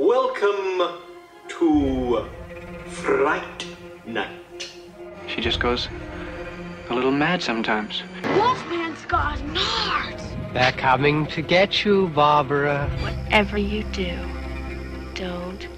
Welcome 0.00 0.96
to 1.48 2.26
Fright 2.86 3.66
Night. 4.06 4.72
She 5.26 5.42
just 5.42 5.60
goes 5.60 5.90
a 6.88 6.94
little 6.94 7.10
mad 7.10 7.42
sometimes. 7.42 8.02
Wolfman's 8.24 9.04
got 9.04 9.36
nards. 9.40 10.54
They're 10.54 10.72
coming 10.72 11.26
to 11.26 11.42
get 11.42 11.84
you, 11.84 12.08
Barbara. 12.14 12.88
Whatever 13.02 13.58
you 13.58 13.84
do, 13.92 14.18
don't 15.12 15.68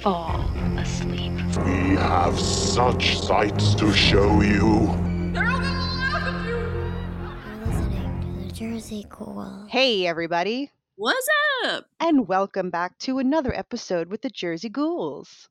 fall 0.00 0.40
asleep. 0.76 1.34
We 1.64 1.94
have 1.94 2.36
such 2.36 3.20
sights 3.20 3.76
to 3.76 3.92
show 3.92 4.40
you. 4.40 4.88
They're 5.32 5.48
all 5.48 5.60
gonna 5.60 5.70
laugh 5.94 6.26
at 6.26 7.46
You're 7.46 7.66
listening 7.68 8.20
to 8.22 8.44
the 8.44 8.52
Jersey 8.52 9.06
Ghouls. 9.08 9.70
Hey, 9.70 10.04
everybody, 10.04 10.72
What's 11.00 11.28
up? 11.64 11.84
and 12.00 12.26
welcome 12.26 12.70
back 12.70 12.98
to 12.98 13.20
another 13.20 13.54
episode 13.54 14.10
with 14.10 14.22
the 14.22 14.30
Jersey 14.30 14.68
Ghouls. 14.68 15.48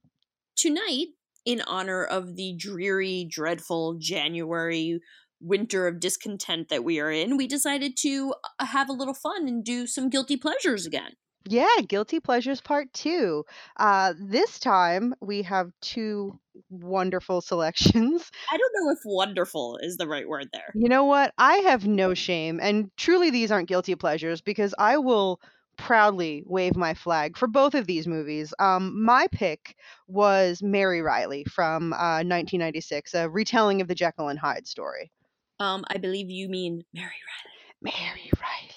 Tonight, 0.57 1.05
in 1.45 1.61
honor 1.61 2.03
of 2.03 2.35
the 2.35 2.53
dreary, 2.57 3.25
dreadful 3.31 3.95
January 3.97 4.99
winter 5.39 5.87
of 5.87 6.01
discontent 6.01 6.67
that 6.67 6.83
we 6.83 6.99
are 6.99 7.09
in, 7.09 7.37
we 7.37 7.47
decided 7.47 7.95
to 7.99 8.33
uh, 8.59 8.65
have 8.65 8.89
a 8.89 8.93
little 8.93 9.13
fun 9.13 9.47
and 9.47 9.63
do 9.63 9.87
some 9.87 10.09
guilty 10.09 10.35
pleasures 10.35 10.85
again. 10.85 11.13
Yeah, 11.49 11.67
Guilty 11.87 12.19
Pleasures 12.19 12.61
Part 12.61 12.91
2. 12.93 13.43
Uh, 13.77 14.13
this 14.19 14.59
time 14.59 15.15
we 15.21 15.43
have 15.43 15.71
two 15.81 16.39
wonderful 16.69 17.41
selections. 17.41 18.31
I 18.51 18.57
don't 18.57 18.73
know 18.75 18.91
if 18.91 18.99
wonderful 19.05 19.79
is 19.81 19.97
the 19.97 20.07
right 20.07 20.27
word 20.27 20.47
there. 20.51 20.71
You 20.75 20.89
know 20.89 21.05
what? 21.05 21.33
I 21.37 21.57
have 21.57 21.87
no 21.87 22.13
shame, 22.13 22.59
and 22.61 22.89
truly 22.97 23.29
these 23.29 23.51
aren't 23.51 23.69
guilty 23.69 23.95
pleasures 23.95 24.41
because 24.41 24.73
I 24.77 24.97
will 24.97 25.39
proudly 25.77 26.43
wave 26.45 26.75
my 26.75 26.93
flag 26.93 27.37
for 27.37 27.47
both 27.47 27.75
of 27.75 27.85
these 27.85 28.07
movies. 28.07 28.53
Um, 28.59 29.03
my 29.03 29.27
pick 29.31 29.75
was 30.07 30.61
Mary 30.61 31.01
Reilly 31.01 31.43
from 31.45 31.93
uh, 31.93 32.25
1996, 32.25 33.13
a 33.13 33.29
retelling 33.29 33.81
of 33.81 33.87
the 33.87 33.95
Jekyll 33.95 34.27
and 34.27 34.39
Hyde 34.39 34.67
story. 34.67 35.11
Um, 35.59 35.85
I 35.87 35.97
believe 35.97 36.29
you 36.29 36.49
mean 36.49 36.83
Mary 36.93 37.05
Reilly. 37.05 37.93
Mary 37.95 38.31
Reilly. 38.35 38.76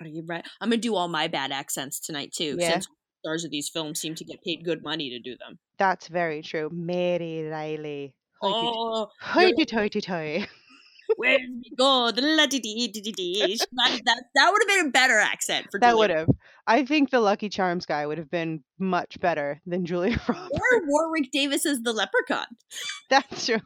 Reilly. 0.00 0.42
I'm 0.60 0.70
gonna 0.70 0.76
do 0.78 0.94
all 0.94 1.08
my 1.08 1.28
bad 1.28 1.52
accents 1.52 2.00
tonight 2.00 2.32
too, 2.32 2.56
Yeah. 2.58 2.72
since 2.72 2.88
stars 3.20 3.44
of 3.44 3.50
these 3.50 3.68
films 3.68 4.00
seem 4.00 4.14
to 4.14 4.24
get 4.24 4.42
paid 4.42 4.64
good 4.64 4.82
money 4.82 5.10
to 5.10 5.18
do 5.18 5.36
them. 5.38 5.58
That's 5.78 6.08
very 6.08 6.42
true. 6.42 6.70
Mary 6.72 7.42
Reilly. 7.48 8.14
Oh, 8.42 9.08
hoity 9.20 9.64
toity 9.64 10.00
toy. 10.00 10.46
where 11.16 11.38
did 11.38 11.50
we 11.50 11.72
go? 11.76 12.10
That, 12.10 12.20
that, 14.04 14.22
that 14.34 14.50
would 14.52 14.62
have 14.62 14.68
been 14.68 14.86
a 14.86 14.90
better 14.90 15.18
accent 15.18 15.68
for 15.70 15.78
That 15.80 15.90
Julia 15.90 15.98
would 15.98 16.10
have. 16.10 16.28
I 16.66 16.84
think 16.84 17.10
the 17.10 17.20
Lucky 17.20 17.48
Charms 17.48 17.86
guy 17.86 18.06
would 18.06 18.18
have 18.18 18.30
been 18.30 18.62
much 18.78 19.20
better 19.20 19.60
than 19.66 19.86
Julia 19.86 20.20
Roberts. 20.28 20.50
Or 20.52 20.82
Warwick 20.86 21.30
Davis 21.32 21.64
as 21.66 21.80
the 21.80 21.92
leprechaun. 21.92 22.46
That's 23.08 23.46
true. 23.46 23.60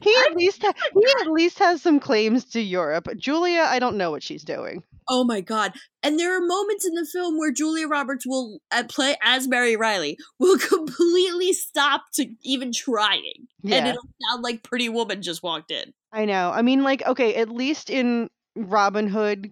He 0.00 0.14
at 0.26 0.36
least 0.36 0.62
ha- 0.62 0.72
he 0.94 1.06
at 1.20 1.30
least 1.30 1.58
has 1.58 1.82
some 1.82 2.00
claims 2.00 2.44
to 2.46 2.60
Europe. 2.60 3.08
Julia, 3.16 3.62
I 3.68 3.78
don't 3.78 3.96
know 3.96 4.10
what 4.10 4.22
she's 4.22 4.44
doing. 4.44 4.82
Oh 5.08 5.24
my 5.24 5.40
god! 5.40 5.72
And 6.02 6.18
there 6.18 6.36
are 6.36 6.40
moments 6.40 6.86
in 6.86 6.94
the 6.94 7.06
film 7.06 7.38
where 7.38 7.52
Julia 7.52 7.88
Roberts 7.88 8.26
will 8.26 8.60
uh, 8.70 8.84
play 8.88 9.16
as 9.22 9.48
Mary 9.48 9.76
Reilly 9.76 10.16
will 10.38 10.58
completely 10.58 11.52
stop 11.52 12.04
to 12.14 12.26
even 12.42 12.72
trying, 12.72 13.48
and 13.64 13.88
it'll 13.88 14.02
sound 14.30 14.42
like 14.42 14.62
Pretty 14.62 14.88
Woman 14.88 15.22
just 15.22 15.42
walked 15.42 15.70
in. 15.70 15.92
I 16.12 16.24
know. 16.24 16.50
I 16.50 16.62
mean, 16.62 16.82
like, 16.82 17.04
okay, 17.06 17.34
at 17.36 17.48
least 17.48 17.90
in 17.90 18.28
Robin 18.54 19.08
Hood, 19.08 19.50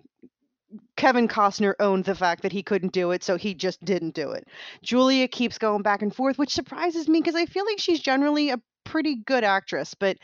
Kevin 0.97 1.27
Costner 1.27 1.75
owned 1.81 2.05
the 2.05 2.15
fact 2.15 2.43
that 2.43 2.53
he 2.53 2.63
couldn't 2.63 2.93
do 2.93 3.11
it, 3.11 3.25
so 3.25 3.37
he 3.37 3.55
just 3.55 3.85
didn't 3.85 4.15
do 4.15 4.31
it. 4.31 4.47
Julia 4.83 5.27
keeps 5.27 5.59
going 5.59 5.83
back 5.83 6.03
and 6.03 6.15
forth, 6.15 6.39
which 6.39 6.55
surprises 6.55 7.09
me 7.09 7.21
because 7.21 7.35
I 7.35 7.47
feel 7.47 7.65
like 7.65 7.79
she's 7.79 8.01
generally 8.01 8.51
a 8.51 8.61
pretty 8.85 9.17
good 9.17 9.45
actress, 9.45 9.95
but 9.95 10.17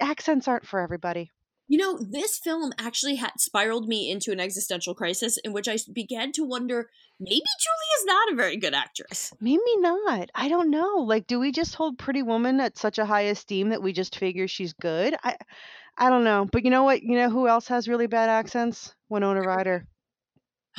accents 0.00 0.48
aren't 0.48 0.66
for 0.66 0.80
everybody. 0.80 1.30
You 1.66 1.78
know, 1.78 1.98
this 1.98 2.38
film 2.38 2.72
actually 2.78 3.14
had 3.16 3.32
spiraled 3.38 3.88
me 3.88 4.10
into 4.10 4.32
an 4.32 4.40
existential 4.40 4.94
crisis 4.94 5.38
in 5.38 5.54
which 5.54 5.66
I 5.66 5.78
began 5.92 6.30
to 6.32 6.44
wonder 6.44 6.90
maybe 7.18 7.36
Julia's 7.36 8.04
not 8.04 8.32
a 8.32 8.36
very 8.36 8.58
good 8.58 8.74
actress. 8.74 9.32
Maybe 9.40 9.76
not. 9.78 10.30
I 10.34 10.48
don't 10.48 10.70
know. 10.70 10.96
Like, 10.98 11.26
do 11.26 11.40
we 11.40 11.52
just 11.52 11.74
hold 11.74 11.98
Pretty 11.98 12.22
Woman 12.22 12.60
at 12.60 12.76
such 12.76 12.98
a 12.98 13.06
high 13.06 13.22
esteem 13.22 13.70
that 13.70 13.82
we 13.82 13.94
just 13.94 14.18
figure 14.18 14.46
she's 14.46 14.74
good? 14.74 15.16
I, 15.24 15.36
I 15.96 16.10
don't 16.10 16.24
know. 16.24 16.46
But 16.50 16.64
you 16.64 16.70
know 16.70 16.82
what? 16.82 17.02
You 17.02 17.16
know 17.16 17.30
who 17.30 17.48
else 17.48 17.68
has 17.68 17.88
really 17.88 18.08
bad 18.08 18.28
accents? 18.28 18.94
Winona 19.08 19.40
Ryder. 19.40 19.86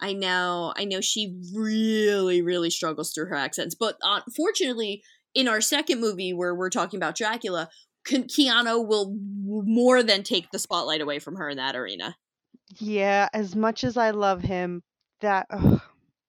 I 0.00 0.12
know, 0.12 0.72
I 0.76 0.84
know 0.84 1.00
she 1.00 1.38
really, 1.54 2.42
really 2.42 2.70
struggles 2.70 3.12
through 3.12 3.26
her 3.26 3.36
accents. 3.36 3.74
But 3.74 3.96
uh, 4.02 4.20
unfortunately, 4.26 5.02
in 5.34 5.48
our 5.48 5.60
second 5.60 6.00
movie 6.00 6.32
where 6.32 6.54
we're 6.54 6.70
talking 6.70 6.98
about 6.98 7.16
Dracula, 7.16 7.68
Ke- 8.04 8.28
Keanu 8.28 8.86
will 8.86 9.16
more 9.38 10.02
than 10.02 10.22
take 10.22 10.50
the 10.50 10.58
spotlight 10.58 11.00
away 11.00 11.18
from 11.18 11.36
her 11.36 11.48
in 11.48 11.56
that 11.56 11.76
arena. 11.76 12.16
Yeah, 12.78 13.28
as 13.32 13.54
much 13.54 13.84
as 13.84 13.96
I 13.96 14.10
love 14.10 14.42
him, 14.42 14.82
that 15.20 15.46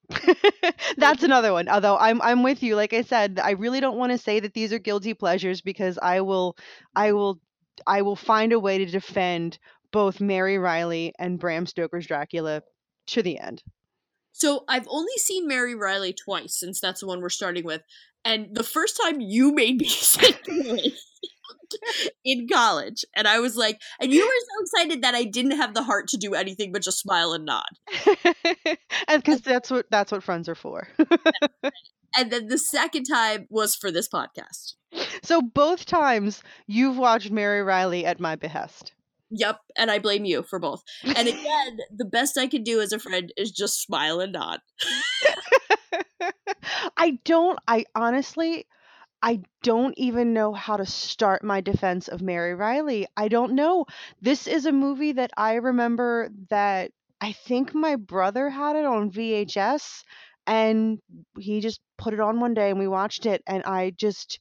that's 0.97 1.23
another 1.23 1.53
one. 1.53 1.67
Although 1.67 1.97
I'm 1.97 2.21
I'm 2.21 2.43
with 2.43 2.63
you. 2.63 2.75
Like 2.75 2.93
I 2.93 3.01
said, 3.01 3.39
I 3.41 3.51
really 3.51 3.79
don't 3.79 3.97
want 3.97 4.11
to 4.11 4.17
say 4.17 4.39
that 4.39 4.53
these 4.53 4.73
are 4.73 4.79
guilty 4.79 5.13
pleasures 5.13 5.61
because 5.61 5.97
I 6.01 6.21
will 6.21 6.55
I 6.95 7.11
will 7.13 7.39
I 7.87 8.01
will 8.01 8.15
find 8.15 8.53
a 8.53 8.59
way 8.59 8.77
to 8.77 8.85
defend 8.85 9.57
both 9.91 10.21
Mary 10.21 10.57
Reilly 10.57 11.13
and 11.19 11.39
Bram 11.39 11.65
Stoker's 11.65 12.07
Dracula 12.07 12.61
to 13.07 13.21
the 13.21 13.39
end. 13.39 13.63
So 14.31 14.65
I've 14.67 14.87
only 14.89 15.13
seen 15.17 15.47
Mary 15.47 15.75
Reilly 15.75 16.13
twice 16.13 16.59
since 16.59 16.81
that's 16.81 16.99
the 16.99 17.07
one 17.07 17.21
we're 17.21 17.29
starting 17.29 17.63
with. 17.63 17.81
And 18.25 18.47
the 18.51 18.63
first 18.63 18.99
time 19.01 19.21
you 19.21 19.53
made 19.53 19.79
me 19.79 19.87
sit 19.89 20.41
in 22.23 22.47
college. 22.51 23.05
And 23.15 23.27
I 23.27 23.39
was 23.39 23.55
like, 23.55 23.79
and 23.99 24.11
you 24.11 24.21
were 24.25 24.27
so 24.27 24.63
excited 24.63 25.03
that 25.03 25.15
I 25.15 25.23
didn't 25.23 25.57
have 25.57 25.73
the 25.73 25.83
heart 25.83 26.07
to 26.09 26.17
do 26.17 26.33
anything 26.33 26.71
but 26.71 26.81
just 26.81 26.99
smile 26.99 27.33
and 27.33 27.45
nod. 27.45 27.69
and 29.07 29.23
because 29.23 29.41
that's 29.41 29.69
what 29.71 29.85
that's 29.89 30.11
what 30.11 30.23
friends 30.23 30.49
are 30.49 30.55
for. 30.55 30.87
And 32.17 32.31
then 32.31 32.47
the 32.47 32.57
second 32.57 33.03
time 33.03 33.45
was 33.49 33.75
for 33.75 33.91
this 33.91 34.07
podcast. 34.07 34.75
so 35.21 35.41
both 35.41 35.85
times 35.85 36.41
you've 36.65 36.97
watched 36.97 37.29
Mary 37.29 37.61
Reilly 37.61 38.05
at 38.05 38.21
my 38.21 38.37
behest. 38.37 38.93
Yep, 39.31 39.59
and 39.75 39.91
I 39.91 39.99
blame 39.99 40.23
you 40.23 40.43
for 40.43 40.57
both. 40.57 40.81
And 41.03 41.27
again, 41.27 41.79
the 41.93 42.05
best 42.05 42.37
I 42.37 42.47
can 42.47 42.63
do 42.63 42.79
as 42.79 42.93
a 42.93 42.99
friend 42.99 43.33
is 43.35 43.51
just 43.51 43.81
smile 43.81 44.21
and 44.21 44.31
nod. 44.31 44.59
I 46.97 47.19
don't 47.23 47.59
I 47.67 47.85
honestly 47.95 48.65
I 49.21 49.41
don't 49.63 49.95
even 49.97 50.33
know 50.33 50.53
how 50.53 50.77
to 50.77 50.85
start 50.85 51.43
my 51.43 51.61
defense 51.61 52.07
of 52.07 52.21
Mary 52.21 52.53
Reilly. 52.55 53.07
I 53.17 53.27
don't 53.27 53.53
know. 53.53 53.85
This 54.21 54.47
is 54.47 54.65
a 54.65 54.71
movie 54.71 55.13
that 55.13 55.31
I 55.37 55.55
remember 55.55 56.29
that 56.49 56.91
I 57.21 57.31
think 57.33 57.73
my 57.73 57.95
brother 57.97 58.49
had 58.49 58.75
it 58.75 58.85
on 58.85 59.11
VHS 59.11 60.03
and 60.47 60.99
he 61.39 61.61
just 61.61 61.81
put 61.97 62.13
it 62.13 62.19
on 62.19 62.39
one 62.39 62.53
day 62.53 62.69
and 62.69 62.79
we 62.79 62.87
watched 62.87 63.25
it 63.25 63.41
and 63.47 63.63
I 63.65 63.91
just 63.91 64.39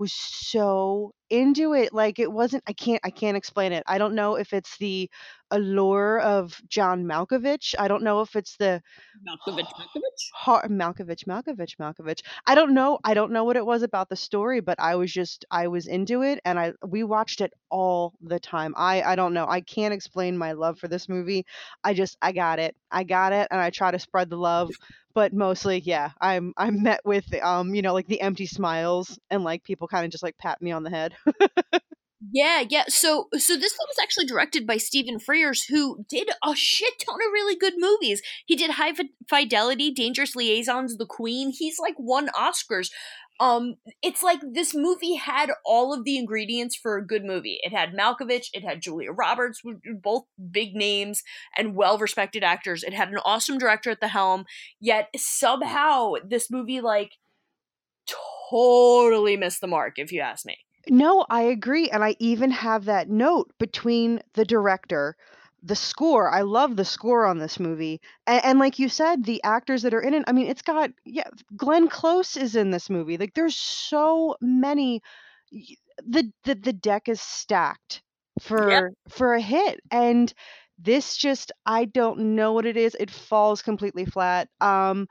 was 0.00 0.12
so 0.14 1.12
into 1.28 1.74
it 1.74 1.92
like 1.92 2.18
it 2.18 2.32
wasn't 2.32 2.64
I 2.66 2.72
can't 2.72 3.00
I 3.04 3.10
can't 3.10 3.36
explain 3.36 3.72
it. 3.72 3.84
I 3.86 3.98
don't 3.98 4.14
know 4.16 4.36
if 4.36 4.52
it's 4.54 4.78
the 4.78 5.10
allure 5.50 6.20
of 6.20 6.60
John 6.68 7.04
Malkovich. 7.04 7.74
I 7.78 7.86
don't 7.88 8.02
know 8.02 8.22
if 8.22 8.34
it's 8.34 8.56
the 8.56 8.82
Malkovich, 9.28 9.68
Malkovich. 9.78 10.30
Malkovich, 10.70 11.26
Malkovich, 11.26 11.76
Malkovich. 11.78 12.22
I 12.46 12.54
don't 12.54 12.74
know. 12.74 12.98
I 13.04 13.14
don't 13.14 13.32
know 13.32 13.44
what 13.44 13.56
it 13.56 13.66
was 13.66 13.82
about 13.82 14.08
the 14.08 14.16
story, 14.16 14.60
but 14.60 14.80
I 14.80 14.96
was 14.96 15.12
just 15.12 15.44
I 15.50 15.68
was 15.68 15.86
into 15.86 16.22
it, 16.22 16.40
and 16.44 16.58
I 16.58 16.72
we 16.86 17.04
watched 17.04 17.40
it 17.40 17.52
all 17.70 18.14
the 18.22 18.40
time. 18.40 18.74
I 18.76 19.02
I 19.02 19.16
don't 19.16 19.34
know. 19.34 19.46
I 19.46 19.60
can't 19.60 19.94
explain 19.94 20.38
my 20.38 20.52
love 20.52 20.78
for 20.78 20.88
this 20.88 21.08
movie. 21.08 21.46
I 21.84 21.94
just 21.94 22.16
I 22.22 22.32
got 22.32 22.58
it. 22.58 22.74
I 22.90 23.04
got 23.04 23.32
it, 23.32 23.48
and 23.50 23.60
I 23.60 23.70
try 23.70 23.90
to 23.90 23.98
spread 23.98 24.30
the 24.30 24.36
love. 24.36 24.70
But 25.14 25.32
mostly, 25.32 25.78
yeah, 25.80 26.10
I'm 26.20 26.52
I'm 26.56 26.82
met 26.82 27.00
with 27.04 27.32
um 27.42 27.74
you 27.74 27.82
know 27.82 27.94
like 27.94 28.06
the 28.06 28.20
empty 28.20 28.46
smiles 28.46 29.18
and 29.30 29.44
like 29.44 29.64
people 29.64 29.88
kind 29.88 30.04
of 30.04 30.10
just 30.10 30.22
like 30.22 30.38
pat 30.38 30.60
me 30.62 30.72
on 30.72 30.82
the 30.84 30.90
head. 30.90 31.14
Yeah, 32.20 32.62
yeah. 32.68 32.84
So, 32.88 33.28
so 33.38 33.56
this 33.56 33.72
film 33.72 33.86
was 33.88 33.98
actually 34.02 34.26
directed 34.26 34.66
by 34.66 34.76
Stephen 34.76 35.18
Frears, 35.18 35.64
who 35.68 36.04
did 36.08 36.28
a 36.44 36.54
shit 36.54 36.98
ton 36.98 37.14
of 37.14 37.32
really 37.32 37.56
good 37.56 37.74
movies. 37.78 38.20
He 38.44 38.56
did 38.56 38.72
High 38.72 38.92
Fidelity, 39.28 39.90
Dangerous 39.90 40.36
Liaisons, 40.36 40.98
The 40.98 41.06
Queen. 41.06 41.50
He's 41.50 41.78
like 41.78 41.94
won 41.98 42.28
Oscars. 42.28 42.90
Um, 43.40 43.76
it's 44.02 44.22
like 44.22 44.40
this 44.52 44.74
movie 44.74 45.14
had 45.14 45.50
all 45.64 45.94
of 45.94 46.04
the 46.04 46.18
ingredients 46.18 46.76
for 46.76 46.98
a 46.98 47.06
good 47.06 47.24
movie. 47.24 47.58
It 47.62 47.72
had 47.72 47.94
Malkovich, 47.94 48.48
it 48.52 48.62
had 48.62 48.82
Julia 48.82 49.12
Roberts, 49.12 49.62
both 50.02 50.24
big 50.50 50.74
names 50.74 51.22
and 51.56 51.74
well-respected 51.74 52.44
actors. 52.44 52.82
It 52.82 52.92
had 52.92 53.08
an 53.08 53.18
awesome 53.24 53.56
director 53.56 53.90
at 53.90 54.00
the 54.00 54.08
helm. 54.08 54.44
Yet 54.78 55.08
somehow 55.16 56.14
this 56.22 56.50
movie 56.50 56.82
like 56.82 57.12
totally 58.50 59.38
missed 59.38 59.62
the 59.62 59.66
mark, 59.66 59.98
if 59.98 60.12
you 60.12 60.20
ask 60.20 60.44
me. 60.44 60.58
No, 60.88 61.24
I 61.28 61.42
agree. 61.42 61.88
And 61.90 62.02
I 62.02 62.16
even 62.18 62.50
have 62.50 62.84
that 62.86 63.08
note 63.08 63.50
between 63.58 64.20
the 64.34 64.44
director, 64.44 65.16
the 65.62 65.76
score. 65.76 66.30
I 66.30 66.40
love 66.42 66.76
the 66.76 66.84
score 66.84 67.26
on 67.26 67.38
this 67.38 67.58
movie. 67.60 68.00
And, 68.26 68.44
and 68.44 68.58
like 68.58 68.78
you 68.78 68.88
said, 68.88 69.24
the 69.24 69.42
actors 69.42 69.82
that 69.82 69.94
are 69.94 70.00
in 70.00 70.14
it. 70.14 70.24
I 70.26 70.32
mean, 70.32 70.46
it's 70.46 70.62
got, 70.62 70.90
yeah, 71.04 71.28
Glenn 71.56 71.88
Close 71.88 72.36
is 72.36 72.56
in 72.56 72.70
this 72.70 72.88
movie. 72.88 73.16
Like, 73.18 73.34
there's 73.34 73.56
so 73.56 74.36
many. 74.40 75.02
The, 76.04 76.32
the, 76.44 76.54
the 76.54 76.72
deck 76.72 77.08
is 77.08 77.20
stacked 77.20 78.02
for 78.40 78.70
Yep. 78.70 78.84
for 79.08 79.34
a 79.34 79.40
hit 79.40 79.80
and 79.90 80.32
this 80.78 81.16
just 81.16 81.52
i 81.66 81.84
don't 81.84 82.18
know 82.34 82.52
what 82.52 82.64
it 82.64 82.76
is 82.76 82.96
it 82.98 83.10
falls 83.10 83.60
completely 83.60 84.04
flat 84.06 84.48
um 84.60 85.06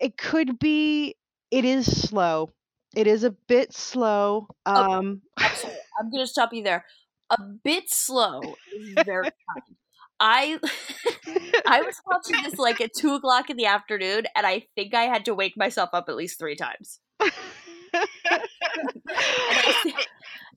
it 0.00 0.16
could 0.16 0.58
be 0.58 1.14
it 1.50 1.64
is 1.64 1.86
slow 2.08 2.50
it 2.96 3.06
is 3.06 3.22
a 3.22 3.30
bit 3.30 3.72
slow 3.72 4.48
um 4.64 5.22
Absolutely. 5.38 5.80
I'm 5.98 6.10
going 6.10 6.24
to 6.24 6.30
stop 6.30 6.52
you 6.52 6.62
there. 6.62 6.84
A 7.30 7.40
bit 7.40 7.90
slow 7.90 8.40
is 8.74 8.94
very 9.04 9.24
kind. 9.54 9.76
I 10.18 10.58
I 11.66 11.82
was 11.82 12.00
watching 12.06 12.42
this 12.42 12.58
like 12.58 12.80
at 12.80 12.94
two 12.94 13.14
o'clock 13.14 13.50
in 13.50 13.56
the 13.56 13.66
afternoon, 13.66 14.24
and 14.34 14.46
I 14.46 14.64
think 14.74 14.94
I 14.94 15.02
had 15.02 15.26
to 15.26 15.34
wake 15.34 15.54
myself 15.56 15.90
up 15.92 16.06
at 16.08 16.16
least 16.16 16.38
three 16.38 16.56
times. 16.56 17.00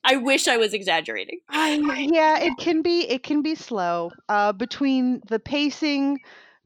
I 0.03 0.15
wish 0.15 0.47
I 0.47 0.55
was 0.57 0.73
exaggerating. 0.73 1.39
I 1.49 1.75
yeah, 2.09 2.39
it 2.39 2.53
can 2.57 2.81
be 2.81 3.01
it 3.09 3.23
can 3.23 3.41
be 3.41 3.55
slow. 3.55 4.11
Uh 4.29 4.53
between 4.53 5.21
the 5.27 5.39
pacing, 5.39 6.19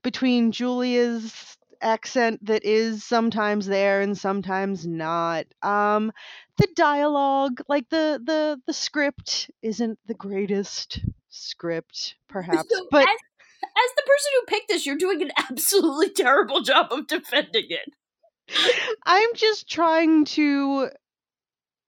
between 0.03 0.51
Julia's 0.51 1.57
accent 1.83 2.45
that 2.45 2.63
is 2.63 3.03
sometimes 3.03 3.65
there 3.65 4.01
and 4.01 4.17
sometimes 4.17 4.87
not. 4.87 5.45
Um 5.61 6.11
the 6.57 6.67
dialogue, 6.75 7.61
like 7.67 7.89
the 7.89 8.21
the 8.23 8.59
the 8.65 8.73
script 8.73 9.51
isn't 9.61 9.99
the 10.07 10.13
greatest 10.13 10.99
script 11.29 12.15
perhaps, 12.29 12.69
So 12.69 12.87
but 12.89 13.03
as, 13.03 13.07
as 13.63 13.91
the 13.95 14.03
person 14.03 14.31
who 14.35 14.45
picked 14.47 14.67
this, 14.69 14.85
you're 14.85 14.97
doing 14.97 15.21
an 15.21 15.31
absolutely 15.49 16.09
terrible 16.09 16.61
job 16.61 16.87
of 16.91 17.07
defending 17.07 17.67
it. 17.69 17.93
I'm 19.05 19.29
just 19.35 19.69
trying 19.69 20.25
to 20.25 20.89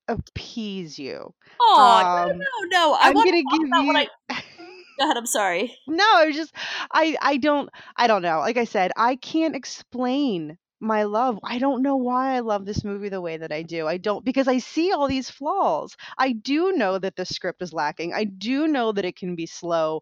appease 0.07 0.97
you. 0.97 1.33
Oh 1.59 2.01
Um, 2.05 2.29
no, 2.29 2.35
no, 2.35 2.67
no! 2.69 2.93
I 2.93 3.09
I'm 3.09 3.13
gonna 3.13 3.31
give 3.31 3.67
you 3.67 3.93
I. 3.95 4.07
Go 4.97 5.05
ahead. 5.05 5.17
I'm 5.17 5.25
sorry. 5.25 5.77
No, 5.87 6.05
I 6.15 6.25
was 6.25 6.35
just 6.35 6.53
I 6.91 7.15
I 7.21 7.37
don't 7.37 7.69
I 7.95 8.07
don't 8.07 8.21
know. 8.21 8.39
Like 8.39 8.57
I 8.57 8.65
said, 8.65 8.91
I 8.97 9.15
can't 9.15 9.55
explain 9.55 10.57
my 10.79 11.03
love. 11.03 11.39
I 11.43 11.59
don't 11.59 11.81
know 11.83 11.95
why 11.97 12.35
I 12.35 12.39
love 12.41 12.65
this 12.65 12.83
movie 12.83 13.09
the 13.09 13.21
way 13.21 13.37
that 13.37 13.51
I 13.51 13.63
do. 13.63 13.87
I 13.87 13.97
don't 13.97 14.25
because 14.25 14.47
I 14.47 14.59
see 14.59 14.91
all 14.91 15.07
these 15.07 15.29
flaws. 15.29 15.95
I 16.17 16.31
do 16.33 16.71
know 16.73 16.97
that 16.99 17.15
the 17.15 17.25
script 17.25 17.61
is 17.61 17.73
lacking. 17.73 18.13
I 18.13 18.23
do 18.25 18.67
know 18.67 18.91
that 18.91 19.05
it 19.05 19.15
can 19.15 19.35
be 19.35 19.45
slow. 19.45 20.01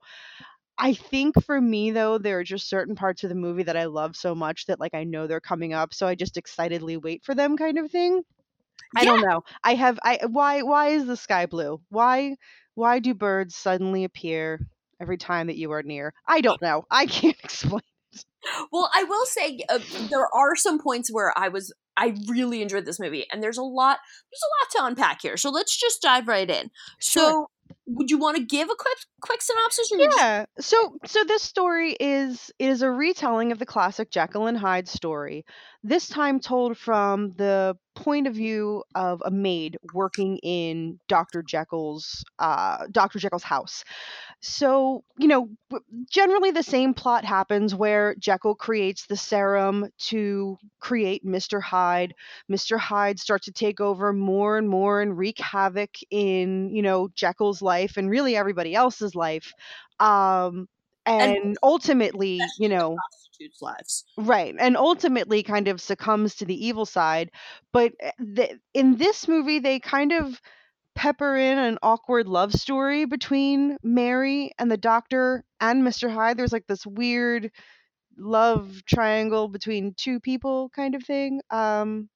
I 0.77 0.93
think 0.93 1.43
for 1.43 1.59
me 1.61 1.91
though, 1.91 2.17
there 2.17 2.39
are 2.39 2.43
just 2.43 2.69
certain 2.69 2.95
parts 2.95 3.23
of 3.23 3.29
the 3.29 3.35
movie 3.35 3.63
that 3.63 3.77
I 3.77 3.85
love 3.85 4.15
so 4.15 4.35
much 4.35 4.65
that 4.67 4.79
like 4.79 4.93
I 4.93 5.03
know 5.05 5.27
they're 5.27 5.39
coming 5.41 5.73
up, 5.73 5.93
so 5.93 6.07
I 6.07 6.15
just 6.15 6.37
excitedly 6.37 6.97
wait 6.97 7.23
for 7.25 7.35
them 7.35 7.57
kind 7.57 7.77
of 7.77 7.91
thing. 7.91 8.23
I 8.95 9.05
don't 9.05 9.21
know. 9.21 9.43
I 9.63 9.75
have 9.75 9.99
I 10.03 10.19
why 10.27 10.63
why 10.63 10.89
is 10.89 11.05
the 11.05 11.17
sky 11.17 11.45
blue? 11.47 11.81
Why 11.89 12.37
why 12.75 12.99
do 12.99 13.13
birds 13.13 13.55
suddenly 13.55 14.03
appear 14.03 14.59
every 15.01 15.17
time 15.17 15.47
that 15.47 15.57
you 15.57 15.71
are 15.71 15.83
near? 15.83 16.13
I 16.27 16.41
don't 16.41 16.61
know. 16.61 16.85
I 16.91 17.05
can't 17.05 17.37
explain. 17.43 17.81
Well, 18.71 18.89
I 18.93 19.03
will 19.03 19.25
say 19.25 19.59
uh, 19.69 19.79
there 20.09 20.27
are 20.35 20.55
some 20.55 20.79
points 20.79 21.11
where 21.11 21.33
I 21.37 21.47
was 21.47 21.73
I 21.95 22.15
really 22.27 22.61
enjoyed 22.61 22.85
this 22.85 22.99
movie, 22.99 23.25
and 23.31 23.41
there's 23.41 23.57
a 23.57 23.63
lot 23.63 23.99
there's 24.31 24.41
a 24.43 24.81
lot 24.81 24.87
to 24.87 24.91
unpack 24.91 25.21
here. 25.21 25.37
So 25.37 25.49
let's 25.49 25.77
just 25.77 26.01
dive 26.01 26.27
right 26.27 26.49
in. 26.49 26.69
So, 26.99 27.47
would 27.85 28.09
you 28.09 28.17
want 28.17 28.37
to 28.37 28.43
give 28.43 28.69
a 28.69 28.75
quick 28.75 28.97
quick 29.21 29.41
synopsis? 29.41 29.91
You 29.91 30.03
just- 30.05 30.17
Yeah. 30.17 30.45
So 30.59 30.97
so 31.05 31.23
this 31.23 31.43
story 31.43 31.95
is 31.99 32.51
is 32.59 32.81
a 32.81 32.89
retelling 32.91 33.51
of 33.51 33.59
the 33.59 33.65
classic 33.65 34.09
Jekyll 34.11 34.47
and 34.47 34.57
Hyde 34.57 34.87
story. 34.87 35.45
This 35.83 36.07
time 36.07 36.39
told 36.39 36.77
from 36.77 37.31
the 37.31 37.75
point 37.95 38.25
of 38.25 38.33
view 38.33 38.83
of 38.95 39.21
a 39.25 39.29
maid 39.29 39.77
working 39.93 40.37
in 40.37 40.99
Dr. 41.07 41.43
Jekyll's 41.43 42.23
uh 42.39 42.87
Dr. 42.91 43.19
Jekyll's 43.19 43.43
house. 43.43 43.83
So, 44.41 45.03
you 45.17 45.27
know, 45.27 45.49
generally 46.09 46.51
the 46.51 46.63
same 46.63 46.93
plot 46.93 47.23
happens 47.23 47.73
where 47.73 48.15
Jekyll 48.15 48.55
creates 48.55 49.05
the 49.05 49.15
serum 49.15 49.87
to 50.09 50.57
create 50.79 51.25
Mr. 51.25 51.61
Hyde. 51.61 52.13
Mr. 52.51 52.77
Hyde 52.77 53.19
starts 53.19 53.45
to 53.45 53.53
take 53.53 53.79
over 53.79 54.11
more 54.11 54.57
and 54.57 54.67
more 54.67 55.01
and 55.01 55.17
wreak 55.17 55.39
havoc 55.39 55.91
in, 56.11 56.73
you 56.75 56.81
know, 56.81 57.09
Jekyll's 57.15 57.61
life 57.61 57.72
and 57.97 58.09
really 58.09 58.35
everybody 58.35 58.75
else's 58.75 59.15
life. 59.15 59.53
Um 59.99 60.67
and 61.05 61.57
ultimately, 61.61 62.39
you 62.59 62.69
know, 62.69 62.95
lives. 63.61 64.05
Right. 64.17 64.55
And 64.57 64.77
ultimately 64.77 65.43
kind 65.43 65.67
of 65.67 65.81
succumbs 65.81 66.35
to 66.35 66.45
the 66.45 66.65
evil 66.65 66.85
side. 66.85 67.31
But 67.71 67.93
uh, 68.03 68.11
the, 68.19 68.59
in 68.73 68.97
this 68.97 69.27
movie, 69.27 69.59
they 69.59 69.79
kind 69.79 70.11
of 70.13 70.39
pepper 70.95 71.35
in 71.35 71.57
an 71.57 71.77
awkward 71.81 72.27
love 72.27 72.53
story 72.53 73.05
between 73.05 73.77
Mary 73.83 74.51
and 74.59 74.69
the 74.69 74.77
doctor 74.77 75.43
and 75.59 75.83
Mr. 75.83 76.11
Hyde. 76.11 76.37
There's 76.37 76.53
like 76.53 76.67
this 76.67 76.85
weird 76.85 77.51
love 78.17 78.83
triangle 78.85 79.47
between 79.47 79.93
two 79.95 80.19
people 80.19 80.69
kind 80.69 80.93
of 80.93 81.03
thing. 81.03 81.41
Um 81.49 82.09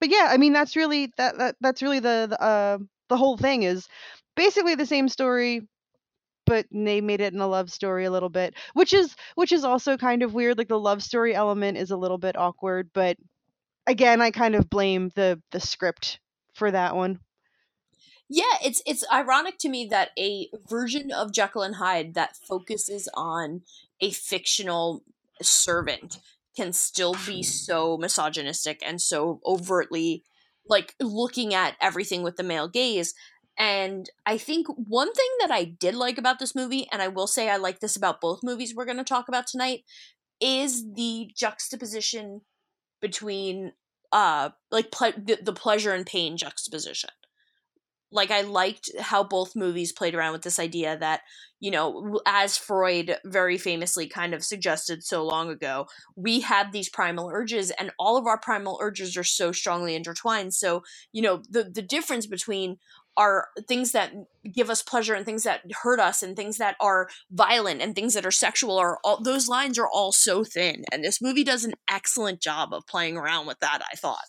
but 0.00 0.10
yeah, 0.10 0.28
I 0.30 0.38
mean 0.38 0.52
that's 0.52 0.76
really 0.76 1.12
that, 1.18 1.38
that 1.38 1.56
that's 1.60 1.82
really 1.82 2.00
the, 2.00 2.26
the 2.30 2.42
uh 2.42 2.78
the 3.08 3.16
whole 3.16 3.36
thing 3.36 3.62
is 3.62 3.86
basically 4.36 4.74
the 4.74 4.86
same 4.86 5.08
story 5.08 5.66
but 6.44 6.66
they 6.70 7.00
made 7.00 7.20
it 7.20 7.34
in 7.34 7.40
a 7.40 7.46
love 7.46 7.70
story 7.70 8.04
a 8.04 8.10
little 8.10 8.28
bit 8.28 8.54
which 8.74 8.92
is 8.92 9.14
which 9.34 9.52
is 9.52 9.64
also 9.64 9.96
kind 9.96 10.22
of 10.22 10.34
weird 10.34 10.58
like 10.58 10.68
the 10.68 10.78
love 10.78 11.02
story 11.02 11.34
element 11.34 11.76
is 11.76 11.90
a 11.90 11.96
little 11.96 12.18
bit 12.18 12.36
awkward 12.36 12.90
but 12.92 13.16
again 13.86 14.20
i 14.20 14.30
kind 14.30 14.54
of 14.54 14.70
blame 14.70 15.10
the 15.16 15.40
the 15.50 15.60
script 15.60 16.20
for 16.54 16.70
that 16.70 16.94
one 16.94 17.18
Yeah, 18.28 18.44
it's 18.62 18.82
it's 18.86 19.04
ironic 19.12 19.58
to 19.58 19.68
me 19.68 19.86
that 19.90 20.10
a 20.18 20.48
version 20.68 21.12
of 21.12 21.32
Jekyll 21.32 21.62
and 21.62 21.76
Hyde 21.76 22.14
that 22.14 22.36
focuses 22.36 23.08
on 23.14 23.62
a 24.00 24.10
fictional 24.10 25.04
servant 25.40 26.18
can 26.56 26.72
still 26.72 27.14
be 27.26 27.42
so 27.42 27.96
misogynistic 27.96 28.82
and 28.84 29.00
so 29.00 29.40
overtly 29.46 30.24
like 30.68 30.94
looking 31.00 31.54
at 31.54 31.76
everything 31.80 32.22
with 32.24 32.36
the 32.36 32.42
male 32.42 32.66
gaze. 32.66 33.14
And 33.58 34.10
I 34.26 34.36
think 34.38 34.66
one 34.68 35.12
thing 35.12 35.30
that 35.40 35.50
I 35.50 35.64
did 35.64 35.94
like 35.94 36.18
about 36.18 36.38
this 36.38 36.54
movie, 36.54 36.86
and 36.92 37.00
I 37.00 37.08
will 37.08 37.26
say 37.26 37.48
I 37.48 37.56
like 37.56 37.80
this 37.80 37.96
about 37.96 38.20
both 38.20 38.42
movies 38.42 38.74
we're 38.74 38.84
going 38.84 38.98
to 38.98 39.04
talk 39.04 39.28
about 39.28 39.46
tonight, 39.46 39.84
is 40.40 40.84
the 40.94 41.30
juxtaposition 41.34 42.42
between 43.00 43.72
uh 44.12 44.50
like 44.70 44.90
ple- 44.90 45.12
the, 45.16 45.38
the 45.42 45.52
pleasure 45.52 45.92
and 45.92 46.06
pain 46.06 46.36
juxtaposition. 46.36 47.10
Like 48.12 48.30
I 48.30 48.42
liked 48.42 48.90
how 49.00 49.24
both 49.24 49.56
movies 49.56 49.92
played 49.92 50.14
around 50.14 50.32
with 50.32 50.42
this 50.42 50.58
idea 50.58 50.96
that 50.98 51.22
you 51.58 51.70
know 51.70 52.20
as 52.26 52.56
Freud 52.56 53.18
very 53.24 53.58
famously 53.58 54.06
kind 54.06 54.32
of 54.34 54.44
suggested 54.44 55.02
so 55.02 55.24
long 55.24 55.50
ago 55.50 55.86
we 56.14 56.40
have 56.40 56.70
these 56.70 56.88
primal 56.88 57.30
urges 57.32 57.70
and 57.72 57.90
all 57.98 58.16
of 58.16 58.26
our 58.26 58.38
primal 58.38 58.78
urges 58.80 59.16
are 59.16 59.24
so 59.24 59.50
strongly 59.50 59.94
intertwined. 59.94 60.54
So 60.54 60.82
you 61.12 61.22
know 61.22 61.42
the 61.50 61.64
the 61.64 61.82
difference 61.82 62.26
between 62.26 62.76
are 63.16 63.48
things 63.66 63.92
that 63.92 64.12
give 64.52 64.70
us 64.70 64.82
pleasure 64.82 65.14
and 65.14 65.24
things 65.24 65.44
that 65.44 65.62
hurt 65.82 66.00
us 66.00 66.22
and 66.22 66.36
things 66.36 66.58
that 66.58 66.76
are 66.80 67.08
violent 67.30 67.80
and 67.80 67.94
things 67.94 68.14
that 68.14 68.26
are 68.26 68.30
sexual 68.30 68.78
are 68.78 68.98
all 69.04 69.20
those 69.20 69.48
lines 69.48 69.78
are 69.78 69.88
all 69.88 70.12
so 70.12 70.44
thin 70.44 70.84
and 70.92 71.02
this 71.04 71.20
movie 71.22 71.44
does 71.44 71.64
an 71.64 71.74
excellent 71.90 72.40
job 72.40 72.72
of 72.72 72.86
playing 72.86 73.16
around 73.16 73.46
with 73.46 73.58
that 73.60 73.82
i 73.92 73.96
thought 73.96 74.24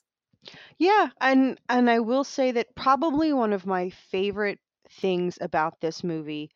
Yeah, 0.77 1.09
and 1.19 1.59
and 1.69 1.89
I 1.89 1.99
will 1.99 2.23
say 2.23 2.51
that 2.51 2.75
probably 2.75 3.33
one 3.33 3.53
of 3.53 3.65
my 3.65 3.89
favorite 4.11 4.59
things 4.89 5.37
about 5.41 5.81
this 5.81 6.03
movie 6.03 6.51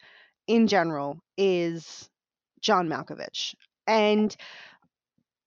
in 0.47 0.67
general 0.67 1.19
is 1.37 2.09
John 2.61 2.87
Malkovich. 2.87 3.55
And 3.87 4.35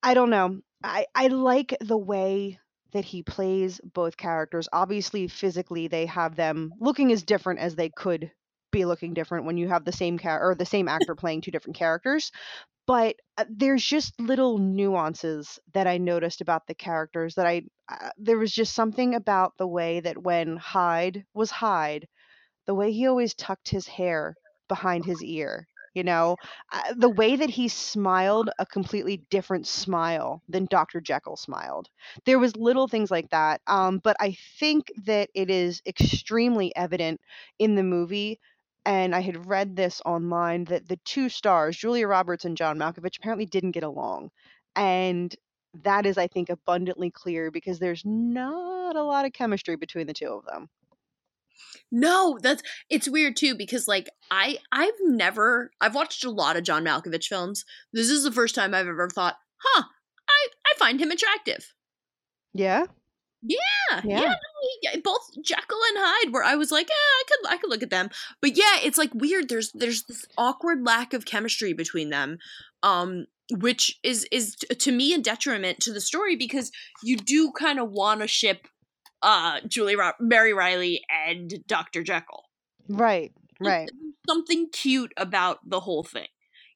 I 0.02 0.14
don't 0.14 0.30
know. 0.30 0.60
I 0.82 1.06
I 1.14 1.28
like 1.28 1.76
the 1.80 1.96
way 1.96 2.58
that 2.94 3.04
he 3.04 3.22
plays 3.22 3.80
both 3.92 4.16
characters. 4.16 4.68
Obviously, 4.72 5.28
physically 5.28 5.88
they 5.88 6.06
have 6.06 6.36
them 6.36 6.72
looking 6.80 7.12
as 7.12 7.22
different 7.22 7.60
as 7.60 7.76
they 7.76 7.90
could 7.90 8.30
be 8.72 8.84
looking 8.84 9.14
different 9.14 9.44
when 9.44 9.56
you 9.56 9.68
have 9.68 9.84
the 9.84 9.92
same 9.92 10.18
char- 10.18 10.42
or 10.50 10.54
the 10.54 10.64
same 10.64 10.88
actor 10.88 11.14
playing 11.16 11.42
two 11.42 11.50
different 11.50 11.76
characters. 11.76 12.32
But 12.86 13.16
uh, 13.38 13.44
there's 13.50 13.84
just 13.84 14.18
little 14.20 14.58
nuances 14.58 15.58
that 15.74 15.86
I 15.86 15.98
noticed 15.98 16.40
about 16.40 16.66
the 16.66 16.74
characters 16.74 17.34
that 17.34 17.46
I 17.46 17.62
uh, 17.88 18.10
there 18.18 18.38
was 18.38 18.52
just 18.52 18.74
something 18.74 19.14
about 19.14 19.52
the 19.58 19.66
way 19.66 20.00
that 20.00 20.22
when 20.22 20.56
Hyde 20.56 21.24
was 21.34 21.50
Hyde, 21.50 22.06
the 22.66 22.74
way 22.74 22.92
he 22.92 23.06
always 23.06 23.34
tucked 23.34 23.68
his 23.68 23.86
hair 23.86 24.34
behind 24.68 25.04
his 25.04 25.22
ear 25.22 25.66
you 25.94 26.02
know 26.04 26.36
uh, 26.72 26.94
the 26.96 27.08
way 27.08 27.36
that 27.36 27.50
he 27.50 27.68
smiled 27.68 28.50
a 28.58 28.66
completely 28.66 29.18
different 29.30 29.66
smile 29.66 30.42
than 30.48 30.66
dr 30.66 31.00
jekyll 31.00 31.36
smiled. 31.36 31.88
There 32.26 32.38
was 32.38 32.56
little 32.56 32.88
things 32.88 33.10
like 33.10 33.30
that 33.30 33.60
um, 33.66 33.98
but 34.02 34.16
i 34.20 34.36
think 34.58 34.92
that 35.06 35.30
it 35.34 35.50
is 35.50 35.82
extremely 35.86 36.74
evident 36.76 37.20
in 37.58 37.74
the 37.74 37.82
movie 37.82 38.40
and 38.86 39.14
i 39.14 39.20
had 39.20 39.46
read 39.46 39.76
this 39.76 40.00
online 40.04 40.64
that 40.64 40.88
the 40.88 40.98
two 41.04 41.28
stars 41.28 41.76
julia 41.76 42.06
roberts 42.06 42.44
and 42.44 42.56
john 42.56 42.78
malkovich 42.78 43.18
apparently 43.18 43.46
didn't 43.46 43.72
get 43.72 43.82
along 43.84 44.30
and 44.76 45.34
that 45.82 46.06
is 46.06 46.18
i 46.18 46.26
think 46.26 46.50
abundantly 46.50 47.10
clear 47.10 47.50
because 47.50 47.78
there's 47.78 48.02
not 48.04 48.96
a 48.96 49.02
lot 49.02 49.24
of 49.26 49.32
chemistry 49.32 49.76
between 49.76 50.06
the 50.06 50.14
two 50.14 50.28
of 50.32 50.44
them 50.46 50.68
No, 51.96 52.38
that's 52.42 52.60
it's 52.90 53.08
weird 53.08 53.36
too 53.36 53.54
because 53.54 53.86
like 53.86 54.10
I 54.28 54.58
I've 54.72 54.98
never 55.00 55.70
I've 55.80 55.94
watched 55.94 56.24
a 56.24 56.30
lot 56.30 56.56
of 56.56 56.64
John 56.64 56.84
Malkovich 56.84 57.26
films. 57.28 57.64
This 57.92 58.10
is 58.10 58.24
the 58.24 58.32
first 58.32 58.56
time 58.56 58.74
I've 58.74 58.88
ever 58.88 59.08
thought, 59.08 59.36
"Huh, 59.62 59.84
I 60.28 60.46
I 60.66 60.78
find 60.78 61.00
him 61.00 61.12
attractive." 61.12 61.72
yeah 62.52 62.86
Yeah, 63.42 64.00
yeah, 64.04 64.34
Yeah. 64.82 64.96
both 65.04 65.20
Jekyll 65.42 65.78
and 65.90 65.98
Hyde 66.00 66.32
where 66.32 66.42
I 66.42 66.56
was 66.56 66.72
like, 66.72 66.88
"Yeah, 66.88 66.94
I 66.94 67.22
could 67.28 67.52
I 67.52 67.56
could 67.58 67.70
look 67.70 67.82
at 67.84 67.90
them." 67.90 68.08
But 68.42 68.56
yeah, 68.56 68.78
it's 68.82 68.98
like 68.98 69.14
weird 69.14 69.48
there's 69.48 69.70
there's 69.72 70.02
this 70.04 70.24
awkward 70.36 70.84
lack 70.84 71.12
of 71.12 71.24
chemistry 71.26 71.74
between 71.74 72.10
them. 72.10 72.38
Um 72.82 73.26
which 73.52 74.00
is 74.02 74.26
is 74.32 74.56
to 74.56 74.90
me 74.90 75.12
a 75.14 75.18
detriment 75.18 75.78
to 75.80 75.92
the 75.92 76.00
story 76.00 76.34
because 76.34 76.72
you 77.02 77.16
do 77.16 77.52
kind 77.52 77.78
of 77.78 77.90
want 77.90 78.20
to 78.22 78.26
ship 78.26 78.66
uh 79.24 79.60
Julie 79.66 79.96
Ro- 79.96 80.12
Mary 80.20 80.52
Reilly 80.52 81.02
and 81.26 81.52
Dr. 81.66 82.02
Jekyll. 82.04 82.44
right 82.88 83.32
right 83.58 83.88
there's 84.00 84.14
something 84.28 84.68
cute 84.72 85.12
about 85.16 85.58
the 85.68 85.80
whole 85.80 86.02
thing, 86.04 86.28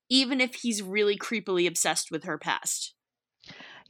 even 0.09 0.41
if 0.41 0.57
he's 0.57 0.83
really 0.83 1.17
creepily 1.17 1.67
obsessed 1.69 2.11
with 2.11 2.25
her 2.25 2.39
past. 2.39 2.95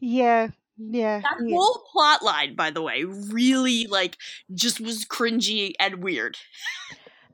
yeah 0.01 0.49
yeah 0.77 1.21
That 1.21 1.39
yeah. 1.45 1.57
whole 1.57 1.83
plot 1.93 2.23
line, 2.23 2.55
by 2.55 2.71
the 2.71 2.83
way, 2.83 3.05
really 3.05 3.87
like 3.87 4.17
just 4.55 4.81
was 4.81 5.05
cringy 5.05 5.73
and 5.81 6.03
weird. 6.03 6.37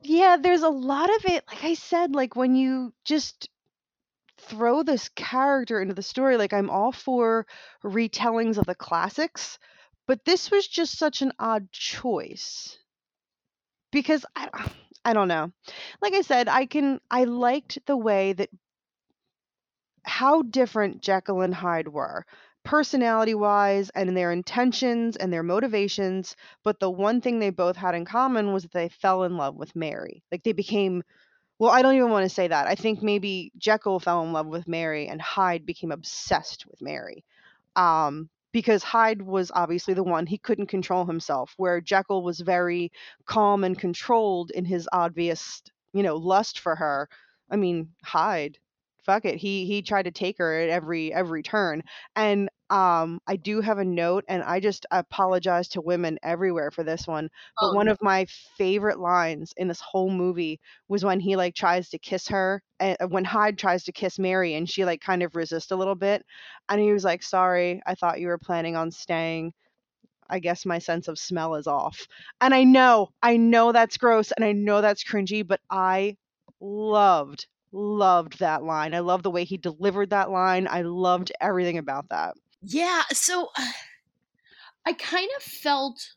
Yeah, 0.02 0.36
there's 0.40 0.62
a 0.62 0.68
lot 0.68 1.08
of 1.08 1.24
it. 1.24 1.44
Like 1.48 1.64
I 1.64 1.74
said, 1.74 2.14
like 2.14 2.36
when 2.36 2.54
you 2.54 2.92
just 3.04 3.48
throw 4.38 4.82
this 4.82 5.08
character 5.10 5.80
into 5.80 5.94
the 5.94 6.02
story, 6.02 6.36
like 6.36 6.52
I'm 6.52 6.68
all 6.68 6.92
for 6.92 7.46
retellings 7.82 8.58
of 8.58 8.66
the 8.66 8.74
classics, 8.74 9.58
but 10.06 10.24
this 10.24 10.50
was 10.50 10.66
just 10.66 10.98
such 10.98 11.22
an 11.22 11.32
odd 11.38 11.70
choice 11.72 12.78
because 13.90 14.24
I 14.36 14.48
I 15.04 15.12
don't 15.12 15.28
know. 15.28 15.52
Like 16.00 16.14
I 16.14 16.22
said, 16.22 16.48
I 16.48 16.66
can 16.66 17.00
I 17.10 17.24
liked 17.24 17.78
the 17.86 17.96
way 17.96 18.32
that 18.34 18.50
how 20.04 20.42
different 20.42 21.02
Jekyll 21.02 21.40
and 21.42 21.54
Hyde 21.54 21.88
were, 21.88 22.26
personality 22.62 23.34
wise, 23.34 23.90
and 23.90 24.16
their 24.16 24.32
intentions 24.32 25.16
and 25.16 25.32
their 25.32 25.42
motivations. 25.42 26.36
But 26.62 26.80
the 26.80 26.90
one 26.90 27.20
thing 27.20 27.38
they 27.38 27.50
both 27.50 27.76
had 27.76 27.94
in 27.94 28.04
common 28.04 28.52
was 28.52 28.62
that 28.64 28.72
they 28.72 28.88
fell 28.88 29.24
in 29.24 29.36
love 29.36 29.56
with 29.56 29.74
Mary. 29.76 30.22
Like 30.32 30.42
they 30.42 30.52
became, 30.52 31.02
well, 31.58 31.70
I 31.72 31.82
don't 31.82 31.96
even 31.96 32.10
want 32.10 32.24
to 32.24 32.34
say 32.34 32.48
that. 32.48 32.66
I 32.68 32.76
think 32.76 33.02
maybe 33.02 33.52
Jekyll 33.58 34.00
fell 34.00 34.22
in 34.24 34.32
love 34.32 34.46
with 34.46 34.68
Mary 34.68 35.08
and 35.08 35.20
Hyde 35.22 35.66
became 35.66 35.92
obsessed 35.92 36.66
with 36.66 36.82
Mary. 36.82 37.24
Um, 37.76 38.30
because 38.54 38.84
Hyde 38.84 39.20
was 39.20 39.50
obviously 39.52 39.94
the 39.94 40.04
one 40.04 40.26
he 40.26 40.38
couldn't 40.38 40.68
control 40.68 41.04
himself, 41.04 41.52
where 41.56 41.80
Jekyll 41.80 42.22
was 42.22 42.40
very 42.40 42.92
calm 43.26 43.64
and 43.64 43.76
controlled 43.76 44.52
in 44.52 44.64
his 44.64 44.88
obvious, 44.92 45.60
you 45.92 46.04
know, 46.04 46.16
lust 46.16 46.60
for 46.60 46.76
her. 46.76 47.08
I 47.50 47.56
mean, 47.56 47.90
Hyde, 48.04 48.58
fuck 49.04 49.24
it, 49.24 49.36
he 49.38 49.66
he 49.66 49.82
tried 49.82 50.04
to 50.04 50.12
take 50.12 50.38
her 50.38 50.54
at 50.60 50.70
every 50.70 51.12
every 51.12 51.42
turn. 51.42 51.82
And 52.14 52.48
um, 52.74 53.20
I 53.26 53.36
do 53.36 53.60
have 53.60 53.78
a 53.78 53.84
note, 53.84 54.24
and 54.28 54.42
I 54.42 54.60
just 54.60 54.86
apologize 54.90 55.68
to 55.70 55.80
women 55.80 56.18
everywhere 56.22 56.70
for 56.72 56.82
this 56.84 57.06
one. 57.06 57.30
But 57.60 57.68
Oh, 57.68 57.72
one 57.72 57.88
of 57.88 57.98
my 58.02 58.26
favorite 58.58 58.98
lines 59.00 59.54
in 59.56 59.68
this 59.68 59.80
whole 59.80 60.10
movie 60.10 60.60
was 60.88 61.04
when 61.04 61.20
he 61.20 61.36
like 61.36 61.54
tries 61.54 61.90
to 61.90 61.98
kiss 61.98 62.28
her, 62.28 62.62
and 62.80 62.96
when 63.10 63.24
Hyde 63.24 63.58
tries 63.58 63.84
to 63.84 63.92
kiss 63.92 64.18
Mary, 64.18 64.54
and 64.54 64.68
she 64.68 64.84
like 64.84 65.00
kind 65.00 65.22
of 65.22 65.36
resists 65.36 65.70
a 65.70 65.76
little 65.76 65.94
bit, 65.94 66.24
and 66.68 66.80
he 66.80 66.92
was 66.92 67.04
like, 67.04 67.22
"Sorry, 67.22 67.80
I 67.86 67.94
thought 67.94 68.20
you 68.20 68.28
were 68.28 68.38
planning 68.38 68.76
on 68.76 68.90
staying." 68.90 69.52
I 70.30 70.38
guess 70.38 70.66
my 70.66 70.78
sense 70.78 71.08
of 71.08 71.18
smell 71.18 71.54
is 71.54 71.66
off. 71.66 72.06
And 72.40 72.54
I 72.54 72.64
know, 72.64 73.10
I 73.22 73.36
know 73.36 73.72
that's 73.72 73.96
gross 73.98 74.32
and 74.32 74.44
I 74.44 74.52
know 74.52 74.80
that's 74.80 75.04
cringy, 75.04 75.46
but 75.46 75.60
I 75.70 76.16
loved, 76.60 77.46
loved 77.72 78.38
that 78.40 78.62
line. 78.62 78.94
I 78.94 79.00
love 79.00 79.22
the 79.22 79.30
way 79.30 79.44
he 79.44 79.56
delivered 79.58 80.10
that 80.10 80.30
line. 80.30 80.66
I 80.68 80.82
loved 80.82 81.32
everything 81.40 81.78
about 81.78 82.08
that. 82.10 82.34
Yeah. 82.66 83.02
So 83.12 83.50
uh, 83.56 83.72
I 84.86 84.92
kind 84.92 85.30
of 85.36 85.42
felt 85.42 86.14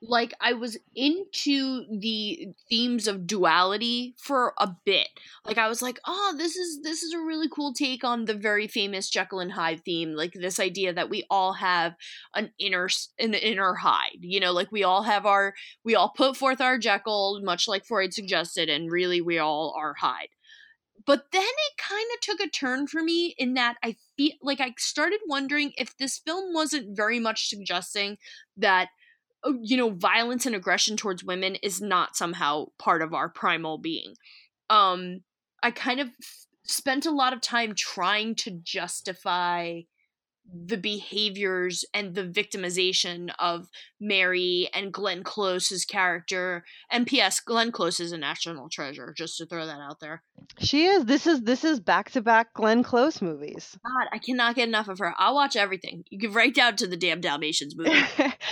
like 0.00 0.32
I 0.40 0.52
was 0.52 0.78
into 0.94 1.84
the 1.90 2.48
themes 2.68 3.08
of 3.08 3.26
duality 3.26 4.14
for 4.16 4.54
a 4.58 4.68
bit. 4.84 5.08
Like 5.44 5.58
I 5.58 5.68
was 5.68 5.82
like, 5.82 5.98
"Oh, 6.06 6.34
this 6.38 6.56
is 6.56 6.82
this 6.82 7.02
is 7.02 7.12
a 7.14 7.18
really 7.18 7.48
cool 7.48 7.72
take 7.72 8.04
on 8.04 8.24
the 8.24 8.34
very 8.34 8.68
famous 8.68 9.10
Jekyll 9.10 9.40
and 9.40 9.52
Hyde 9.52 9.84
theme, 9.84 10.14
like 10.14 10.34
this 10.34 10.60
idea 10.60 10.92
that 10.92 11.10
we 11.10 11.24
all 11.30 11.54
have 11.54 11.94
an 12.34 12.52
inner 12.60 12.88
an 13.18 13.34
inner 13.34 13.74
Hyde. 13.74 14.18
You 14.20 14.40
know, 14.40 14.52
like 14.52 14.70
we 14.70 14.84
all 14.84 15.02
have 15.02 15.26
our 15.26 15.54
we 15.84 15.94
all 15.96 16.10
put 16.10 16.36
forth 16.36 16.60
our 16.60 16.78
Jekyll, 16.78 17.40
much 17.42 17.66
like 17.66 17.84
Freud 17.84 18.14
suggested, 18.14 18.68
and 18.68 18.92
really 18.92 19.20
we 19.20 19.38
all 19.38 19.74
are 19.76 19.94
Hyde." 19.94 20.28
But 21.08 21.32
then 21.32 21.40
it 21.42 21.78
kind 21.78 22.06
of 22.14 22.20
took 22.20 22.38
a 22.38 22.50
turn 22.50 22.86
for 22.86 23.02
me 23.02 23.34
in 23.38 23.54
that 23.54 23.78
I 23.82 23.96
feel 24.18 24.32
like 24.42 24.60
I 24.60 24.74
started 24.76 25.20
wondering 25.26 25.72
if 25.78 25.96
this 25.96 26.18
film 26.18 26.52
wasn't 26.52 26.94
very 26.94 27.18
much 27.18 27.48
suggesting 27.48 28.18
that 28.58 28.90
uh, 29.42 29.52
you 29.62 29.78
know 29.78 29.88
violence 29.88 30.44
and 30.44 30.54
aggression 30.54 30.98
towards 30.98 31.24
women 31.24 31.54
is 31.62 31.80
not 31.80 32.14
somehow 32.14 32.66
part 32.78 33.00
of 33.00 33.14
our 33.14 33.30
primal 33.30 33.78
being. 33.78 34.16
Um 34.68 35.22
i 35.62 35.70
kind 35.70 35.98
of 35.98 36.10
spent 36.64 37.06
a 37.06 37.10
lot 37.10 37.32
of 37.32 37.40
time 37.40 37.74
trying 37.74 38.34
to 38.34 38.50
justify 38.50 39.80
the 40.52 40.76
behaviors 40.76 41.84
and 41.92 42.14
the 42.14 42.24
victimization 42.24 43.30
of 43.38 43.68
mary 44.00 44.68
and 44.74 44.92
glenn 44.92 45.22
close's 45.22 45.84
character 45.84 46.64
and 46.90 47.06
ps 47.06 47.40
glenn 47.40 47.70
close 47.70 48.00
is 48.00 48.12
a 48.12 48.18
national 48.18 48.68
treasure 48.68 49.14
just 49.16 49.36
to 49.36 49.46
throw 49.46 49.66
that 49.66 49.80
out 49.80 50.00
there 50.00 50.22
She 50.58 50.86
is. 50.86 51.04
This 51.04 51.26
is 51.26 51.42
this 51.42 51.64
is 51.64 51.80
back 51.80 52.10
to 52.12 52.22
back 52.22 52.54
Glenn 52.54 52.82
Close 52.82 53.20
movies. 53.20 53.78
god 53.84 54.08
i 54.12 54.18
cannot 54.18 54.54
get 54.54 54.68
enough 54.68 54.88
of 54.88 54.98
her 54.98 55.14
i'll 55.18 55.34
watch 55.34 55.56
everything 55.56 56.04
you 56.10 56.18
can 56.18 56.32
write 56.32 56.54
down 56.54 56.76
to 56.76 56.86
the 56.86 56.96
damn 56.96 57.20
dalmatians 57.20 57.76
movie 57.76 58.02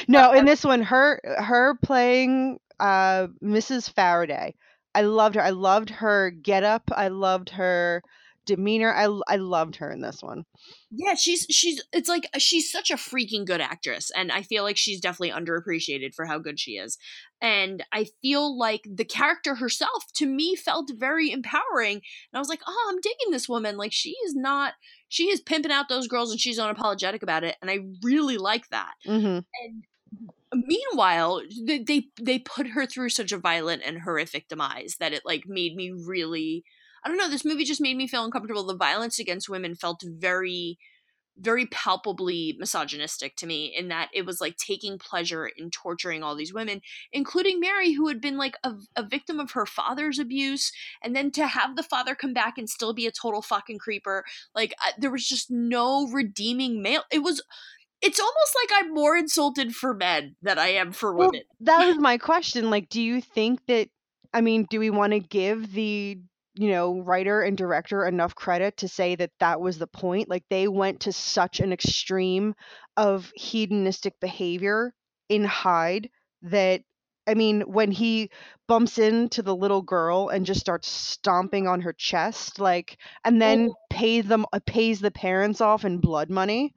no, 0.09 0.33
in 0.33 0.45
this 0.45 0.65
one, 0.65 0.83
her 0.83 1.21
her 1.25 1.77
playing 1.83 2.59
uh 2.79 3.29
Mrs. 3.43 3.93
Farraday. 3.93 4.55
I 4.95 5.03
loved 5.03 5.35
her. 5.35 5.43
I 5.43 5.51
loved 5.51 5.91
her 5.91 6.31
get 6.31 6.63
up. 6.65 6.91
I 6.95 7.09
loved 7.09 7.51
her 7.51 8.03
demeanor. 8.47 8.95
I 8.95 9.05
I 9.29 9.37
loved 9.37 9.77
her 9.77 9.91
in 9.91 10.01
this 10.01 10.23
one. 10.23 10.45
Yeah, 10.91 11.15
she's 11.15 11.47
she's 11.51 11.83
it's 11.93 12.09
like 12.09 12.29
she's 12.39 12.71
such 12.71 12.91
a 12.91 12.97
freaking 12.97 13.45
good 13.45 13.61
actress 13.61 14.11
and 14.17 14.33
I 14.33 14.43
feel 14.43 14.63
like 14.63 14.77
she's 14.77 15.01
definitely 15.01 15.33
underappreciated 15.33 16.15
for 16.15 16.25
how 16.25 16.39
good 16.39 16.59
she 16.59 16.73
is. 16.73 16.97
And 17.41 17.85
I 17.93 18.07
feel 18.23 18.57
like 18.57 18.83
the 18.91 19.05
character 19.05 19.57
herself 19.57 20.05
to 20.15 20.27
me 20.27 20.57
felt 20.57 20.91
very 20.97 21.31
empowering 21.31 21.97
and 21.97 22.35
I 22.35 22.39
was 22.39 22.49
like, 22.49 22.63
"Oh, 22.67 22.87
I'm 22.91 23.01
digging 23.01 23.33
this 23.33 23.49
woman. 23.49 23.77
Like 23.77 23.93
she 23.93 24.11
is 24.25 24.35
not 24.35 24.75
she 25.09 25.25
is 25.25 25.41
pimping 25.41 25.73
out 25.73 25.89
those 25.89 26.09
girls 26.09 26.31
and 26.31 26.41
she's 26.41 26.59
unapologetic 26.59 27.23
about 27.23 27.45
it 27.45 27.57
and 27.61 27.71
I 27.71 27.81
really 28.03 28.39
like 28.39 28.69
that." 28.71 28.95
hmm 29.05 29.39
And 29.65 29.85
meanwhile, 30.55 31.43
they, 31.65 31.79
they 31.79 32.09
they 32.21 32.39
put 32.39 32.69
her 32.69 32.87
through 32.87 33.11
such 33.11 33.33
a 33.33 33.39
violent 33.39 33.83
and 33.85 34.03
horrific 34.03 34.49
demise 34.49 34.97
that 35.01 35.13
it 35.13 35.23
like 35.25 35.45
made 35.47 35.75
me 35.75 35.91
really 35.91 36.65
I 37.07 37.09
don't 37.09 37.19
know, 37.19 37.31
this 37.31 37.45
movie 37.45 37.63
just 37.63 37.81
made 37.81 37.97
me 37.97 38.09
feel 38.09 38.25
uncomfortable. 38.25 38.67
The 38.67 38.75
violence 38.75 39.21
against 39.21 39.49
women 39.49 39.77
felt 39.77 40.03
very 40.05 40.77
very 41.39 41.67
palpably 41.67 42.57
misogynistic 42.59 43.37
to 43.37 43.47
me 43.47 43.67
in 43.67 43.89
that 43.89 44.09
it 44.15 44.25
was 44.25 44.41
like 44.41 44.57
taking 44.57 44.99
pleasure 44.99 45.47
in 45.47 45.71
torturing 45.71 46.23
all 46.23 46.35
these 46.35 46.53
women, 46.55 46.81
including 47.13 47.61
Mary, 47.61 47.93
who 47.93 48.09
had 48.09 48.21
been 48.21 48.39
like 48.39 48.57
a, 48.65 48.73
a 48.97 49.03
victim 49.07 49.39
of 49.39 49.51
her 49.53 49.67
father's 49.67 50.19
abuse. 50.19 50.73
And 51.03 51.15
then 51.15 51.31
to 51.33 51.47
have 51.47 51.77
the 51.77 51.83
father 51.83 52.15
come 52.15 52.33
back 52.33 52.57
and 52.57 52.69
still 52.69 52.95
be 52.95 53.07
a 53.07 53.13
total 53.13 53.43
fucking 53.43 53.79
creeper, 53.79 54.25
like 54.55 54.75
I, 54.81 54.93
there 54.99 55.11
was 55.11 55.29
just 55.29 55.51
no 55.51 56.09
redeeming 56.09 56.83
male. 56.83 57.03
It 57.13 57.23
was. 57.23 57.43
It's 58.03 58.21
almost 58.21 58.57
like 58.63 58.81
I'm 58.83 58.93
more 58.93 59.17
insulted 59.17 59.75
for 59.75 59.95
men 59.95 60.37
than 60.43 60.59
I 60.59 60.69
am 60.69 60.93
for 60.93 61.15
Well, 61.15 61.29
women. 61.29 61.43
that 61.61 61.87
was 61.87 61.97
my 62.01 62.19
question. 62.19 62.69
Like, 62.71 62.89
do 62.89 63.01
you 63.01 63.21
think 63.21 63.61
that? 63.67 63.89
I 64.35 64.43
mean, 64.43 64.67
do 64.69 64.79
we 64.79 64.91
want 64.91 65.13
to 65.13 65.21
give 65.21 65.73
the 65.73 66.19
you 66.57 66.71
know 66.71 67.01
writer 67.01 67.43
and 67.43 67.57
director 67.57 68.07
enough 68.07 68.35
credit 68.35 68.79
to 68.79 68.89
say 68.89 69.15
that 69.17 69.31
that 69.41 69.61
was 69.61 69.79
the 69.79 69.87
point? 69.87 70.29
Like, 70.29 70.45
they 70.51 70.69
went 70.69 71.01
to 71.01 71.13
such 71.13 71.61
an 71.61 71.73
extreme 71.73 72.55
of 72.97 73.31
hedonistic 73.35 74.19
behavior 74.21 74.95
in 75.29 75.45
Hyde 75.45 76.11
that. 76.43 76.83
I 77.29 77.35
mean, 77.35 77.63
when 77.63 77.91
he 77.91 78.31
bumps 78.69 78.99
into 78.99 79.43
the 79.43 79.57
little 79.57 79.83
girl 79.83 80.29
and 80.29 80.47
just 80.47 80.61
starts 80.61 80.87
stomping 80.87 81.67
on 81.67 81.81
her 81.81 81.93
chest, 81.93 82.61
like, 82.61 82.99
and 83.25 83.43
then 83.43 83.73
pays 83.91 84.27
them 84.27 84.47
uh, 84.53 84.61
pays 84.65 85.01
the 85.01 85.11
parents 85.11 85.61
off 85.61 85.85
in 85.85 85.99
blood 85.99 86.31
money. 86.31 86.73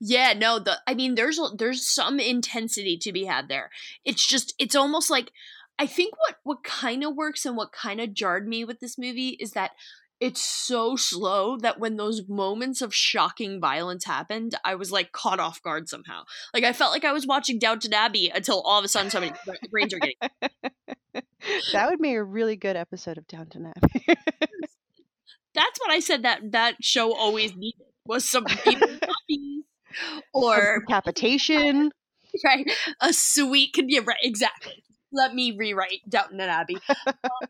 Yeah, 0.00 0.34
no, 0.36 0.58
the 0.58 0.78
I 0.86 0.94
mean 0.94 1.14
there's 1.14 1.40
there's 1.56 1.88
some 1.88 2.20
intensity 2.20 2.98
to 2.98 3.12
be 3.12 3.24
had 3.24 3.48
there. 3.48 3.70
It's 4.04 4.26
just 4.26 4.54
it's 4.58 4.74
almost 4.74 5.10
like 5.10 5.32
I 5.78 5.86
think 5.86 6.14
what 6.18 6.36
what 6.42 6.64
kind 6.64 7.04
of 7.04 7.14
works 7.14 7.44
and 7.44 7.56
what 7.56 7.72
kind 7.72 8.00
of 8.00 8.14
jarred 8.14 8.48
me 8.48 8.64
with 8.64 8.80
this 8.80 8.96
movie 8.96 9.30
is 9.40 9.52
that 9.52 9.72
it's 10.18 10.40
so 10.40 10.96
slow 10.96 11.58
that 11.58 11.78
when 11.78 11.96
those 11.96 12.22
moments 12.26 12.80
of 12.80 12.94
shocking 12.94 13.60
violence 13.60 14.06
happened, 14.06 14.54
I 14.64 14.74
was 14.74 14.90
like 14.90 15.12
caught 15.12 15.40
off 15.40 15.62
guard 15.62 15.88
somehow. 15.88 16.22
Like 16.54 16.64
I 16.64 16.72
felt 16.72 16.92
like 16.92 17.04
I 17.04 17.12
was 17.12 17.26
watching 17.26 17.58
Downton 17.58 17.92
Abbey 17.92 18.32
until 18.34 18.62
all 18.62 18.78
of 18.78 18.84
a 18.84 18.88
sudden 18.88 19.10
somebody 19.10 19.34
brains 19.70 19.92
are 19.92 19.98
getting 19.98 20.16
That 21.72 21.90
would 21.90 22.00
be 22.00 22.14
a 22.14 22.22
really 22.22 22.56
good 22.56 22.76
episode 22.76 23.18
of 23.18 23.26
Downton 23.26 23.72
Abbey. 23.76 24.06
That's 25.54 25.80
what 25.80 25.90
I 25.90 26.00
said 26.00 26.22
that 26.22 26.52
that 26.52 26.76
show 26.82 27.14
always 27.14 27.54
needed 27.54 27.86
was 28.06 28.28
some 28.28 28.46
or 30.32 30.80
decapitation. 30.80 31.90
right 32.44 32.70
a 33.00 33.12
sweet 33.12 33.72
could 33.72 33.86
yeah 33.88 34.00
right 34.04 34.18
exactly 34.22 34.82
let 35.16 35.34
me 35.34 35.56
rewrite 35.56 36.08
downton 36.08 36.40
and 36.40 36.50
abbey. 36.50 36.76
Um, 37.06 37.48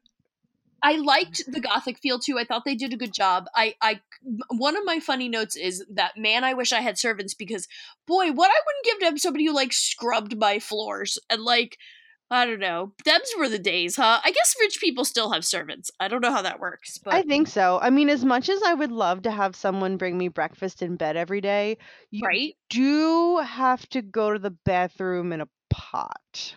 i 0.82 0.96
liked 0.96 1.42
the 1.48 1.60
gothic 1.60 1.98
feel 1.98 2.18
too. 2.18 2.38
I 2.38 2.44
thought 2.44 2.64
they 2.64 2.74
did 2.74 2.92
a 2.92 2.96
good 2.96 3.12
job. 3.12 3.46
I 3.54 3.74
i 3.82 4.00
one 4.50 4.76
of 4.76 4.84
my 4.84 5.00
funny 5.00 5.28
notes 5.28 5.56
is 5.56 5.84
that 5.90 6.16
man 6.16 6.44
i 6.44 6.54
wish 6.54 6.72
i 6.72 6.80
had 6.80 6.98
servants 6.98 7.34
because 7.34 7.66
boy 8.06 8.30
what 8.32 8.50
i 8.50 8.60
wouldn't 8.66 8.84
give 8.84 8.98
to 9.00 9.04
have 9.06 9.20
somebody 9.20 9.46
who 9.46 9.54
like 9.54 9.72
scrubbed 9.72 10.38
my 10.38 10.58
floors 10.58 11.18
and 11.30 11.42
like 11.42 11.78
i 12.30 12.44
don't 12.44 12.60
know. 12.60 12.92
Them's 13.04 13.32
were 13.38 13.48
the 13.48 13.58
days 13.58 13.96
huh? 13.96 14.20
I 14.24 14.30
guess 14.30 14.54
rich 14.60 14.78
people 14.80 15.04
still 15.04 15.32
have 15.32 15.44
servants. 15.44 15.90
I 15.98 16.08
don't 16.08 16.22
know 16.22 16.32
how 16.32 16.42
that 16.42 16.60
works 16.60 16.98
but 16.98 17.14
I 17.14 17.22
think 17.22 17.48
so. 17.48 17.78
I 17.80 17.90
mean, 17.90 18.08
as 18.08 18.24
much 18.24 18.48
as 18.48 18.62
I 18.62 18.74
would 18.74 18.92
love 18.92 19.22
to 19.22 19.30
have 19.30 19.56
someone 19.56 19.96
bring 19.96 20.18
me 20.18 20.28
breakfast 20.28 20.82
in 20.82 20.96
bed 20.96 21.16
every 21.16 21.40
day, 21.40 21.78
you 22.10 22.26
right. 22.26 22.54
do 22.70 23.38
have 23.38 23.88
to 23.90 24.02
go 24.02 24.32
to 24.32 24.38
the 24.38 24.50
bathroom 24.50 25.32
in 25.32 25.40
a 25.40 25.48
pot. 25.70 26.56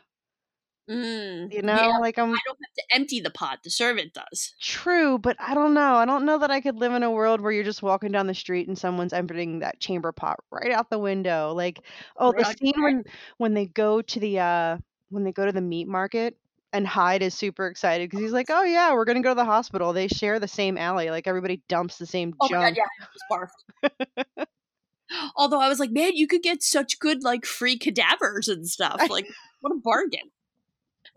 Mm, 0.89 1.53
You 1.53 1.61
know, 1.61 1.75
yeah, 1.75 1.97
like 1.99 2.17
I'm 2.17 2.29
i 2.29 2.39
don't 2.45 2.57
have 2.63 2.73
to 2.75 2.83
empty 2.91 3.19
the 3.19 3.29
pot 3.29 3.59
the 3.63 3.69
servant 3.69 4.13
does 4.13 4.53
true, 4.59 5.17
but 5.17 5.35
I 5.39 5.53
don't 5.53 5.73
know. 5.73 5.95
I 5.95 6.05
don't 6.05 6.25
know 6.25 6.37
that 6.39 6.51
I 6.51 6.61
could 6.61 6.75
live 6.75 6.93
in 6.93 7.03
a 7.03 7.11
world 7.11 7.41
where 7.41 7.51
you're 7.51 7.63
just 7.63 7.83
walking 7.83 8.11
down 8.11 8.27
the 8.27 8.33
street 8.33 8.67
and 8.67 8.77
someone's 8.77 9.13
emptying 9.13 9.59
that 9.59 9.79
chamber 9.79 10.11
pot 10.11 10.39
right 10.51 10.71
out 10.71 10.89
the 10.89 10.99
window. 10.99 11.53
Like, 11.53 11.81
oh, 12.17 12.31
the 12.31 12.45
scene 12.45 12.81
when 12.81 13.03
when 13.37 13.53
they 13.53 13.65
go 13.65 14.01
to 14.01 14.19
the 14.19 14.39
uh 14.39 14.77
when 15.09 15.23
they 15.23 15.31
go 15.31 15.45
to 15.45 15.51
the 15.51 15.61
meat 15.61 15.87
market 15.87 16.37
and 16.71 16.85
Hyde 16.85 17.23
is 17.23 17.33
super 17.33 17.67
excited 17.67 18.09
because 18.09 18.23
he's 18.23 18.31
like, 18.31 18.47
"Oh 18.49 18.63
yeah, 18.63 18.93
we're 18.93 19.05
gonna 19.05 19.21
go 19.21 19.29
to 19.29 19.35
the 19.35 19.45
hospital. 19.45 19.93
They 19.93 20.07
share 20.07 20.39
the 20.39 20.47
same 20.47 20.77
alley. 20.77 21.09
Like 21.09 21.27
everybody 21.27 21.61
dumps 21.67 21.97
the 21.97 22.05
same 22.05 22.33
Oh 22.39 22.47
god, 22.47 22.75
junk." 22.75 22.77
yeah, 22.77 22.83
I 23.31 23.33
barfed. 23.33 24.45
Although 25.35 25.59
I 25.59 25.67
was 25.69 25.79
like, 25.79 25.91
man, 25.91 26.11
you 26.15 26.27
could 26.27 26.43
get 26.43 26.61
such 26.61 26.99
good 26.99 27.23
like 27.23 27.45
free 27.45 27.77
cadavers 27.77 28.47
and 28.47 28.67
stuff. 28.67 29.01
Like, 29.09 29.25
what 29.61 29.71
a 29.73 29.79
bargain. 29.83 30.29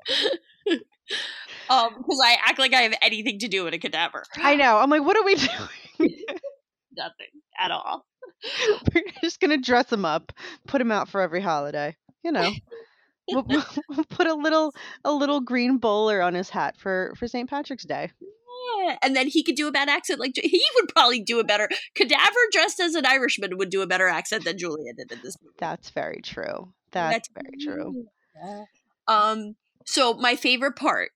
um, 1.71 1.95
because 1.97 2.21
I 2.25 2.37
act 2.47 2.59
like 2.59 2.75
I 2.75 2.83
have 2.83 2.95
anything 3.03 3.38
to 3.41 3.49
do 3.49 3.65
with 3.65 3.75
a 3.75 3.79
cadaver. 3.79 4.25
I 4.37 4.57
know. 4.57 4.79
I'm 4.79 4.91
like, 4.91 5.05
what 5.05 5.17
are 5.17 5.25
we 5.25 5.35
doing? 5.99 6.17
Nothing 6.97 7.29
at 7.59 7.71
all. 7.71 8.07
We're 8.95 9.05
just 9.23 9.41
gonna 9.41 9.59
dress 9.59 9.93
him 9.93 10.05
up, 10.05 10.33
put 10.67 10.81
him 10.81 10.91
out 10.91 11.09
for 11.09 11.21
every 11.21 11.41
holiday. 11.41 11.97
You 12.25 12.33
know, 12.33 12.53
we'll, 13.29 13.45
we'll 13.88 14.05
put 14.05 14.27
a 14.27 14.35
little 14.35 14.75
a 15.05 15.12
little 15.12 15.41
green 15.41 15.79
bowler 15.79 16.21
on 16.21 16.35
his 16.35 16.51
hat 16.51 16.77
for 16.77 17.15
for 17.17 17.29
St. 17.29 17.49
Patrick's 17.49 17.85
Day. 17.85 18.11
Yeah. 18.79 18.97
And 19.03 19.15
then 19.15 19.29
he 19.29 19.43
could 19.43 19.55
do 19.55 19.69
a 19.69 19.73
bad 19.73 19.88
accent. 19.88 20.19
Like 20.19 20.33
he 20.35 20.62
would 20.77 20.88
probably 20.88 21.21
do 21.21 21.38
a 21.41 21.45
better 21.45 21.69
cadaver 21.95 22.41
dressed 22.53 22.81
as 22.81 22.95
an 22.95 23.07
Irishman 23.07 23.57
would 23.59 23.71
do 23.71 23.83
a 23.83 23.87
better 23.87 24.09
accent 24.09 24.45
than 24.45 24.59
Julia 24.59 24.93
did 24.95 25.12
in 25.12 25.21
this 25.23 25.37
movie. 25.43 25.55
That's 25.59 25.91
very 25.91 26.21
true. 26.23 26.73
That's 26.91 27.29
very 27.29 27.57
true. 27.62 28.07
Um. 29.09 29.57
So 29.87 30.14
my 30.14 30.37
favorite 30.37 30.77
part 30.77 31.11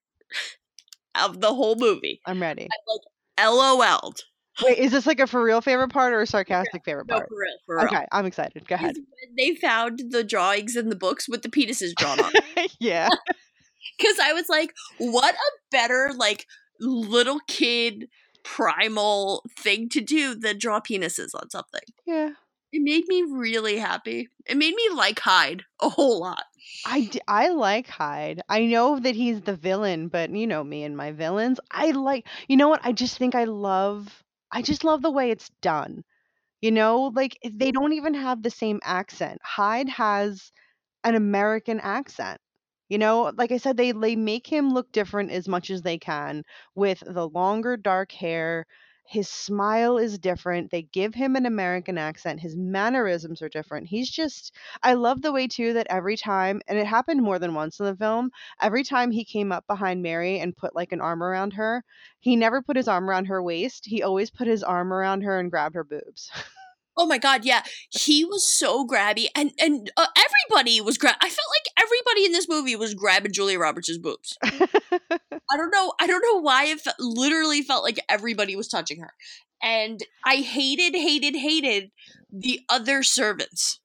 of 1.15 1.41
the 1.41 1.55
whole 1.55 1.77
movie, 1.77 2.21
I'm 2.27 2.41
ready. 2.41 2.69
I 3.39 3.49
like 3.49 3.81
LOL'd. 3.81 4.21
Wait, 4.63 4.79
is 4.79 4.91
this 4.93 5.07
like 5.07 5.21
a 5.21 5.27
for 5.27 5.43
real 5.43 5.61
favorite 5.61 5.91
part 5.93 6.15
or 6.15 6.23
a 6.23 6.27
sarcastic 6.27 6.83
favorite 6.85 7.07
No, 7.09 7.17
part? 7.17 7.29
for 7.29 7.39
real, 7.39 7.57
for 7.67 7.77
real. 7.77 7.85
Okay, 7.87 8.07
I'm 8.11 8.25
excited. 8.25 8.67
Go 8.67 8.77
ahead. 8.77 8.97
they 9.37 9.55
found 9.55 10.01
the 10.11 10.25
drawings 10.25 10.77
in 10.77 10.89
the 10.89 10.97
books 10.97 11.29
with 11.29 11.43
the 11.43 11.51
penises 11.51 11.93
drawn 11.95 12.19
on. 12.21 12.33
yeah. 12.81 13.09
Because 13.99 14.19
I 14.19 14.33
was 14.35 14.49
like, 14.51 14.75
what 14.99 15.35
a 15.35 15.51
better 15.71 16.11
like 16.15 16.45
little 16.81 17.39
kid 17.49 18.09
primal 18.43 19.43
thing 19.59 19.89
to 19.91 20.01
do 20.03 20.35
than 20.35 20.59
draw 20.59 20.81
penises 20.81 21.29
on 21.35 21.49
something. 21.49 21.81
Yeah. 22.07 22.31
It 22.73 22.81
made 22.83 23.09
me 23.09 23.23
really 23.23 23.77
happy. 23.79 24.29
It 24.47 24.57
made 24.57 24.75
me 24.75 24.89
like 24.91 25.19
Hyde 25.19 25.65
a 25.81 25.89
whole 25.89 26.21
lot. 26.21 26.45
I, 26.85 27.01
d- 27.03 27.21
I 27.27 27.49
like 27.49 27.89
Hyde. 27.89 28.41
I 28.49 28.65
know 28.67 28.99
that 29.01 29.15
he's 29.17 29.43
the 29.43 29.57
villain, 29.57 30.09
but 30.09 30.31
you 30.31 30.47
know 30.47 30.63
me 30.63 30.85
and 30.85 30.97
my 30.97 31.13
villains. 31.13 31.59
I 31.71 31.91
like, 31.91 32.27
you 32.49 32.57
know 32.57 32.69
what? 32.69 32.81
I 32.85 32.93
just 32.93 33.19
think 33.19 33.35
I 33.35 33.45
love, 33.45 34.23
I 34.53 34.63
just 34.63 34.85
love 34.85 35.03
the 35.03 35.11
way 35.11 35.31
it's 35.31 35.51
done. 35.61 36.05
You 36.63 36.73
know, 36.73 37.13
like 37.15 37.39
eh, 37.45 37.51
they 37.55 37.73
don't 37.73 37.95
even 37.95 38.15
have 38.15 38.43
the 38.43 38.51
same 38.51 38.81
accent. 38.85 39.41
Hyde 39.45 39.89
has 39.91 40.53
an 41.05 41.15
American 41.17 41.81
accent. 41.81 42.41
You 42.89 42.99
know, 42.99 43.33
like 43.37 43.53
I 43.53 43.59
said, 43.59 43.77
they 43.77 43.93
they 43.93 44.17
make 44.17 44.47
him 44.47 44.73
look 44.75 44.93
different 44.93 45.31
as 45.33 45.49
much 45.49 45.71
as 45.71 45.83
they 45.83 45.99
can 45.99 46.45
with 46.75 47.03
the 47.07 47.29
longer 47.29 47.77
dark 47.77 48.13
hair. 48.13 48.67
His 49.09 49.29
smile 49.29 49.99
is 49.99 50.19
different. 50.19 50.71
They 50.71 50.83
give 50.83 51.15
him 51.15 51.37
an 51.37 51.47
American 51.47 51.97
accent. 51.97 52.41
His 52.41 52.57
mannerisms 52.57 53.41
are 53.41 53.49
different. 53.49 53.87
He's 53.87 54.11
just 54.11 54.55
I 54.83 54.95
love 54.95 55.23
the 55.23 55.33
way 55.33 55.47
too 55.49 55.73
that 55.75 55.87
every 55.89 56.17
time 56.17 56.61
and 56.69 56.79
it 56.79 56.87
happened 56.87 57.23
more 57.23 57.39
than 57.39 57.55
once 57.55 57.81
in 57.81 57.87
the 57.87 57.97
film, 57.97 58.31
every 58.61 58.85
time 58.85 59.11
he 59.11 59.25
came 59.25 59.53
up 59.53 59.67
behind 59.67 60.03
Mary 60.03 60.41
and 60.41 60.57
put 60.57 60.75
like 60.75 60.93
an 60.93 61.01
arm 61.01 61.23
around 61.23 61.53
her, 61.55 61.85
he 62.21 62.37
never 62.37 62.63
put 62.63 62.77
his 62.77 62.89
arm 62.89 63.09
around 63.09 63.27
her 63.27 63.43
waist. 63.43 63.87
He 63.87 64.03
always 64.03 64.31
put 64.31 64.47
his 64.47 64.63
arm 64.63 64.93
around 64.93 65.23
her 65.23 65.39
and 65.39 65.51
grabbed 65.51 65.75
her 65.77 65.85
boobs. 65.85 66.31
Oh 66.97 67.07
my 67.07 67.19
god, 67.19 67.45
yeah, 67.45 67.63
he 67.91 68.25
was 68.25 68.47
so 68.47 68.87
grabby, 68.87 69.27
and 69.37 69.53
and 69.59 69.91
uh, 69.97 70.07
everybody 70.17 70.81
was 70.81 70.97
grab. 70.99 71.17
I 71.21 71.29
felt 71.29 71.49
like 71.55 71.85
everybody 71.85 72.25
in 72.25 72.33
this 72.33 72.49
movie 72.49 72.77
was 72.77 72.95
grabbing 72.95 73.33
Julia 73.33 73.59
Roberts' 73.59 73.99
boobs. 73.99 74.37
I 74.43 75.57
don't 75.57 75.71
know. 75.73 75.93
I 76.01 76.07
don't 76.07 76.23
know 76.23 76.41
why 76.41 76.65
it 76.67 76.81
fe- 76.81 76.93
literally 76.99 77.63
felt 77.63 77.85
like 77.85 77.99
everybody 78.09 78.57
was 78.57 78.69
touching 78.69 79.01
her, 79.01 79.13
and 79.63 80.01
I 80.25 80.37
hated, 80.37 80.95
hated, 80.95 81.37
hated 81.37 81.91
the 82.33 82.61
other 82.69 83.03
servants. 83.03 83.81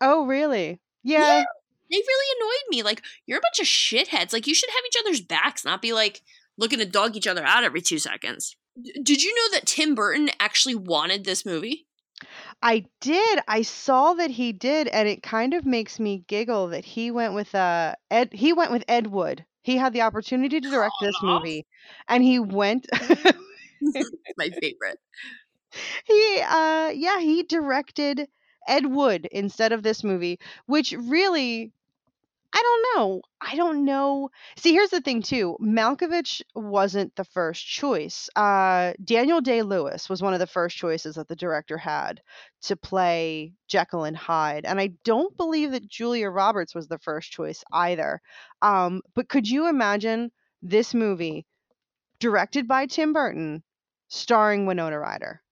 oh, 0.00 0.26
really? 0.26 0.80
Yeah. 1.02 1.44
They 1.90 1.96
really 1.96 2.36
annoyed 2.38 2.68
me. 2.70 2.82
Like 2.82 3.02
you're 3.26 3.38
a 3.38 3.40
bunch 3.42 3.60
of 3.60 3.66
shitheads. 3.66 4.32
Like 4.32 4.46
you 4.46 4.54
should 4.54 4.70
have 4.70 4.82
each 4.86 4.96
other's 5.00 5.20
backs, 5.22 5.64
not 5.64 5.80
be 5.82 5.92
like 5.92 6.20
looking 6.58 6.78
to 6.80 6.84
dog 6.84 7.16
each 7.16 7.26
other 7.26 7.44
out 7.44 7.64
every 7.64 7.80
two 7.80 7.98
seconds. 7.98 8.56
D- 8.80 8.92
did 9.02 9.22
you 9.22 9.34
know 9.34 9.56
that 9.56 9.66
Tim 9.66 9.94
Burton 9.94 10.28
actually 10.38 10.74
wanted 10.74 11.24
this 11.24 11.46
movie? 11.46 11.86
I 12.62 12.86
did. 13.00 13.40
I 13.48 13.62
saw 13.62 14.14
that 14.14 14.30
he 14.30 14.52
did, 14.52 14.88
and 14.88 15.08
it 15.08 15.22
kind 15.22 15.54
of 15.54 15.66
makes 15.66 15.98
me 15.98 16.24
giggle 16.26 16.68
that 16.68 16.84
he 16.84 17.10
went 17.10 17.34
with 17.34 17.54
uh 17.54 17.94
Ed. 18.10 18.32
He 18.32 18.52
went 18.52 18.70
with 18.72 18.84
Ed 18.88 19.08
Wood. 19.08 19.44
He 19.62 19.76
had 19.76 19.92
the 19.92 20.02
opportunity 20.02 20.60
to 20.60 20.70
direct 20.70 20.98
this 21.00 21.20
movie, 21.22 21.66
and 22.08 22.22
he 22.22 22.38
went. 22.38 22.86
My 24.36 24.50
favorite. 24.60 24.98
he 26.04 26.40
uh 26.40 26.90
yeah 26.94 27.18
he 27.20 27.42
directed 27.42 28.28
Ed 28.66 28.86
Wood 28.86 29.26
instead 29.32 29.72
of 29.72 29.82
this 29.82 30.04
movie, 30.04 30.38
which 30.66 30.92
really 30.92 31.72
I 32.52 32.62
don't 32.62 32.86
know. 32.96 33.22
I 33.40 33.56
don't 33.56 33.84
know. 33.84 34.30
See, 34.56 34.72
here's 34.72 34.90
the 34.90 35.00
thing 35.02 35.22
too. 35.22 35.56
Malkovich 35.60 36.42
wasn't 36.54 37.14
the 37.14 37.24
first 37.24 37.66
choice. 37.66 38.28
Uh, 38.34 38.94
Daniel 39.04 39.40
Day 39.40 39.62
Lewis 39.62 40.08
was 40.08 40.22
one 40.22 40.32
of 40.32 40.40
the 40.40 40.46
first 40.46 40.76
choices 40.76 41.16
that 41.16 41.28
the 41.28 41.36
director 41.36 41.76
had 41.76 42.22
to 42.62 42.76
play 42.76 43.52
Jekyll 43.68 44.04
and 44.04 44.16
Hyde, 44.16 44.64
and 44.64 44.80
I 44.80 44.88
don't 45.04 45.36
believe 45.36 45.72
that 45.72 45.88
Julia 45.88 46.30
Roberts 46.30 46.74
was 46.74 46.88
the 46.88 46.98
first 46.98 47.30
choice 47.30 47.62
either. 47.72 48.20
Um, 48.62 49.02
but 49.14 49.28
could 49.28 49.48
you 49.48 49.68
imagine 49.68 50.32
this 50.62 50.94
movie 50.94 51.46
directed 52.18 52.66
by 52.66 52.86
Tim 52.86 53.12
Burton, 53.12 53.62
starring 54.08 54.66
Winona 54.66 54.98
Ryder? 54.98 55.42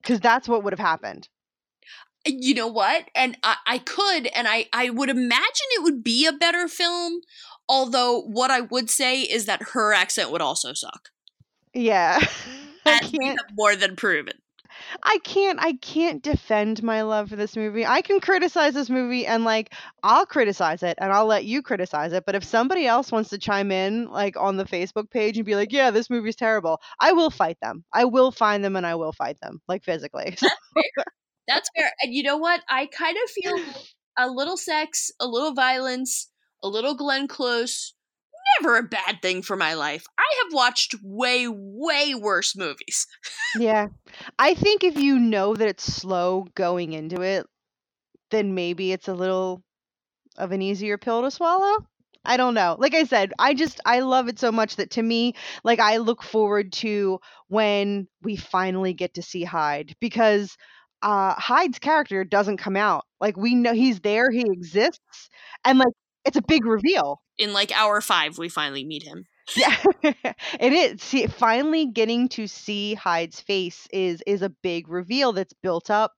Because 0.00 0.20
that's 0.20 0.48
what 0.48 0.62
would 0.62 0.72
have 0.72 0.78
happened 0.78 1.28
you 2.28 2.54
know 2.54 2.66
what 2.66 3.04
and 3.14 3.36
I, 3.42 3.56
I 3.66 3.78
could 3.78 4.26
and 4.28 4.46
I, 4.48 4.66
I 4.72 4.90
would 4.90 5.10
imagine 5.10 5.66
it 5.72 5.82
would 5.82 6.02
be 6.02 6.26
a 6.26 6.32
better 6.32 6.68
film 6.68 7.20
although 7.68 8.22
what 8.22 8.50
i 8.50 8.60
would 8.60 8.90
say 8.90 9.20
is 9.20 9.46
that 9.46 9.70
her 9.72 9.92
accent 9.92 10.30
would 10.30 10.42
also 10.42 10.72
suck 10.72 11.10
yeah 11.74 12.18
we 12.86 13.26
have 13.26 13.36
more 13.56 13.76
than 13.76 13.96
proven 13.96 14.34
I 15.02 15.18
can't 15.24 15.58
I 15.60 15.74
can't 15.74 16.22
defend 16.22 16.82
my 16.82 17.02
love 17.02 17.30
for 17.30 17.36
this 17.36 17.56
movie. 17.56 17.86
I 17.86 18.02
can 18.02 18.20
criticize 18.20 18.74
this 18.74 18.90
movie 18.90 19.26
and 19.26 19.44
like 19.44 19.74
I'll 20.02 20.26
criticize 20.26 20.82
it 20.82 20.96
and 21.00 21.12
I'll 21.12 21.26
let 21.26 21.44
you 21.44 21.62
criticize 21.62 22.12
it, 22.12 22.24
but 22.26 22.34
if 22.34 22.44
somebody 22.44 22.86
else 22.86 23.12
wants 23.12 23.30
to 23.30 23.38
chime 23.38 23.70
in 23.70 24.10
like 24.10 24.36
on 24.36 24.56
the 24.56 24.64
Facebook 24.64 25.10
page 25.10 25.36
and 25.36 25.46
be 25.46 25.54
like, 25.56 25.72
"Yeah, 25.72 25.90
this 25.90 26.10
movie's 26.10 26.36
terrible." 26.36 26.80
I 27.00 27.12
will 27.12 27.30
fight 27.30 27.58
them. 27.60 27.84
I 27.92 28.04
will 28.04 28.30
find 28.30 28.64
them 28.64 28.76
and 28.76 28.86
I 28.86 28.94
will 28.94 29.12
fight 29.12 29.38
them 29.40 29.60
like 29.68 29.84
physically. 29.84 30.36
That's 31.48 31.70
fair. 31.74 31.90
And 32.02 32.14
you 32.14 32.22
know 32.22 32.36
what? 32.36 32.60
I 32.68 32.86
kind 32.86 33.16
of 33.24 33.30
feel 33.30 33.56
a 34.18 34.28
little 34.28 34.56
sex, 34.56 35.10
a 35.18 35.26
little 35.26 35.54
violence, 35.54 36.30
a 36.62 36.68
little 36.68 36.94
Glenn 36.94 37.26
Close. 37.26 37.94
Never 38.60 38.78
a 38.78 38.82
bad 38.82 39.20
thing 39.20 39.42
for 39.42 39.56
my 39.56 39.74
life. 39.74 40.06
I 40.18 40.34
have 40.42 40.54
watched 40.54 40.94
way, 41.02 41.46
way 41.48 42.14
worse 42.14 42.56
movies. 42.56 43.06
yeah. 43.58 43.88
I 44.38 44.54
think 44.54 44.84
if 44.84 44.96
you 44.98 45.18
know 45.18 45.54
that 45.54 45.68
it's 45.68 45.84
slow 45.84 46.46
going 46.54 46.92
into 46.92 47.20
it, 47.20 47.46
then 48.30 48.54
maybe 48.54 48.92
it's 48.92 49.08
a 49.08 49.14
little 49.14 49.62
of 50.36 50.52
an 50.52 50.62
easier 50.62 50.98
pill 50.98 51.22
to 51.22 51.30
swallow. 51.30 51.76
I 52.24 52.36
don't 52.36 52.54
know. 52.54 52.76
Like 52.78 52.94
I 52.94 53.04
said, 53.04 53.32
I 53.38 53.54
just 53.54 53.80
I 53.86 54.00
love 54.00 54.28
it 54.28 54.38
so 54.38 54.52
much 54.52 54.76
that 54.76 54.90
to 54.92 55.02
me, 55.02 55.34
like 55.64 55.80
I 55.80 55.96
look 55.96 56.22
forward 56.22 56.72
to 56.74 57.20
when 57.48 58.06
we 58.22 58.36
finally 58.36 58.92
get 58.92 59.14
to 59.14 59.22
see 59.22 59.44
Hyde 59.44 59.94
because 60.00 60.56
uh 61.02 61.34
Hyde's 61.34 61.78
character 61.78 62.24
doesn't 62.24 62.58
come 62.58 62.76
out. 62.76 63.04
Like 63.20 63.36
we 63.36 63.54
know 63.54 63.72
he's 63.74 64.00
there, 64.00 64.30
he 64.30 64.42
exists, 64.42 65.30
and 65.64 65.78
like 65.78 65.92
it's 66.24 66.36
a 66.36 66.42
big 66.42 66.66
reveal. 66.66 67.20
In 67.38 67.52
like 67.52 67.72
hour 67.78 68.00
5 68.00 68.38
we 68.38 68.48
finally 68.48 68.84
meet 68.84 69.02
him. 69.02 69.24
Yeah. 69.56 69.74
it 70.02 70.72
is. 70.72 71.02
See 71.02 71.26
finally 71.26 71.86
getting 71.86 72.28
to 72.30 72.46
see 72.46 72.94
Hyde's 72.94 73.40
face 73.40 73.88
is 73.92 74.22
is 74.26 74.42
a 74.42 74.50
big 74.50 74.88
reveal 74.88 75.32
that's 75.32 75.54
built 75.62 75.90
up. 75.90 76.12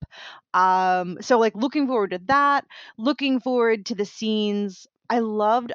Um 0.54 1.18
so 1.20 1.38
like 1.38 1.54
looking 1.54 1.86
forward 1.86 2.10
to 2.10 2.20
that, 2.26 2.64
looking 2.98 3.40
forward 3.40 3.86
to 3.86 3.94
the 3.94 4.06
scenes. 4.06 4.86
I 5.08 5.18
loved 5.20 5.72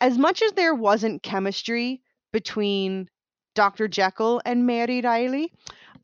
as 0.00 0.18
much 0.18 0.42
as 0.42 0.52
there 0.52 0.74
wasn't 0.74 1.22
chemistry 1.22 2.02
between 2.32 3.08
Dr. 3.54 3.88
Jekyll 3.88 4.40
and 4.44 4.66
Mary 4.66 5.00
Reilly, 5.00 5.52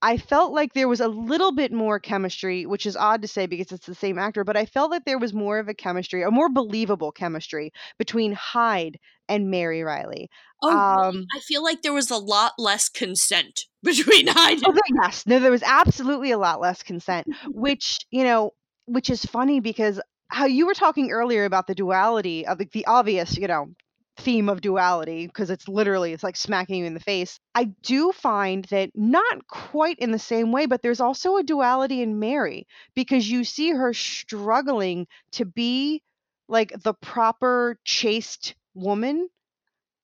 I 0.05 0.19
felt 0.19 0.53
like 0.53 0.75
there 0.75 0.87
was 0.87 1.01
a 1.01 1.09
little 1.09 1.51
bit 1.51 1.73
more 1.73 1.99
chemistry, 1.99 2.67
which 2.67 2.85
is 2.85 2.95
odd 2.95 3.23
to 3.23 3.29
say 3.29 3.47
because 3.47 3.73
it's 3.73 3.87
the 3.87 3.95
same 3.95 4.19
actor, 4.19 4.45
but 4.45 4.55
I 4.55 4.67
felt 4.67 4.91
that 4.91 5.07
there 5.07 5.19
was 5.19 5.33
more 5.33 5.59
of 5.59 5.69
a 5.69 5.75
chemistry, 5.75 6.23
a 6.23 6.31
more 6.31 6.51
believable 6.51 7.11
chemistry 7.11 7.73
between 7.97 8.33
Hyde 8.33 8.99
and 9.31 9.51
Mary 9.51 9.83
Reilly. 9.83 10.29
Oh, 10.63 10.69
um, 10.71 11.25
I 11.35 11.41
feel 11.41 11.65
like 11.65 11.81
there 11.81 11.95
was 11.95 12.11
a 12.11 12.19
lot 12.19 12.53
less 12.59 12.91
consent 12.91 13.63
between 13.83 14.27
Hyde. 14.27 14.59
And- 14.63 14.79
oh, 14.79 15.03
yes, 15.03 15.27
no, 15.27 15.39
there 15.39 15.51
was 15.51 15.63
absolutely 15.63 16.33
a 16.33 16.39
lot 16.39 16.61
less 16.61 16.83
consent, 16.83 17.27
which 17.47 18.05
you 18.11 18.25
know, 18.25 18.53
which 18.85 19.09
is 19.09 19.25
funny 19.25 19.61
because 19.61 20.03
how 20.29 20.45
you 20.45 20.67
were 20.67 20.75
talking 20.75 21.13
earlier 21.13 21.47
about 21.47 21.67
the 21.67 21.75
duality 21.75 22.47
of 22.47 22.59
the, 22.59 22.69
the 22.75 22.85
obvious, 22.85 23.39
you 23.39 23.49
know, 23.49 23.71
theme 24.17 24.49
of 24.49 24.61
duality 24.61 25.27
because 25.27 25.51
it's 25.51 25.69
literally 25.69 26.13
it's 26.13 26.23
like 26.23 26.37
smacking 26.37 26.77
you 26.81 26.85
in 26.85 26.95
the 26.95 27.01
face. 27.01 27.41
I 27.55 27.65
do 27.83 28.13
find 28.13 28.65
that 28.67 28.91
not 28.95 29.47
quite 29.49 29.99
in 29.99 30.13
the 30.13 30.19
same 30.19 30.53
way, 30.53 30.67
but 30.67 30.83
there's 30.83 31.01
also 31.01 31.37
a 31.37 31.43
duality 31.43 32.03
in 32.03 32.19
Mary 32.19 32.67
because 32.95 33.29
you 33.29 33.45
see 33.45 33.71
her 33.71 33.93
struggling 33.93 35.07
to 35.33 35.45
be 35.45 36.03
like 36.49 36.73
the 36.83 36.95
proper 36.95 37.79
chaste 37.85 38.55
woman 38.75 39.29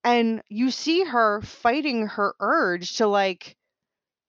and 0.05 0.43
you 0.49 0.71
see 0.71 1.05
her 1.05 1.41
fighting 1.43 2.07
her 2.07 2.35
urge 2.41 2.97
to 2.97 3.07
like 3.07 3.57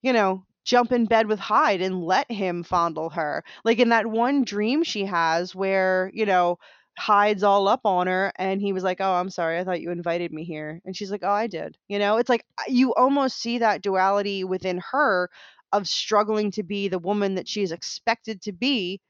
you 0.02 0.14
know 0.14 0.46
jump 0.64 0.92
in 0.92 1.06
bed 1.06 1.28
with 1.28 1.40
Hyde 1.40 1.82
and 1.82 2.04
let 2.04 2.32
him 2.32 2.64
fondle 2.64 3.10
her. 3.10 3.44
Like 3.64 3.80
in 3.80 3.90
that 3.90 4.06
one 4.06 4.44
dream 4.44 4.84
she 4.84 5.06
has 5.06 5.56
where, 5.56 6.12
you 6.14 6.26
know, 6.26 6.60
Hyde's 6.98 7.44
all 7.44 7.68
up 7.68 7.82
on 7.86 8.08
her 8.08 8.32
and 8.38 8.62
he 8.62 8.74
was 8.74 8.84
like, 8.84 9.02
"Oh, 9.02 9.14
I'm 9.14 9.30
sorry. 9.30 9.60
I 9.60 9.64
thought 9.64 9.82
you 9.82 9.92
invited 9.92 10.32
me 10.32 10.44
here." 10.44 10.82
And 10.86 10.96
she's 10.96 11.12
like, 11.12 11.24
"Oh, 11.24 11.32
I 11.32 11.48
did." 11.48 11.78
You 11.88 12.00
know, 12.00 12.18
it's 12.18 12.30
like 12.30 12.46
uh, 12.60 12.64
you 12.68 12.94
almost 12.96 13.40
see 13.42 13.60
that 13.60 13.82
duality 13.82 14.44
within 14.44 14.82
her 14.92 15.30
of 15.74 15.88
struggling 15.88 16.52
to 16.52 16.64
be 16.64 16.88
the 16.90 17.00
woman 17.00 17.36
that 17.36 17.48
she's 17.48 17.72
expected 17.72 18.42
to 18.44 18.52
be 18.54 19.02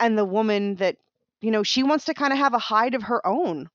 and 0.00 0.18
the 0.18 0.24
woman 0.24 0.76
that, 0.76 0.96
you 1.40 1.50
know, 1.50 1.62
she 1.62 1.82
wants 1.82 2.06
to 2.06 2.14
kind 2.14 2.32
of 2.32 2.38
have 2.38 2.54
a 2.54 2.58
hide 2.58 2.94
of 2.94 3.04
her 3.04 3.26
own. 3.26 3.68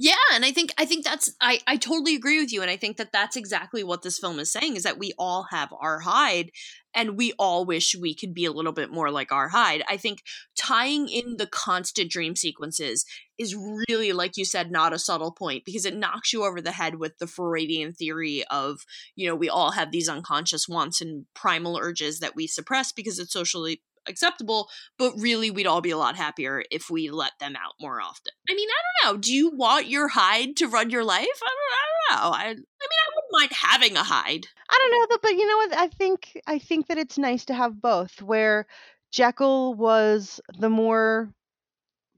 Yeah, 0.00 0.14
and 0.32 0.44
I 0.44 0.52
think 0.52 0.72
I 0.78 0.84
think 0.84 1.04
that's 1.04 1.28
I 1.40 1.58
I 1.66 1.76
totally 1.76 2.14
agree 2.14 2.38
with 2.38 2.52
you 2.52 2.62
and 2.62 2.70
I 2.70 2.76
think 2.76 2.98
that 2.98 3.10
that's 3.10 3.34
exactly 3.34 3.82
what 3.82 4.02
this 4.02 4.16
film 4.16 4.38
is 4.38 4.52
saying 4.52 4.76
is 4.76 4.84
that 4.84 4.96
we 4.96 5.12
all 5.18 5.48
have 5.50 5.74
our 5.80 5.98
Hyde 5.98 6.52
and 6.94 7.16
we 7.16 7.32
all 7.36 7.64
wish 7.64 7.96
we 8.00 8.14
could 8.14 8.32
be 8.32 8.44
a 8.44 8.52
little 8.52 8.70
bit 8.70 8.92
more 8.92 9.10
like 9.10 9.32
our 9.32 9.48
Hyde. 9.48 9.82
I 9.88 9.96
think 9.96 10.22
tying 10.56 11.08
in 11.08 11.36
the 11.36 11.48
constant 11.48 12.12
dream 12.12 12.36
sequences 12.36 13.04
is 13.38 13.56
really 13.88 14.12
like 14.12 14.36
you 14.36 14.44
said 14.44 14.70
not 14.70 14.92
a 14.92 15.00
subtle 15.00 15.32
point 15.32 15.64
because 15.64 15.84
it 15.84 15.96
knocks 15.96 16.32
you 16.32 16.44
over 16.44 16.60
the 16.60 16.70
head 16.70 17.00
with 17.00 17.18
the 17.18 17.26
Freudian 17.26 17.92
theory 17.92 18.44
of, 18.52 18.82
you 19.16 19.28
know, 19.28 19.34
we 19.34 19.48
all 19.48 19.72
have 19.72 19.90
these 19.90 20.08
unconscious 20.08 20.68
wants 20.68 21.00
and 21.00 21.26
primal 21.34 21.76
urges 21.76 22.20
that 22.20 22.36
we 22.36 22.46
suppress 22.46 22.92
because 22.92 23.18
it's 23.18 23.32
socially 23.32 23.82
acceptable, 24.08 24.68
but 24.98 25.12
really 25.18 25.50
we'd 25.50 25.66
all 25.66 25.80
be 25.80 25.90
a 25.90 25.98
lot 25.98 26.16
happier 26.16 26.64
if 26.70 26.90
we 26.90 27.10
let 27.10 27.32
them 27.40 27.54
out 27.56 27.74
more 27.80 28.00
often. 28.00 28.32
I 28.48 28.54
mean, 28.54 28.68
I 28.68 29.06
don't 29.06 29.14
know. 29.14 29.20
Do 29.20 29.32
you 29.32 29.50
want 29.50 29.88
your 29.88 30.08
hide 30.08 30.56
to 30.56 30.66
run 30.68 30.90
your 30.90 31.04
life? 31.04 31.26
I 31.42 31.48
don't, 31.48 31.72
I 31.72 32.16
don't 32.16 32.22
know. 32.22 32.36
I, 32.36 32.42
I 32.42 32.54
mean, 32.54 32.56
I 32.56 33.10
wouldn't 33.14 33.32
mind 33.32 33.52
having 33.52 33.96
a 33.96 34.02
hide. 34.02 34.46
I 34.70 34.78
don't 34.78 35.10
know, 35.10 35.18
but 35.22 35.32
you 35.32 35.46
know 35.46 35.56
what? 35.56 35.76
I 35.76 35.88
think 35.88 36.40
I 36.46 36.58
think 36.58 36.88
that 36.88 36.98
it's 36.98 37.18
nice 37.18 37.44
to 37.46 37.54
have 37.54 37.80
both. 37.80 38.22
Where 38.22 38.66
Jekyll 39.10 39.74
was 39.74 40.40
the 40.58 40.70
more 40.70 41.32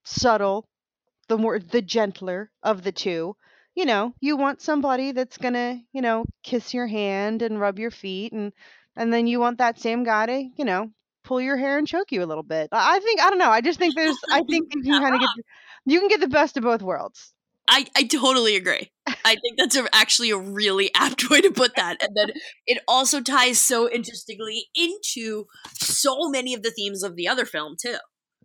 subtle, 0.04 0.66
the 1.28 1.38
more 1.38 1.58
the 1.58 1.82
gentler 1.82 2.50
of 2.62 2.82
the 2.82 2.92
two. 2.92 3.36
You 3.74 3.86
know, 3.86 4.14
you 4.20 4.36
want 4.36 4.60
somebody 4.60 5.12
that's 5.12 5.38
gonna, 5.38 5.80
you 5.92 6.02
know, 6.02 6.24
kiss 6.42 6.74
your 6.74 6.88
hand 6.88 7.42
and 7.42 7.60
rub 7.60 7.78
your 7.78 7.92
feet 7.92 8.32
and 8.32 8.52
and 8.96 9.12
then 9.12 9.26
you 9.26 9.38
want 9.40 9.58
that 9.58 9.80
same 9.80 10.02
guy 10.04 10.26
to, 10.26 10.50
you 10.56 10.64
know, 10.64 10.90
pull 11.24 11.40
your 11.40 11.56
hair 11.56 11.78
and 11.78 11.86
choke 11.86 12.12
you 12.12 12.22
a 12.22 12.26
little 12.26 12.42
bit. 12.42 12.68
I 12.72 12.98
think 13.00 13.20
I 13.20 13.30
don't 13.30 13.38
know. 13.38 13.50
I 13.50 13.60
just 13.60 13.78
think 13.78 13.94
there's 13.94 14.16
I 14.30 14.42
think 14.42 14.74
you 14.74 14.82
can 14.82 15.02
kind 15.02 15.14
of 15.14 15.20
get 15.20 15.28
you 15.86 16.00
can 16.00 16.08
get 16.08 16.20
the 16.20 16.28
best 16.28 16.56
of 16.56 16.64
both 16.64 16.82
worlds. 16.82 17.32
I, 17.68 17.86
I 17.96 18.02
totally 18.02 18.56
agree. 18.56 18.90
I 19.06 19.36
think 19.36 19.56
that's 19.56 19.76
a, 19.76 19.86
actually 19.94 20.30
a 20.30 20.36
really 20.36 20.92
apt 20.94 21.30
way 21.30 21.40
to 21.40 21.52
put 21.52 21.76
that. 21.76 22.02
And 22.02 22.16
then 22.16 22.32
it 22.66 22.82
also 22.88 23.20
ties 23.20 23.60
so 23.60 23.88
interestingly 23.88 24.66
into 24.74 25.44
so 25.74 26.28
many 26.30 26.52
of 26.52 26.62
the 26.62 26.72
themes 26.72 27.04
of 27.04 27.14
the 27.14 27.28
other 27.28 27.44
film, 27.44 27.76
too. 27.80 27.96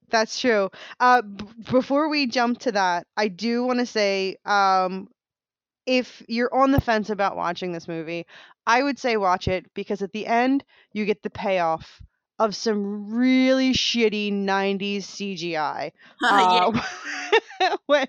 That's 0.09 0.39
true. 0.39 0.69
Uh, 0.99 1.23
b- 1.23 1.45
before 1.71 2.07
we 2.07 2.27
jump 2.27 2.59
to 2.59 2.71
that, 2.73 3.07
I 3.17 3.27
do 3.27 3.65
want 3.65 3.79
to 3.79 3.88
say 3.88 4.38
um, 4.45 5.07
if 5.88 6.21
you're 6.27 6.53
on 6.53 6.71
the 6.71 6.81
fence 6.81 7.09
about 7.09 7.35
watching 7.35 7.71
this 7.71 7.88
movie, 7.88 8.27
I 8.67 8.83
would 8.83 8.99
say 8.99 9.17
watch 9.17 9.47
it 9.47 9.65
because 9.73 10.03
at 10.03 10.11
the 10.11 10.27
end, 10.27 10.63
you 10.93 11.05
get 11.05 11.23
the 11.23 11.31
payoff 11.31 11.99
of 12.39 12.56
some 12.56 13.13
really 13.13 13.74
shitty 13.74 14.32
90s 14.32 15.04
CGI. 15.04 15.91
Uh, 16.24 16.71
uh, 17.62 17.78
when, 17.86 18.08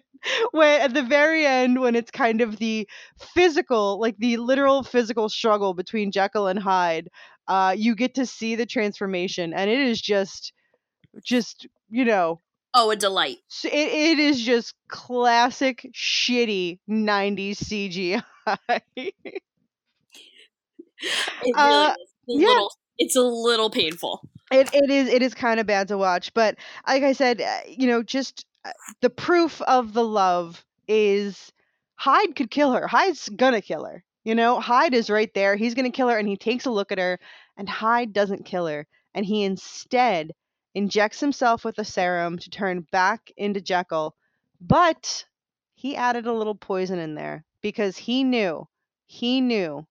when 0.51 0.81
at 0.81 0.95
the 0.95 1.03
very 1.03 1.47
end, 1.47 1.81
when 1.81 1.95
it's 1.95 2.11
kind 2.11 2.41
of 2.41 2.57
the 2.57 2.89
physical, 3.35 4.01
like 4.01 4.17
the 4.19 4.37
literal 4.39 4.83
physical 4.83 5.29
struggle 5.29 5.75
between 5.75 6.11
Jekyll 6.11 6.47
and 6.49 6.59
Hyde, 6.59 7.09
uh, 7.47 7.75
you 7.77 7.95
get 7.95 8.15
to 8.15 8.27
see 8.27 8.55
the 8.57 8.67
transformation, 8.67 9.53
and 9.53 9.71
it 9.71 9.79
is 9.79 10.01
just, 10.01 10.53
just 11.23 11.67
you 11.91 12.05
know. 12.05 12.41
Oh, 12.75 12.91
a 12.91 12.97
delight! 12.97 13.39
It, 13.65 13.73
it 13.73 14.19
is 14.19 14.41
just 14.41 14.75
classic 14.89 15.89
shitty 15.95 16.81
90s 16.91 17.59
CGI. 17.59 18.23
it 18.97 19.15
really 21.45 21.55
uh, 21.55 21.91
is. 21.91 22.13
yeah. 22.27 22.49
Little 22.49 22.73
it's 22.99 23.17
a 23.17 23.23
little 23.23 23.71
painful. 23.71 24.29
It 24.51 24.71
it 24.73 24.91
is 24.91 25.09
it 25.09 25.23
is 25.23 25.35
kind 25.35 25.61
of 25.61 25.67
bad 25.67 25.89
to 25.89 25.99
watch, 25.99 26.33
but 26.33 26.57
like 26.87 27.03
I 27.03 27.13
said, 27.13 27.41
uh, 27.41 27.61
you 27.69 27.87
know, 27.87 28.03
just 28.03 28.47
uh, 28.65 28.71
the 29.01 29.11
proof 29.11 29.61
of 29.63 29.93
the 29.93 30.05
love 30.05 30.65
is 30.89 31.53
Hyde 31.97 32.37
could 32.37 32.51
kill 32.51 32.73
her. 32.73 32.87
Hyde's 32.87 33.29
gonna 33.29 33.61
kill 33.61 33.85
her. 33.85 34.05
You 34.25 34.35
know, 34.35 34.61
Hyde 34.61 34.95
is 34.95 35.11
right 35.11 35.33
there. 35.35 35.57
He's 35.57 35.75
gonna 35.75 35.91
kill 35.91 36.09
her, 36.09 36.19
and 36.19 36.29
he 36.29 36.37
takes 36.37 36.67
a 36.67 36.71
look 36.71 36.93
at 36.93 36.99
her, 36.99 37.19
and 37.57 37.69
Hyde 37.69 38.13
doesn't 38.13 38.45
kill 38.45 38.67
her, 38.67 38.87
and 39.15 39.27
he 39.27 39.43
instead 39.43 40.33
injects 40.75 41.21
himself 41.21 41.65
with 41.65 41.79
a 41.79 41.85
serum 41.85 42.39
to 42.39 42.51
turn 42.51 42.87
back 42.93 43.33
into 43.37 43.61
Jekyll, 43.61 44.15
but 44.61 45.25
he 45.75 45.97
added 45.97 46.27
a 46.27 46.33
little 46.33 46.55
poison 46.55 46.99
in 46.99 47.15
there 47.15 47.45
because 47.63 47.97
he 47.97 48.25
knew, 48.25 48.69
he 49.07 49.41
knew 49.41 49.87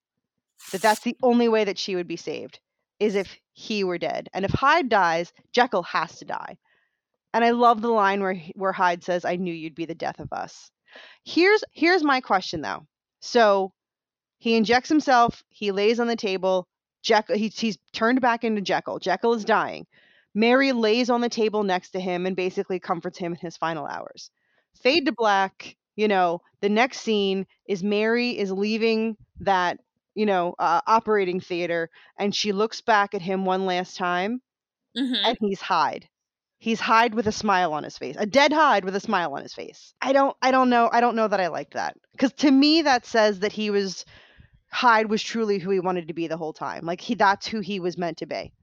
that 0.72 0.82
that's 0.82 1.02
the 1.02 1.18
only 1.24 1.50
way 1.50 1.63
that 1.63 1.78
she 1.78 1.96
would 1.96 2.08
be 2.08 2.18
saved 2.18 2.60
is 2.99 3.15
if 3.15 3.38
he 3.53 3.84
were 3.84 3.97
dead. 3.97 4.29
And 4.34 4.45
if 4.45 4.51
Hyde 4.51 4.89
dies, 4.89 5.34
Jekyll 5.51 5.84
has 5.84 6.17
to 6.19 6.25
die. 6.25 6.58
And 7.34 7.43
I 7.43 7.51
love 7.51 7.81
the 7.81 7.89
line 7.89 8.21
where 8.21 8.36
where 8.55 8.71
Hyde 8.71 9.03
says, 9.03 9.25
"I 9.25 9.36
knew 9.36 9.53
you'd 9.53 9.75
be 9.75 9.86
the 9.86 9.95
death 9.95 10.19
of 10.19 10.31
us." 10.31 10.71
Here's 11.23 11.63
here's 11.71 12.03
my 12.03 12.21
question 12.21 12.62
though. 12.62 12.88
So 13.19 13.73
he 14.38 14.55
injects 14.55 14.89
himself, 14.89 15.43
he 15.49 15.71
lays 15.71 15.99
on 15.99 16.08
the 16.08 16.15
table, 16.15 16.67
Jekyll 17.03 17.38
he's, 17.38 17.58
he's 17.60 17.77
turned 17.93 18.21
back 18.21 18.43
into 18.43 18.62
Jekyll. 18.62 18.99
Jekyll 18.99 19.34
is 19.34 19.45
dying. 19.45 19.86
Mary 20.34 20.73
lays 20.73 21.10
on 21.10 21.21
the 21.21 21.29
table 21.29 21.63
next 21.63 21.91
to 21.91 21.99
him 21.99 22.25
and 22.25 22.36
basically 22.36 22.79
comforts 22.79 23.17
him 23.17 23.34
in 23.34 23.39
his 23.39 23.58
final 23.58 23.86
hours. 23.86 24.29
Fade 24.81 25.05
to 25.05 25.13
black, 25.13 25.77
you 25.95 26.08
know, 26.08 26.41
the 26.62 26.69
next 26.69 27.01
scene 27.01 27.47
is 27.67 27.84
Mary 27.84 28.38
is 28.38 28.51
leaving 28.51 29.15
that, 29.39 29.79
you 30.15 30.25
know, 30.25 30.56
uh, 30.60 30.82
operating 30.88 31.39
theater 31.41 31.89
and 32.17 32.34
she 32.36 32.51
looks 32.51 32.82
back 32.82 33.13
at 33.13 33.21
him 33.21 33.45
one 33.45 33.65
last 33.65 33.97
time 33.97 34.41
Mhm. 34.97 35.25
and 35.25 35.38
he's 35.41 35.62
Hyde. 35.62 36.08
He's 36.58 36.80
Hyde 36.80 37.13
with 37.13 37.28
a 37.28 37.32
smile 37.32 37.73
on 37.73 37.84
his 37.84 37.97
face. 37.97 38.15
A 38.17 38.25
dead 38.25 38.54
Hyde 38.54 38.86
with 38.86 38.95
a 38.95 38.99
smile 38.99 39.34
on 39.36 39.43
his 39.43 39.54
face. 39.54 39.93
I 40.01 40.13
don't 40.13 40.36
I 40.41 40.51
don't 40.51 40.69
know 40.69 40.89
I 40.91 41.01
don't 41.01 41.15
know 41.15 41.28
that 41.28 41.39
I 41.41 41.47
like 41.47 41.71
that. 41.71 41.95
Cuz 42.17 42.32
to 42.38 42.49
me 42.51 42.82
that 42.84 43.06
says 43.06 43.39
that 43.41 43.51
he 43.51 43.69
was 43.69 44.06
Hyde 44.71 45.10
was 45.10 45.21
truly 45.23 45.60
who 45.60 45.69
he 45.71 45.80
wanted 45.80 46.08
to 46.08 46.13
be 46.13 46.28
the 46.28 46.38
whole 46.38 46.54
time. 46.54 46.86
Like 46.86 47.01
he 47.01 47.15
that's 47.15 47.47
who 47.47 47.60
he 47.60 47.80
was 47.80 47.97
meant 47.97 48.17
to 48.19 48.25
be. 48.25 48.54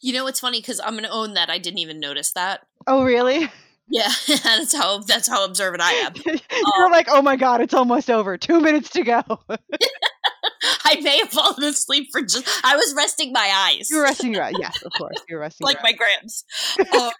You 0.00 0.12
know, 0.12 0.26
it's 0.26 0.40
funny 0.40 0.60
because 0.60 0.80
I'm 0.80 0.92
going 0.94 1.04
to 1.04 1.10
own 1.10 1.34
that 1.34 1.48
I 1.50 1.58
didn't 1.58 1.78
even 1.78 2.00
notice 2.00 2.32
that. 2.32 2.60
Oh 2.86 3.04
really? 3.04 3.50
Yeah, 3.92 4.08
that's 4.44 4.72
how 4.72 4.98
that's 4.98 5.28
how 5.28 5.44
observant 5.44 5.82
I 5.82 5.92
am. 5.92 6.14
You're 6.76 6.90
like, 6.92 7.08
"Oh 7.10 7.22
my 7.22 7.34
god, 7.34 7.60
it's 7.60 7.74
almost 7.74 8.08
over. 8.08 8.38
2 8.38 8.60
minutes 8.60 8.90
to 8.90 9.02
go." 9.02 9.22
I 10.84 11.00
may 11.00 11.18
have 11.18 11.30
fallen 11.30 11.62
asleep 11.64 12.08
for 12.12 12.22
just. 12.22 12.48
I 12.64 12.76
was 12.76 12.94
resting 12.96 13.32
my 13.32 13.50
eyes. 13.54 13.88
You're 13.90 14.02
resting 14.02 14.34
your 14.34 14.42
eyes. 14.44 14.54
Yes, 14.60 14.82
of 14.82 14.92
course. 14.98 15.16
You're 15.28 15.40
resting 15.40 15.64
like 15.64 15.82
my 15.82 15.92
grams. 15.92 16.44
Um, 16.98 17.12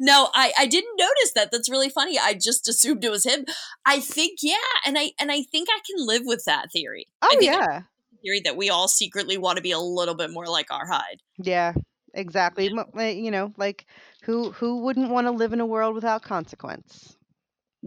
no, 0.00 0.28
I 0.34 0.52
I 0.58 0.66
didn't 0.66 0.96
notice 0.98 1.32
that. 1.34 1.50
That's 1.52 1.70
really 1.70 1.88
funny. 1.90 2.18
I 2.18 2.34
just 2.34 2.68
assumed 2.68 3.04
it 3.04 3.10
was 3.10 3.24
him. 3.24 3.44
I 3.84 4.00
think 4.00 4.38
yeah, 4.42 4.56
and 4.86 4.98
I 4.98 5.12
and 5.20 5.30
I 5.30 5.42
think 5.42 5.68
I 5.70 5.80
can 5.86 6.06
live 6.06 6.22
with 6.24 6.44
that 6.46 6.72
theory. 6.72 7.06
Oh 7.22 7.36
yeah. 7.40 7.82
theory 8.22 8.40
that 8.44 8.56
we 8.56 8.70
all 8.70 8.88
secretly 8.88 9.36
want 9.36 9.56
to 9.56 9.62
be 9.62 9.72
a 9.72 9.78
little 9.78 10.14
bit 10.14 10.30
more 10.30 10.46
like 10.46 10.70
our 10.72 10.86
Hyde. 10.86 11.20
Yeah, 11.38 11.74
exactly. 12.14 12.70
Uh, 12.96 13.02
You 13.02 13.30
know, 13.30 13.52
like 13.58 13.86
who 14.22 14.50
who 14.52 14.78
wouldn't 14.82 15.10
want 15.10 15.26
to 15.26 15.30
live 15.30 15.52
in 15.52 15.60
a 15.60 15.66
world 15.66 15.94
without 15.94 16.22
consequence? 16.22 17.13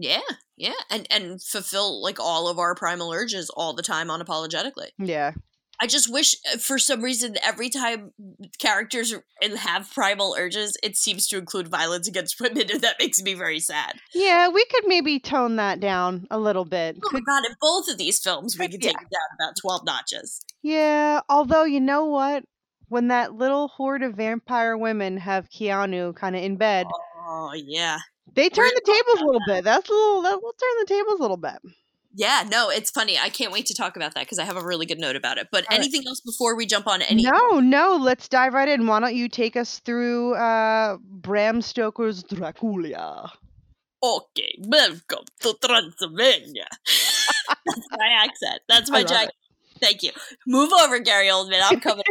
Yeah, 0.00 0.20
yeah, 0.56 0.72
and 0.90 1.06
and 1.10 1.42
fulfill 1.42 2.00
like 2.00 2.20
all 2.20 2.48
of 2.48 2.58
our 2.58 2.74
primal 2.76 3.12
urges 3.12 3.50
all 3.50 3.72
the 3.74 3.82
time 3.82 4.08
unapologetically. 4.08 4.90
Yeah. 4.98 5.32
I 5.80 5.86
just 5.86 6.12
wish, 6.12 6.34
uh, 6.52 6.58
for 6.58 6.76
some 6.76 7.02
reason, 7.02 7.36
every 7.44 7.70
time 7.70 8.12
characters 8.58 9.14
have 9.58 9.88
primal 9.92 10.34
urges, 10.36 10.76
it 10.82 10.96
seems 10.96 11.28
to 11.28 11.38
include 11.38 11.68
violence 11.68 12.08
against 12.08 12.40
women, 12.40 12.68
and 12.70 12.80
that 12.80 12.96
makes 12.98 13.22
me 13.22 13.34
very 13.34 13.60
sad. 13.60 13.94
Yeah, 14.12 14.48
we 14.48 14.64
could 14.66 14.84
maybe 14.86 15.20
tone 15.20 15.56
that 15.56 15.78
down 15.80 16.26
a 16.30 16.38
little 16.38 16.64
bit. 16.64 16.96
Oh 17.04 17.10
my 17.12 17.20
god! 17.20 17.44
In 17.44 17.54
both 17.60 17.88
of 17.88 17.98
these 17.98 18.18
films, 18.20 18.56
we 18.58 18.66
Could- 18.66 18.72
could 18.80 18.82
take 18.82 19.00
it 19.00 19.08
down 19.10 19.36
about 19.38 19.54
twelve 19.60 19.84
notches. 19.84 20.40
Yeah, 20.62 21.20
although 21.28 21.64
you 21.64 21.80
know 21.80 22.06
what? 22.06 22.44
When 22.88 23.08
that 23.08 23.34
little 23.34 23.68
horde 23.68 24.02
of 24.02 24.14
vampire 24.14 24.76
women 24.76 25.18
have 25.18 25.48
Keanu 25.50 26.14
kind 26.16 26.34
of 26.34 26.42
in 26.42 26.56
bed, 26.56 26.86
Oh 27.28 27.52
yeah, 27.54 27.98
they 28.34 28.48
turn 28.48 28.70
the 28.74 28.82
tables 28.84 29.20
a 29.20 29.24
little 29.24 29.40
bit. 29.46 29.64
That's 29.64 29.88
a 29.88 29.92
little. 29.92 30.22
That 30.22 30.42
will 30.42 30.52
turn 30.52 30.70
the 30.80 30.86
tables 30.86 31.18
a 31.18 31.22
little 31.22 31.36
bit. 31.36 31.56
yeah. 32.14 32.44
No, 32.50 32.70
it's 32.70 32.90
funny. 32.90 33.18
I 33.18 33.28
can't 33.28 33.52
wait 33.52 33.66
to 33.66 33.74
talk 33.74 33.96
about 33.96 34.14
that 34.14 34.24
because 34.24 34.38
I 34.38 34.44
have 34.44 34.56
a 34.56 34.64
really 34.64 34.86
good 34.86 34.98
note 34.98 35.16
about 35.16 35.38
it. 35.38 35.48
But 35.52 35.64
All 35.64 35.76
right. 35.76 35.80
anything 35.80 36.02
else 36.06 36.20
before 36.20 36.56
we 36.56 36.66
jump 36.66 36.86
on 36.86 37.02
any? 37.02 37.22
No, 37.24 37.60
no. 37.60 37.96
Let's 38.00 38.28
dive 38.28 38.54
right 38.54 38.68
in. 38.68 38.86
Why 38.86 39.00
don't 39.00 39.14
you 39.14 39.28
take 39.28 39.56
us 39.56 39.78
through 39.80 40.34
uh, 40.34 40.98
Bram 41.02 41.60
Stoker's 41.62 42.22
Dracula? 42.22 43.32
Okay, 44.00 44.54
welcome 44.60 45.24
to 45.40 45.56
Transylvania. 45.60 46.66
That's 47.66 47.86
my 47.90 48.08
accent. 48.24 48.60
That's 48.68 48.90
my 48.90 49.02
jacket. 49.02 49.34
Thank 49.80 50.02
you. 50.04 50.10
Move 50.46 50.70
over, 50.72 50.98
Gary 51.00 51.26
Oldman. 51.28 51.60
I'm 51.62 51.80
coming. 51.80 52.04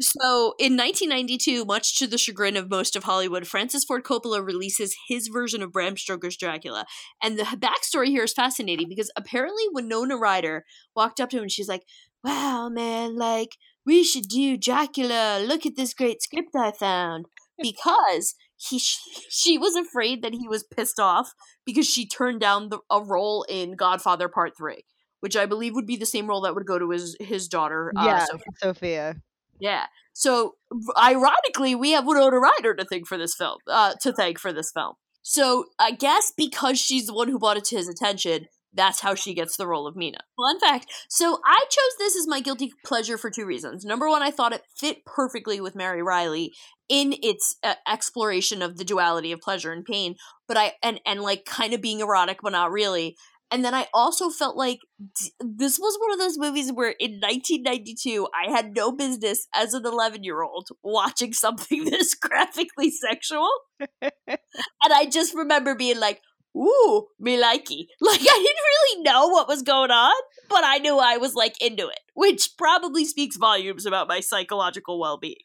So, 0.00 0.54
in 0.58 0.78
1992, 0.78 1.66
much 1.66 1.98
to 1.98 2.06
the 2.06 2.16
chagrin 2.16 2.56
of 2.56 2.70
most 2.70 2.96
of 2.96 3.04
Hollywood, 3.04 3.46
Francis 3.46 3.84
Ford 3.84 4.02
Coppola 4.02 4.44
releases 4.44 4.96
his 5.08 5.28
version 5.28 5.62
of 5.62 5.72
Bram 5.72 5.96
Stoker's 5.96 6.38
Dracula. 6.38 6.86
And 7.22 7.38
the 7.38 7.44
backstory 7.44 8.06
here 8.06 8.24
is 8.24 8.32
fascinating 8.32 8.88
because 8.88 9.10
apparently 9.14 9.64
Winona 9.70 10.16
Ryder 10.16 10.64
walked 10.96 11.20
up 11.20 11.28
to 11.30 11.36
him 11.36 11.42
and 11.42 11.52
she's 11.52 11.68
like, 11.68 11.82
Wow, 12.24 12.70
man, 12.70 13.16
like, 13.16 13.56
we 13.84 14.02
should 14.02 14.28
do 14.28 14.56
Dracula. 14.56 15.42
Look 15.46 15.66
at 15.66 15.76
this 15.76 15.94
great 15.94 16.22
script 16.22 16.54
I 16.56 16.72
found. 16.72 17.26
Because 17.62 18.36
he 18.56 18.78
she 18.78 19.58
was 19.58 19.76
afraid 19.76 20.22
that 20.22 20.32
he 20.32 20.48
was 20.48 20.62
pissed 20.64 20.98
off 20.98 21.34
because 21.66 21.86
she 21.86 22.08
turned 22.08 22.40
down 22.40 22.70
the, 22.70 22.78
a 22.90 23.02
role 23.02 23.44
in 23.50 23.76
Godfather 23.76 24.30
Part 24.30 24.56
3 24.56 24.82
which 25.20 25.36
I 25.36 25.46
believe 25.46 25.74
would 25.74 25.86
be 25.86 25.96
the 25.96 26.06
same 26.06 26.26
role 26.26 26.40
that 26.42 26.54
would 26.54 26.66
go 26.66 26.78
to 26.78 26.90
his 26.90 27.16
his 27.20 27.48
daughter. 27.48 27.92
Uh, 27.94 28.04
yeah, 28.06 28.24
Sophie. 28.24 28.44
Sophia. 28.56 29.16
Yeah. 29.60 29.86
So 30.12 30.54
ironically, 30.98 31.74
we 31.74 31.92
have 31.92 32.06
Winona 32.06 32.38
Ryder 32.38 32.74
to 32.74 32.84
thank 32.84 33.06
for 33.06 33.16
this 33.16 33.34
film. 33.34 33.58
Uh, 33.66 33.94
to 34.02 34.12
thank 34.12 34.38
for 34.38 34.52
this 34.52 34.70
film. 34.72 34.94
So 35.22 35.66
I 35.78 35.92
guess 35.92 36.32
because 36.36 36.78
she's 36.78 37.06
the 37.06 37.14
one 37.14 37.28
who 37.28 37.38
brought 37.38 37.56
it 37.56 37.64
to 37.66 37.76
his 37.76 37.88
attention, 37.88 38.46
that's 38.72 39.00
how 39.00 39.14
she 39.14 39.34
gets 39.34 39.56
the 39.56 39.66
role 39.66 39.86
of 39.86 39.96
Mina. 39.96 40.18
Fun 40.36 40.60
fact. 40.60 40.86
So 41.08 41.38
I 41.44 41.58
chose 41.68 41.98
this 41.98 42.16
as 42.16 42.26
my 42.26 42.40
guilty 42.40 42.72
pleasure 42.84 43.18
for 43.18 43.30
two 43.30 43.44
reasons. 43.44 43.84
Number 43.84 44.08
one, 44.08 44.22
I 44.22 44.30
thought 44.30 44.52
it 44.52 44.62
fit 44.76 45.04
perfectly 45.04 45.60
with 45.60 45.74
Mary 45.74 46.02
Reilly 46.02 46.52
in 46.88 47.14
its 47.22 47.56
uh, 47.62 47.74
exploration 47.88 48.62
of 48.62 48.76
the 48.76 48.84
duality 48.84 49.32
of 49.32 49.40
pleasure 49.40 49.72
and 49.72 49.84
pain, 49.84 50.16
but 50.46 50.56
I 50.56 50.72
and 50.82 51.00
and 51.04 51.20
like 51.20 51.44
kind 51.44 51.72
of 51.74 51.80
being 51.80 52.00
erotic, 52.00 52.38
but 52.42 52.52
not 52.52 52.70
really. 52.70 53.16
And 53.50 53.64
then 53.64 53.74
I 53.74 53.86
also 53.92 54.30
felt 54.30 54.56
like 54.56 54.78
d- 54.98 55.32
this 55.40 55.78
was 55.78 55.98
one 56.00 56.12
of 56.12 56.18
those 56.18 56.38
movies 56.38 56.72
where 56.72 56.94
in 57.00 57.20
1992 57.20 58.28
I 58.34 58.50
had 58.50 58.76
no 58.76 58.92
business 58.92 59.48
as 59.54 59.74
an 59.74 59.84
11 59.84 60.22
year 60.22 60.42
old 60.42 60.68
watching 60.82 61.32
something 61.32 61.84
this 61.90 62.14
graphically 62.14 62.90
sexual. 62.90 63.50
and 64.00 64.38
I 64.82 65.06
just 65.06 65.34
remember 65.34 65.74
being 65.74 65.98
like, 65.98 66.20
ooh, 66.56 67.06
me 67.18 67.40
likey. 67.40 67.86
Like 68.00 68.20
I 68.20 68.24
didn't 68.24 69.02
really 69.02 69.02
know 69.02 69.28
what 69.28 69.48
was 69.48 69.62
going 69.62 69.90
on, 69.90 70.14
but 70.48 70.62
I 70.64 70.78
knew 70.78 70.98
I 70.98 71.16
was 71.16 71.34
like 71.34 71.60
into 71.60 71.88
it, 71.88 72.00
which 72.14 72.50
probably 72.56 73.04
speaks 73.04 73.36
volumes 73.36 73.86
about 73.86 74.08
my 74.08 74.20
psychological 74.20 75.00
well 75.00 75.18
being. 75.18 75.36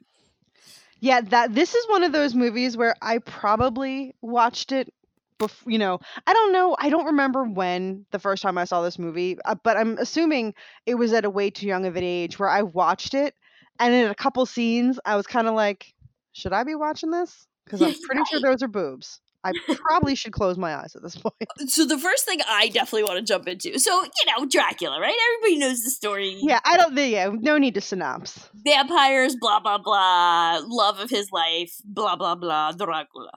Yeah, 1.00 1.22
that 1.22 1.54
this 1.54 1.76
is 1.76 1.86
one 1.90 2.04
of 2.04 2.12
those 2.12 2.34
movies 2.34 2.78
where 2.78 2.96
I 3.02 3.20
probably 3.20 4.16
watched 4.22 4.72
it 4.72 4.94
before, 5.38 5.72
you 5.72 5.78
know, 5.78 6.00
I 6.28 6.34
don't 6.34 6.52
know, 6.54 6.76
I 6.80 6.90
don't 6.90 7.06
remember 7.06 7.44
when 7.44 8.06
the 8.12 8.20
first 8.20 8.42
time 8.44 8.58
I 8.58 8.66
saw 8.66 8.82
this 8.82 9.00
movie, 9.00 9.38
uh, 9.46 9.56
but 9.64 9.78
I'm 9.78 9.98
assuming 9.98 10.54
it 10.86 10.96
was 10.96 11.14
at 11.14 11.26
a 11.26 11.30
way 11.30 11.50
too 11.50 11.68
young 11.68 11.86
of 11.86 11.96
an 11.96 12.04
age 12.04 12.40
where 12.40 12.50
I 12.50 12.62
watched 12.64 13.14
it 13.14 13.36
and 13.80 13.94
in 13.94 14.10
a 14.10 14.16
couple 14.16 14.46
scenes 14.46 15.00
I 15.06 15.16
was 15.16 15.28
kind 15.28 15.48
of 15.48 15.54
like, 15.56 15.94
should 16.34 16.54
I 16.54 16.64
be 16.64 16.76
watching 16.76 17.12
this? 17.12 17.48
Cuz 17.70 17.82
I'm 17.82 17.96
pretty 18.04 18.24
sure 18.26 18.40
those 18.40 18.64
are 18.64 18.68
boobs. 18.68 19.22
I 19.46 19.76
probably 19.76 20.16
should 20.16 20.34
close 20.34 20.58
my 20.58 20.76
eyes 20.76 20.96
at 20.96 21.04
this 21.04 21.16
point. 21.26 21.36
So 21.68 21.86
the 21.86 21.98
first 22.00 22.26
thing 22.26 22.40
I 22.48 22.70
definitely 22.70 23.04
want 23.04 23.20
to 23.20 23.24
jump 23.26 23.48
into, 23.48 23.78
so 23.80 24.04
you 24.04 24.10
know, 24.38 24.46
Dracula, 24.46 25.00
right? 25.00 25.16
Everybody 25.36 25.60
knows 25.60 25.84
the 25.84 25.92
story. 25.92 26.38
Yeah, 26.42 26.60
I 26.66 26.78
don't 26.78 26.96
think 26.96 27.14
yeah, 27.14 27.30
no 27.34 27.58
need 27.58 27.76
to 27.76 27.82
synopsis. 27.82 28.50
vampires, 28.54 29.36
blah 29.40 29.60
blah 29.60 29.78
blah, 29.78 30.62
love 30.66 31.00
of 31.00 31.10
his 31.10 31.32
life, 31.32 31.74
blah 31.86 32.16
blah 32.16 32.36
blah, 32.36 32.72
Dracula. 32.72 33.32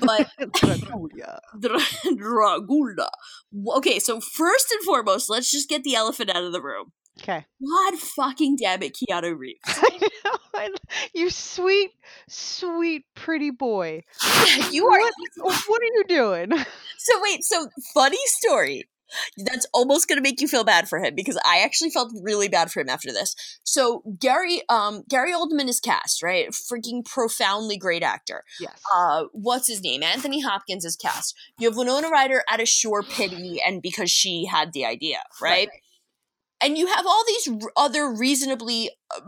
But 0.00 0.28
Dracula. 0.52 1.40
Dra- 1.58 2.14
Dracula. 2.16 3.10
Okay, 3.76 3.98
so 3.98 4.20
first 4.20 4.70
and 4.72 4.82
foremost, 4.84 5.30
let's 5.30 5.50
just 5.50 5.68
get 5.68 5.84
the 5.84 5.94
elephant 5.94 6.30
out 6.30 6.44
of 6.44 6.52
the 6.52 6.60
room. 6.60 6.92
Okay. 7.22 7.44
God 7.64 7.98
fucking 7.98 8.56
damn 8.56 8.82
it, 8.82 8.96
Keanu 8.96 9.38
Reeves. 9.38 9.60
I 9.66 9.98
know, 10.24 10.36
I. 10.54 10.70
You 11.14 11.30
sweet, 11.30 11.92
sweet, 12.28 13.04
pretty 13.14 13.50
boy. 13.50 14.02
you 14.70 14.86
are 14.86 15.00
What, 15.00 15.12
what 15.66 15.82
are 15.82 15.84
you 15.84 16.04
doing? 16.08 16.50
so 16.98 17.22
wait, 17.22 17.44
so 17.44 17.68
funny 17.92 18.18
story. 18.26 18.88
That's 19.36 19.66
almost 19.72 20.08
going 20.08 20.16
to 20.16 20.22
make 20.22 20.40
you 20.40 20.48
feel 20.48 20.64
bad 20.64 20.88
for 20.88 20.98
him 20.98 21.14
because 21.14 21.38
I 21.46 21.58
actually 21.58 21.90
felt 21.90 22.10
really 22.20 22.48
bad 22.48 22.72
for 22.72 22.80
him 22.80 22.88
after 22.88 23.12
this. 23.12 23.36
So 23.62 24.02
Gary, 24.18 24.62
um, 24.68 25.04
Gary 25.08 25.32
Oldman 25.32 25.68
is 25.68 25.78
cast, 25.78 26.20
right? 26.20 26.48
Freaking 26.50 27.04
profoundly 27.04 27.76
great 27.76 28.02
actor. 28.02 28.42
Yes. 28.58 28.82
Uh, 28.92 29.24
what's 29.32 29.68
his 29.68 29.82
name? 29.82 30.02
Anthony 30.02 30.40
Hopkins 30.40 30.84
is 30.84 30.96
cast. 30.96 31.36
You 31.60 31.68
have 31.68 31.76
Winona 31.76 32.08
Ryder 32.08 32.42
at 32.50 32.60
a 32.60 32.66
sure 32.66 33.04
pity 33.04 33.60
and 33.64 33.80
because 33.80 34.10
she 34.10 34.46
had 34.46 34.72
the 34.72 34.84
idea, 34.84 35.18
right? 35.40 35.68
Right. 35.68 35.80
And 36.60 36.78
you 36.78 36.86
have 36.86 37.06
all 37.06 37.24
these 37.26 37.48
other 37.76 38.10
reasonably 38.10 38.90
uh, 39.14 39.20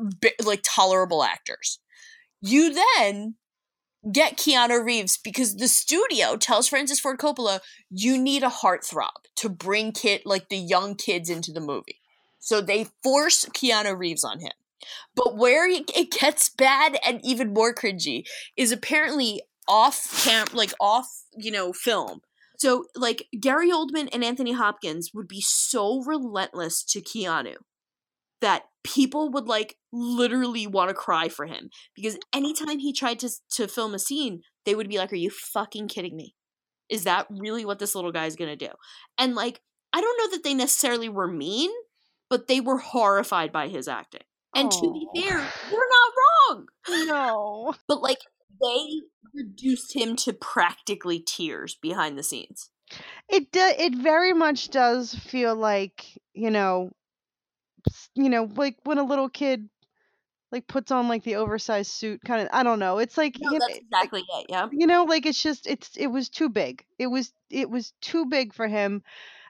like 0.45 0.63
tolerable 0.65 1.23
actors. 1.23 1.79
You 2.41 2.73
then 2.73 3.35
get 4.13 4.37
Keanu 4.37 4.85
Reeves 4.85 5.19
because 5.23 5.57
the 5.57 5.69
studio 5.69 6.37
tells 6.37 6.69
Francis 6.69 7.01
Ford 7.01 7.19
Coppola 7.19 7.61
you 7.91 8.17
need 8.17 8.43
a 8.43 8.49
heartthrob 8.49 9.27
to 9.37 9.49
bring 9.49 9.93
kid 9.93 10.23
like 10.25 10.49
the 10.49 10.57
young 10.57 10.95
kids 10.95 11.29
into 11.29 11.53
the 11.53 11.61
movie. 11.61 12.01
So 12.39 12.61
they 12.61 12.87
force 13.03 13.45
Keanu 13.47 13.99
Reeves 13.99 14.23
on 14.23 14.41
him. 14.41 14.53
But 15.15 15.37
where 15.37 15.69
it 15.69 15.91
it 15.97 16.13
gets 16.13 16.49
bad 16.49 16.99
and 17.05 17.21
even 17.25 17.53
more 17.53 17.75
cringy 17.75 18.25
is 18.57 18.71
apparently 18.71 19.43
off 19.69 20.25
camp, 20.25 20.55
like 20.55 20.73
off, 20.81 21.25
you 21.37 21.51
know, 21.51 21.73
film. 21.73 22.21
So 22.59 22.85
like 22.95 23.27
Gary 23.39 23.71
Oldman 23.71 24.09
and 24.13 24.25
Anthony 24.25 24.53
Hopkins 24.53 25.11
would 25.15 25.29
be 25.29 25.41
so 25.41 26.03
relentless 26.05 26.83
to 26.85 27.01
Keanu 27.01 27.57
that 28.41 28.65
people 28.85 29.31
would 29.31 29.49
like 29.49 29.77
literally 29.93 30.67
want 30.67 30.89
to 30.89 30.95
cry 30.95 31.29
for 31.29 31.47
him 31.47 31.71
because 31.95 32.19
anytime 32.35 32.79
he 32.79 32.93
tried 32.93 33.19
to 33.21 33.31
to 33.53 33.69
film 33.69 33.95
a 33.95 33.99
scene, 33.99 34.43
they 34.65 34.75
would 34.75 34.89
be 34.89 34.99
like, 34.99 35.13
"Are 35.13 35.17
you 35.17 35.31
fucking 35.31 35.89
kidding 35.89 36.17
me? 36.17 36.35
Is 36.89 37.05
that 37.05 37.27
really 37.31 37.65
what 37.65 37.79
this 37.79 37.95
little 37.95 38.13
guy's 38.13 38.37
gonna 38.37 38.57
do?" 38.57 38.71
And 39.19 39.35
like, 39.35 39.61
I 39.93 40.01
don't 40.01 40.19
know 40.19 40.37
that 40.37 40.45
they 40.45 40.55
necessarily 40.55 41.09
were 41.09 41.31
mean, 41.31 41.71
but 42.29 42.47
they 42.47 42.61
were 42.61 42.79
horrified 42.79 43.53
by 43.53 43.69
his 43.69 43.89
acting. 43.89 44.23
And 44.55 44.71
to 44.71 44.93
be 44.93 45.21
fair, 45.21 45.39
you're 45.71 45.89
not 45.91 46.13
wrong. 46.51 46.67
No. 46.89 47.75
But 47.89 48.01
like, 48.01 48.19
they 48.61 49.01
reduced 49.35 49.95
him 49.95 50.17
to 50.17 50.33
practically 50.33 51.21
tears 51.21 51.75
behind 51.75 52.19
the 52.19 52.23
scenes. 52.23 52.71
It 53.29 53.51
do, 53.51 53.61
it 53.61 53.95
very 53.97 54.33
much 54.33 54.69
does 54.71 55.15
feel 55.15 55.55
like, 55.57 56.07
you 56.35 56.51
know, 56.51 56.91
you 58.15 58.29
know, 58.29 58.49
like 58.57 58.77
when 58.85 58.99
a 58.99 59.05
little 59.05 59.29
kid 59.29 59.69
like 60.53 60.67
puts 60.69 60.91
on 60.91 61.09
like 61.09 61.25
the 61.25 61.37
oversized 61.37 61.91
suit 61.91 62.21
kind 62.25 62.43
of 62.43 62.49
I 62.53 62.63
don't 62.63 62.79
know. 62.79 62.99
It's 62.99 63.19
like 63.19 63.37
No, 63.41 63.51
you 63.51 63.59
know, 63.59 63.67
that's 63.69 63.81
exactly 63.81 64.21
it. 64.21 64.47
Yeah. 64.49 64.69
you 64.73 64.87
know 64.87 65.05
like 65.05 65.27
it's 65.27 65.43
just 65.43 65.67
it's 65.67 65.97
it 65.97 66.07
was 66.07 66.29
too 66.29 66.49
big. 66.49 66.85
It 66.99 67.09
was 67.09 67.33
it 67.51 67.69
was 67.69 67.93
too 68.01 68.27
big 68.27 68.55
for 68.55 68.69
him. 68.69 69.03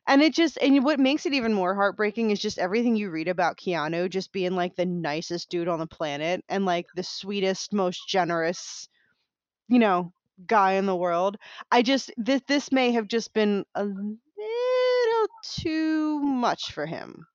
And 0.09 0.23
it 0.23 0.35
just 0.35 0.57
and 0.63 0.85
what 0.85 1.01
makes 1.01 1.27
it 1.27 1.35
even 1.35 1.53
more 1.53 1.75
heartbreaking 1.75 2.31
is 2.31 2.41
just 2.41 2.59
everything 2.59 2.97
you 2.97 3.11
read 3.11 3.29
about 3.29 3.59
Keanu 3.59 4.09
just 4.09 4.33
being 4.33 4.55
like 4.55 4.77
the 4.77 4.87
nicest 4.87 5.51
dude 5.51 5.69
on 5.69 5.81
the 5.81 5.87
planet 5.87 6.45
and 6.49 6.65
like 6.65 6.87
the 6.95 7.03
sweetest, 7.03 7.73
most 7.73 8.09
generous, 8.09 8.89
you 9.69 9.79
know, 9.79 10.13
guy 10.47 10.73
in 10.73 10.87
the 10.87 10.97
world. 10.97 11.37
I 11.71 11.83
just 11.83 12.11
this 12.17 12.43
this 12.49 12.73
may 12.73 12.93
have 12.93 13.09
just 13.09 13.33
been 13.33 13.65
a 13.75 13.85
little 13.85 14.17
too 15.43 16.21
much 16.21 16.73
for 16.73 16.87
him. 16.87 17.27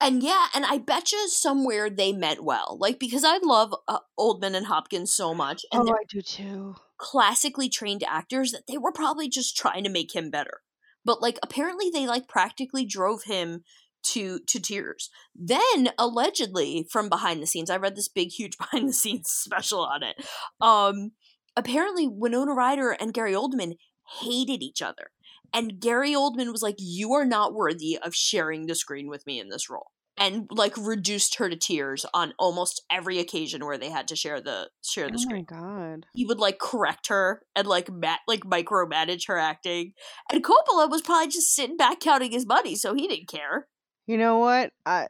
And 0.00 0.22
yeah, 0.22 0.46
and 0.54 0.64
I 0.64 0.78
bet 0.78 1.12
you 1.12 1.28
somewhere 1.28 1.90
they 1.90 2.12
meant 2.12 2.44
well. 2.44 2.76
Like, 2.80 3.00
because 3.00 3.24
I 3.24 3.38
love 3.38 3.74
uh, 3.88 3.98
Oldman 4.18 4.54
and 4.54 4.66
Hopkins 4.66 5.12
so 5.12 5.34
much, 5.34 5.64
and 5.72 5.88
oh, 5.88 5.92
I 5.92 6.04
do 6.08 6.22
too. 6.22 6.76
classically 6.96 7.68
trained 7.68 8.04
actors 8.04 8.52
that 8.52 8.66
they 8.68 8.78
were 8.78 8.92
probably 8.92 9.28
just 9.28 9.56
trying 9.56 9.82
to 9.84 9.90
make 9.90 10.14
him 10.14 10.30
better. 10.30 10.60
But 11.04 11.20
like, 11.20 11.38
apparently 11.42 11.90
they 11.90 12.06
like 12.06 12.28
practically 12.28 12.84
drove 12.84 13.24
him 13.24 13.64
to 14.04 14.38
to 14.46 14.60
tears. 14.60 15.10
Then 15.34 15.90
allegedly 15.98 16.86
from 16.90 17.08
behind 17.08 17.42
the 17.42 17.46
scenes, 17.46 17.70
I 17.70 17.76
read 17.76 17.96
this 17.96 18.08
big, 18.08 18.30
huge 18.30 18.56
behind 18.58 18.88
the 18.88 18.92
scenes 18.92 19.30
special 19.30 19.80
on 19.80 20.02
it. 20.02 20.16
Um, 20.60 21.12
apparently 21.56 22.06
Winona 22.08 22.52
Ryder 22.52 22.92
and 22.92 23.14
Gary 23.14 23.32
Oldman 23.32 23.74
hated 24.20 24.62
each 24.62 24.82
other. 24.82 25.10
And 25.52 25.80
Gary 25.80 26.12
Oldman 26.12 26.50
was 26.52 26.62
like, 26.62 26.76
You 26.78 27.12
are 27.12 27.24
not 27.24 27.54
worthy 27.54 27.98
of 28.02 28.14
sharing 28.14 28.66
the 28.66 28.74
screen 28.74 29.08
with 29.08 29.26
me 29.26 29.38
in 29.38 29.48
this 29.48 29.70
role. 29.70 29.90
And 30.16 30.46
like 30.50 30.76
reduced 30.76 31.38
her 31.38 31.48
to 31.50 31.56
tears 31.56 32.06
on 32.14 32.34
almost 32.38 32.82
every 32.88 33.18
occasion 33.18 33.64
where 33.64 33.76
they 33.78 33.90
had 33.90 34.06
to 34.08 34.16
share 34.16 34.40
the 34.40 34.68
share 34.84 35.08
the 35.08 35.14
Oh 35.14 35.16
my 35.16 35.22
screen. 35.22 35.44
god. 35.44 36.06
He 36.14 36.24
would 36.24 36.38
like 36.38 36.58
correct 36.60 37.08
her 37.08 37.42
and 37.56 37.66
like 37.66 37.90
mat 37.90 38.20
like 38.28 38.42
micromanage 38.44 39.26
her 39.26 39.36
acting. 39.38 39.92
And 40.30 40.44
Coppola 40.44 40.88
was 40.88 41.02
probably 41.02 41.28
just 41.32 41.52
sitting 41.54 41.76
back 41.76 41.98
counting 41.98 42.30
his 42.30 42.46
money, 42.46 42.76
so 42.76 42.94
he 42.94 43.08
didn't 43.08 43.28
care. 43.28 43.66
You 44.06 44.16
know 44.16 44.38
what? 44.38 44.70
I 44.86 45.08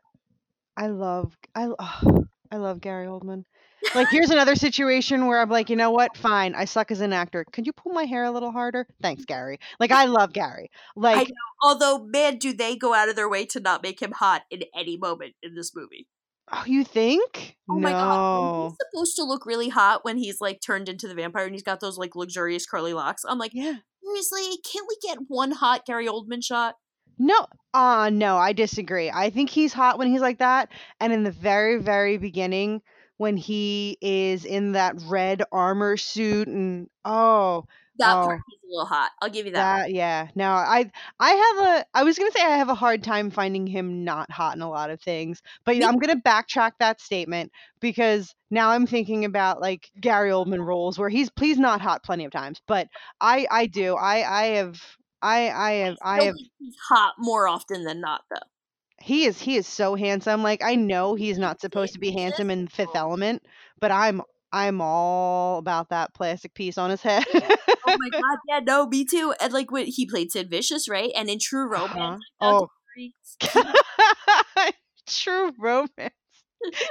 I 0.76 0.86
love 0.86 1.36
I 1.54 1.68
oh, 1.78 2.24
I 2.50 2.56
love 2.56 2.80
Gary 2.80 3.06
Oldman. 3.06 3.44
Like 3.94 4.08
here's 4.10 4.30
another 4.30 4.56
situation 4.56 5.26
where 5.26 5.40
I'm 5.40 5.50
like, 5.50 5.70
you 5.70 5.76
know 5.76 5.90
what? 5.90 6.16
Fine, 6.16 6.54
I 6.54 6.64
suck 6.64 6.90
as 6.90 7.00
an 7.00 7.12
actor. 7.12 7.44
Could 7.52 7.66
you 7.66 7.72
pull 7.72 7.92
my 7.92 8.04
hair 8.04 8.24
a 8.24 8.30
little 8.30 8.50
harder? 8.50 8.86
Thanks, 9.02 9.24
Gary. 9.24 9.58
Like 9.78 9.90
I 9.92 10.04
love 10.06 10.32
Gary. 10.32 10.70
Like 10.96 11.28
know. 11.28 11.34
Although, 11.62 12.04
man, 12.04 12.38
do 12.38 12.52
they 12.52 12.76
go 12.76 12.94
out 12.94 13.08
of 13.08 13.16
their 13.16 13.28
way 13.28 13.46
to 13.46 13.60
not 13.60 13.82
make 13.82 14.00
him 14.00 14.12
hot 14.12 14.42
in 14.50 14.62
any 14.76 14.96
moment 14.96 15.34
in 15.42 15.54
this 15.54 15.72
movie. 15.74 16.06
oh, 16.52 16.62
you 16.66 16.84
think? 16.84 17.56
Oh 17.70 17.74
no. 17.74 17.80
my 17.80 17.90
god, 17.90 18.68
he's 18.70 18.76
supposed 18.90 19.16
to 19.16 19.24
look 19.24 19.46
really 19.46 19.68
hot 19.68 20.04
when 20.04 20.16
he's 20.18 20.40
like 20.40 20.60
turned 20.64 20.88
into 20.88 21.08
the 21.08 21.14
vampire 21.14 21.44
and 21.44 21.54
he's 21.54 21.62
got 21.62 21.80
those 21.80 21.96
like 21.98 22.16
luxurious 22.16 22.66
curly 22.66 22.92
locks. 22.94 23.22
I'm 23.28 23.38
like, 23.38 23.52
Yeah. 23.54 23.76
seriously, 24.04 24.58
can't 24.70 24.86
we 24.88 24.96
get 25.06 25.18
one 25.28 25.52
hot 25.52 25.86
Gary 25.86 26.06
Oldman 26.06 26.42
shot? 26.44 26.74
No, 27.18 27.46
uh 27.72 28.10
no, 28.12 28.36
I 28.36 28.52
disagree. 28.52 29.08
I 29.10 29.30
think 29.30 29.48
he's 29.50 29.72
hot 29.72 29.98
when 29.98 30.08
he's 30.08 30.20
like 30.20 30.38
that. 30.38 30.68
And 31.00 31.12
in 31.12 31.22
the 31.22 31.30
very, 31.30 31.80
very 31.80 32.16
beginning, 32.18 32.82
when 33.16 33.36
he 33.36 33.96
is 34.00 34.44
in 34.44 34.72
that 34.72 34.96
red 35.06 35.42
armor 35.52 35.96
suit 35.96 36.48
and 36.48 36.88
oh 37.04 37.64
That 37.98 38.14
Oh. 38.14 38.26
part 38.26 38.40
he's 38.48 38.58
a 38.64 38.66
little 38.72 38.86
hot. 38.86 39.10
I'll 39.22 39.30
give 39.30 39.46
you 39.46 39.52
that. 39.52 39.84
that 39.84 39.92
yeah. 39.92 40.28
No, 40.34 40.50
I 40.50 40.90
I 41.20 41.30
have 41.30 41.66
a 41.68 41.86
I 41.94 42.02
was 42.04 42.18
gonna 42.18 42.32
say 42.32 42.42
I 42.42 42.56
have 42.56 42.68
a 42.68 42.74
hard 42.74 43.02
time 43.04 43.30
finding 43.30 43.66
him 43.66 44.04
not 44.04 44.30
hot 44.30 44.56
in 44.56 44.62
a 44.62 44.68
lot 44.68 44.90
of 44.90 45.00
things, 45.00 45.42
but 45.64 45.76
Me 45.76 45.84
I'm 45.84 45.98
gonna 45.98 46.20
backtrack 46.20 46.72
that 46.80 47.00
statement 47.00 47.52
because 47.80 48.34
now 48.50 48.70
I'm 48.70 48.86
thinking 48.86 49.24
about 49.24 49.60
like 49.60 49.90
Gary 50.00 50.30
Oldman 50.30 50.64
roles 50.64 50.98
where 50.98 51.08
he's 51.08 51.30
please 51.30 51.58
not 51.58 51.80
hot 51.80 52.02
plenty 52.02 52.24
of 52.24 52.32
times, 52.32 52.60
but 52.66 52.88
I 53.20 53.46
I 53.50 53.66
do 53.66 53.94
I 53.94 54.42
I 54.42 54.44
have 54.56 54.80
I 55.22 55.50
I 55.50 55.70
have 55.86 55.96
I 56.02 56.20
Still 56.20 56.26
have 56.26 56.36
he's 56.58 56.76
hot 56.88 57.14
more 57.18 57.46
often 57.48 57.84
than 57.84 58.00
not, 58.00 58.24
though. 58.30 58.36
He 59.04 59.26
is 59.26 59.38
he 59.38 59.56
is 59.56 59.66
so 59.66 59.94
handsome. 59.94 60.42
Like 60.42 60.62
I 60.64 60.76
know 60.76 61.14
he's 61.14 61.38
not 61.38 61.60
supposed 61.60 61.92
to 61.92 61.98
be 61.98 62.10
handsome 62.10 62.50
in 62.50 62.68
Fifth 62.68 62.94
Element, 62.96 63.42
but 63.80 63.90
I'm 63.90 64.22
I'm 64.52 64.80
all 64.80 65.58
about 65.58 65.90
that 65.90 66.14
plastic 66.14 66.54
piece 66.54 66.78
on 66.78 66.88
his 66.90 67.02
head. 67.02 67.24
Oh 67.34 67.96
my 67.98 68.08
god, 68.12 68.38
yeah, 68.48 68.60
no, 68.60 68.86
me 68.86 69.04
too. 69.04 69.34
And 69.40 69.52
like 69.52 69.70
when 69.70 69.86
he 69.86 70.06
played 70.06 70.32
Sid 70.32 70.48
Vicious, 70.48 70.88
right? 70.88 71.10
And 71.14 71.28
in 71.28 71.38
True 71.38 71.68
Romance, 71.68 72.22
Uh-huh. 72.40 72.66
Oh. 72.66 73.72
True 75.06 75.52
romance. 75.58 76.14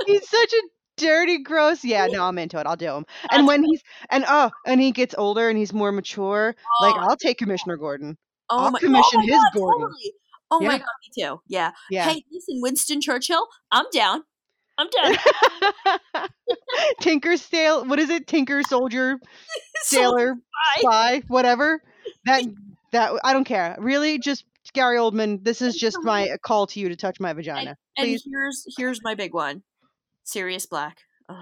He's 0.05 0.29
such 0.29 0.53
a 0.53 0.61
dirty, 0.97 1.41
gross. 1.41 1.83
Yeah, 1.83 2.05
no, 2.07 2.25
I'm 2.25 2.37
into 2.37 2.59
it. 2.59 2.67
I'll 2.67 2.75
do 2.75 2.91
him. 2.91 3.05
And 3.31 3.47
when 3.47 3.63
he's 3.63 3.81
and 4.11 4.23
oh, 4.27 4.51
and 4.67 4.79
he 4.79 4.91
gets 4.91 5.15
older 5.17 5.49
and 5.49 5.57
he's 5.57 5.73
more 5.73 5.91
mature, 5.91 6.55
like 6.81 6.95
Oh. 6.95 6.99
I'll 7.09 7.17
take 7.17 7.39
Commissioner 7.39 7.77
Gordon. 7.77 8.17
oh 8.51 8.65
I'll 8.65 8.71
my, 8.71 8.79
commission 8.79 9.03
oh 9.15 9.17
my 9.19 9.25
his 9.25 9.35
god, 9.35 9.53
Gordon. 9.55 9.81
Totally. 9.87 10.13
Oh 10.53 10.59
my 10.59 10.73
Yeah. 10.73 10.77
god, 10.79 10.87
me 11.17 11.23
too. 11.23 11.41
Yeah. 11.47 11.71
Yeah. 11.89 12.09
Hey, 12.11 12.23
listen, 12.31 12.61
Winston 12.61 13.01
Churchill, 13.01 13.47
I'm 13.71 13.85
down. 13.91 14.23
I'm 14.77 14.87
down. 15.03 16.27
Tinker 17.01 17.37
Sail. 17.37 17.85
What 17.85 17.99
is 17.99 18.09
it? 18.09 18.27
Tinker 18.27 18.63
Soldier, 18.63 19.19
Sailor, 19.83 20.35
Spy. 20.79 21.21
Whatever. 21.27 21.81
That 22.25 22.43
that 22.91 23.11
I 23.23 23.33
don't 23.33 23.43
care. 23.45 23.75
Really, 23.79 24.17
just 24.19 24.45
Gary 24.73 24.97
Oldman. 24.97 25.43
This 25.43 25.61
is 25.61 25.75
just 25.75 25.97
my 26.03 26.29
call 26.43 26.67
to 26.67 26.79
you 26.79 26.89
to 26.89 26.95
touch 26.95 27.19
my 27.19 27.33
vagina. 27.33 27.77
And 27.97 28.05
Please. 28.05 28.23
here's 28.25 28.65
here's 28.77 28.99
my 29.03 29.15
big 29.15 29.33
one. 29.33 29.63
Sirius 30.23 30.65
Black. 30.65 30.97
Ugh. 31.29 31.37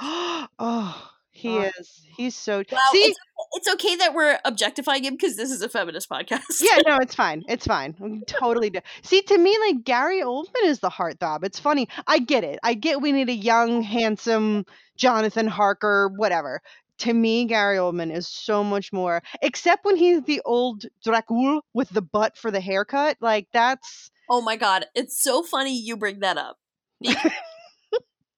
oh, 0.58 1.10
he 1.32 1.48
Oh. 1.58 1.70
is. 1.78 2.00
He's 2.16 2.36
so. 2.36 2.62
Well, 2.70 2.80
See, 2.92 2.98
it's, 2.98 3.18
it's 3.54 3.68
okay 3.74 3.96
that 3.96 4.14
we're 4.14 4.38
objectifying 4.44 5.02
him 5.04 5.14
because 5.14 5.34
this 5.36 5.50
is 5.50 5.62
a 5.62 5.68
feminist 5.68 6.08
podcast. 6.10 6.60
yeah, 6.60 6.78
no, 6.86 6.98
it's 6.98 7.14
fine. 7.14 7.42
It's 7.48 7.66
fine. 7.66 7.94
We 7.98 8.22
totally 8.26 8.70
do. 8.70 8.80
See, 9.02 9.22
to 9.22 9.38
me, 9.38 9.56
like 9.66 9.82
Gary 9.84 10.20
Oldman 10.22 10.64
is 10.64 10.80
the 10.80 10.90
heartthrob. 10.90 11.42
It's 11.44 11.58
funny. 11.58 11.88
I 12.06 12.18
get 12.18 12.44
it. 12.44 12.58
I 12.62 12.74
get 12.74 13.00
we 13.00 13.12
need 13.12 13.28
a 13.30 13.34
young, 13.34 13.82
handsome 13.82 14.66
Jonathan 14.96 15.46
Harker, 15.48 16.10
whatever. 16.16 16.60
To 16.98 17.14
me, 17.14 17.46
Gary 17.46 17.78
Oldman 17.78 18.14
is 18.14 18.28
so 18.28 18.62
much 18.62 18.92
more. 18.92 19.22
Except 19.40 19.84
when 19.84 19.96
he's 19.96 20.22
the 20.22 20.40
old 20.44 20.84
Dracul 21.04 21.62
with 21.72 21.88
the 21.88 22.02
butt 22.02 22.36
for 22.36 22.50
the 22.50 22.60
haircut. 22.60 23.16
Like 23.20 23.48
that's 23.52 24.10
Oh 24.30 24.42
my 24.42 24.56
god, 24.56 24.84
it's 24.94 25.20
so 25.20 25.42
funny 25.42 25.76
you 25.76 25.96
bring 25.96 26.20
that 26.20 26.36
up. 26.36 26.58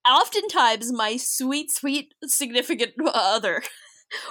Oftentimes, 0.08 0.92
my 0.92 1.16
sweet, 1.16 1.70
sweet 1.72 2.14
significant 2.24 2.92
other 3.14 3.62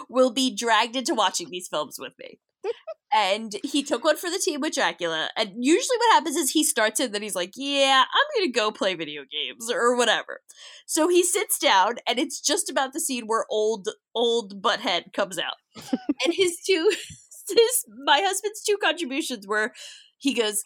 will 0.09 0.32
be 0.32 0.55
dragged 0.55 0.95
into 0.95 1.13
watching 1.15 1.49
these 1.49 1.67
films 1.67 1.97
with 1.99 2.13
me. 2.19 2.39
and 3.13 3.55
he 3.63 3.84
took 3.84 4.03
one 4.03 4.17
for 4.17 4.30
the 4.30 4.39
team 4.39 4.61
with 4.61 4.74
Dracula. 4.74 5.30
And 5.38 5.51
usually, 5.57 5.97
what 5.97 6.13
happens 6.13 6.36
is 6.36 6.51
he 6.51 6.63
starts 6.63 6.99
it, 6.99 7.11
then 7.11 7.21
he's 7.21 7.36
like, 7.36 7.51
"Yeah, 7.55 8.03
I'm 8.13 8.41
gonna 8.41 8.51
go 8.51 8.71
play 8.71 8.95
video 8.95 9.24
games 9.30 9.71
or 9.71 9.95
whatever." 9.95 10.41
So 10.86 11.07
he 11.07 11.24
sits 11.24 11.57
down, 11.57 11.95
and 12.07 12.19
it's 12.19 12.39
just 12.39 12.69
about 12.69 12.93
the 12.93 12.99
scene 12.99 13.26
where 13.26 13.45
old 13.49 13.89
old 14.15 14.61
butthead 14.61 15.13
comes 15.13 15.38
out, 15.38 15.55
and 16.24 16.34
his 16.34 16.57
two, 16.65 16.91
his 17.49 17.86
my 18.05 18.21
husband's 18.21 18.63
two 18.63 18.78
contributions 18.82 19.47
were, 19.47 19.74
he 20.17 20.34
goes. 20.34 20.63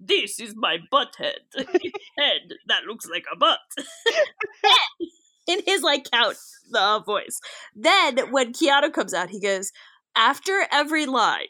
This 0.00 0.40
is 0.40 0.54
my 0.56 0.78
butt 0.90 1.14
head. 1.18 1.40
head 1.56 2.42
that 2.68 2.84
looks 2.86 3.06
like 3.08 3.24
a 3.32 3.36
butt. 3.36 3.60
In 5.48 5.60
his 5.66 5.82
like 5.82 6.08
count 6.10 6.36
the 6.70 7.02
voice. 7.04 7.40
Then 7.74 8.30
when 8.30 8.52
Keanu 8.52 8.92
comes 8.92 9.12
out, 9.12 9.30
he 9.30 9.40
goes, 9.40 9.72
after 10.14 10.66
every 10.70 11.06
line, 11.06 11.48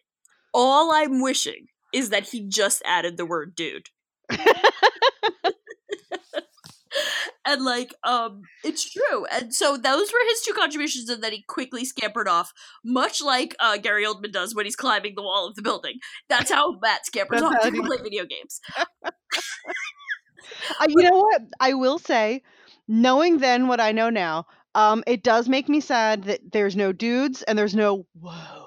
all 0.55 0.93
I'm 0.93 1.21
wishing 1.21 1.67
is 1.93 2.09
that 2.11 2.29
he 2.29 2.41
just 2.41 2.83
added 2.85 3.17
the 3.17 3.27
word 3.27 3.55
dude. 3.55 3.89
and 7.45 7.65
like 7.65 7.95
um 8.05 8.43
it's 8.65 8.91
true 8.91 9.27
and 9.27 9.55
so 9.55 9.77
those 9.77 10.13
were 10.13 10.29
his 10.29 10.43
two 10.43 10.53
contributions 10.53 11.09
and 11.09 11.23
then 11.23 11.33
he 11.33 11.43
quickly 11.49 11.85
scampered 11.85 12.29
off 12.29 12.53
much 12.85 13.21
like 13.21 13.55
uh 13.61 13.77
gary 13.77 14.05
oldman 14.05 14.33
does 14.33 14.55
when 14.55 14.65
he's 14.65 14.77
climbing 14.77 15.15
the 15.17 15.23
wall 15.23 15.47
of 15.49 15.55
the 15.55 15.63
building. 15.63 15.99
That's 16.29 16.51
how 16.51 16.79
matt 16.81 17.07
scampers 17.07 17.43
off 17.43 17.61
to 17.63 17.71
he- 17.71 17.81
play 17.81 17.99
video 18.03 18.25
games. 18.25 18.61
Uh, 20.81 20.87
you 20.89 21.03
know 21.03 21.19
what? 21.19 21.43
I 21.61 21.75
will 21.75 21.99
say, 21.99 22.43
knowing 22.89 23.39
then 23.39 23.69
what 23.69 23.81
I 23.81 23.93
know 23.93 24.11
now, 24.11 24.47
um, 24.75 25.05
it 25.07 25.23
does 25.23 25.49
make 25.49 25.69
me 25.69 25.81
sad 25.81 26.25
that 26.25 26.41
there's 26.53 26.77
no 26.77 26.93
dudes 26.93 27.43
and 27.43 27.59
there's 27.59 27.75
no 27.75 28.07
whoa, 28.19 28.67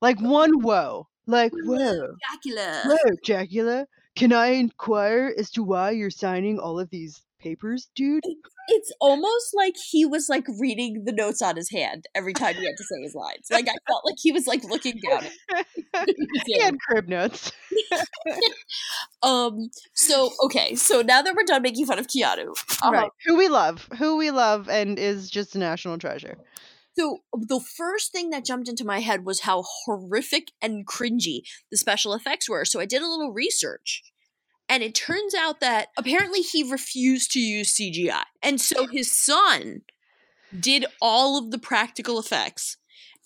like 0.00 0.20
one 0.20 0.60
whoa, 0.60 1.08
like 1.26 1.52
whoa, 1.54 2.14
dracula. 2.28 2.82
Whoa, 2.84 3.16
Dracula. 3.24 3.86
Can 4.16 4.32
I 4.32 4.48
inquire 4.48 5.32
as 5.38 5.50
to 5.52 5.62
why 5.62 5.92
you're 5.92 6.10
signing 6.10 6.58
all 6.58 6.80
of 6.80 6.90
these 6.90 7.22
papers, 7.38 7.88
dude? 7.94 8.24
it's 8.68 8.92
almost 9.00 9.54
like 9.54 9.74
he 9.90 10.04
was 10.04 10.28
like 10.28 10.46
reading 10.60 11.04
the 11.04 11.12
notes 11.12 11.40
on 11.40 11.56
his 11.56 11.70
hand 11.70 12.04
every 12.14 12.34
time 12.34 12.54
he 12.54 12.66
had 12.66 12.76
to 12.76 12.84
say 12.84 13.02
his 13.02 13.14
lines 13.14 13.48
like 13.50 13.66
i 13.66 13.74
felt 13.86 14.02
like 14.04 14.16
he 14.18 14.30
was 14.30 14.46
like 14.46 14.62
looking 14.64 15.00
down 15.08 15.24
at 15.24 15.66
he 16.46 16.60
had 16.60 16.76
crib 16.86 17.08
notes. 17.08 17.50
um 19.22 19.70
so 19.94 20.30
okay 20.44 20.74
so 20.74 21.00
now 21.00 21.22
that 21.22 21.34
we're 21.34 21.44
done 21.44 21.62
making 21.62 21.86
fun 21.86 21.98
of 21.98 22.06
keanu 22.06 22.52
right. 22.84 23.10
Who 23.26 23.36
we 23.36 23.48
love, 23.48 23.88
who 23.98 24.16
we 24.16 24.30
love, 24.30 24.68
and 24.68 24.98
is 24.98 25.30
just 25.30 25.54
a 25.54 25.58
national 25.58 25.98
treasure. 25.98 26.38
So 26.96 27.18
the 27.32 27.60
first 27.60 28.12
thing 28.12 28.30
that 28.30 28.44
jumped 28.44 28.68
into 28.68 28.84
my 28.84 29.00
head 29.00 29.24
was 29.24 29.40
how 29.40 29.64
horrific 29.84 30.52
and 30.60 30.86
cringy 30.86 31.42
the 31.70 31.76
special 31.76 32.14
effects 32.14 32.48
were. 32.48 32.64
So 32.64 32.80
I 32.80 32.86
did 32.86 33.02
a 33.02 33.08
little 33.08 33.32
research. 33.32 34.02
And 34.68 34.82
it 34.82 34.94
turns 34.94 35.34
out 35.34 35.60
that 35.60 35.88
apparently 35.96 36.40
he 36.40 36.70
refused 36.70 37.32
to 37.32 37.40
use 37.40 37.74
CGI. 37.74 38.22
And 38.42 38.60
so 38.60 38.86
his 38.86 39.10
son 39.10 39.82
did 40.58 40.84
all 41.00 41.38
of 41.38 41.50
the 41.50 41.58
practical 41.58 42.18
effects. 42.18 42.76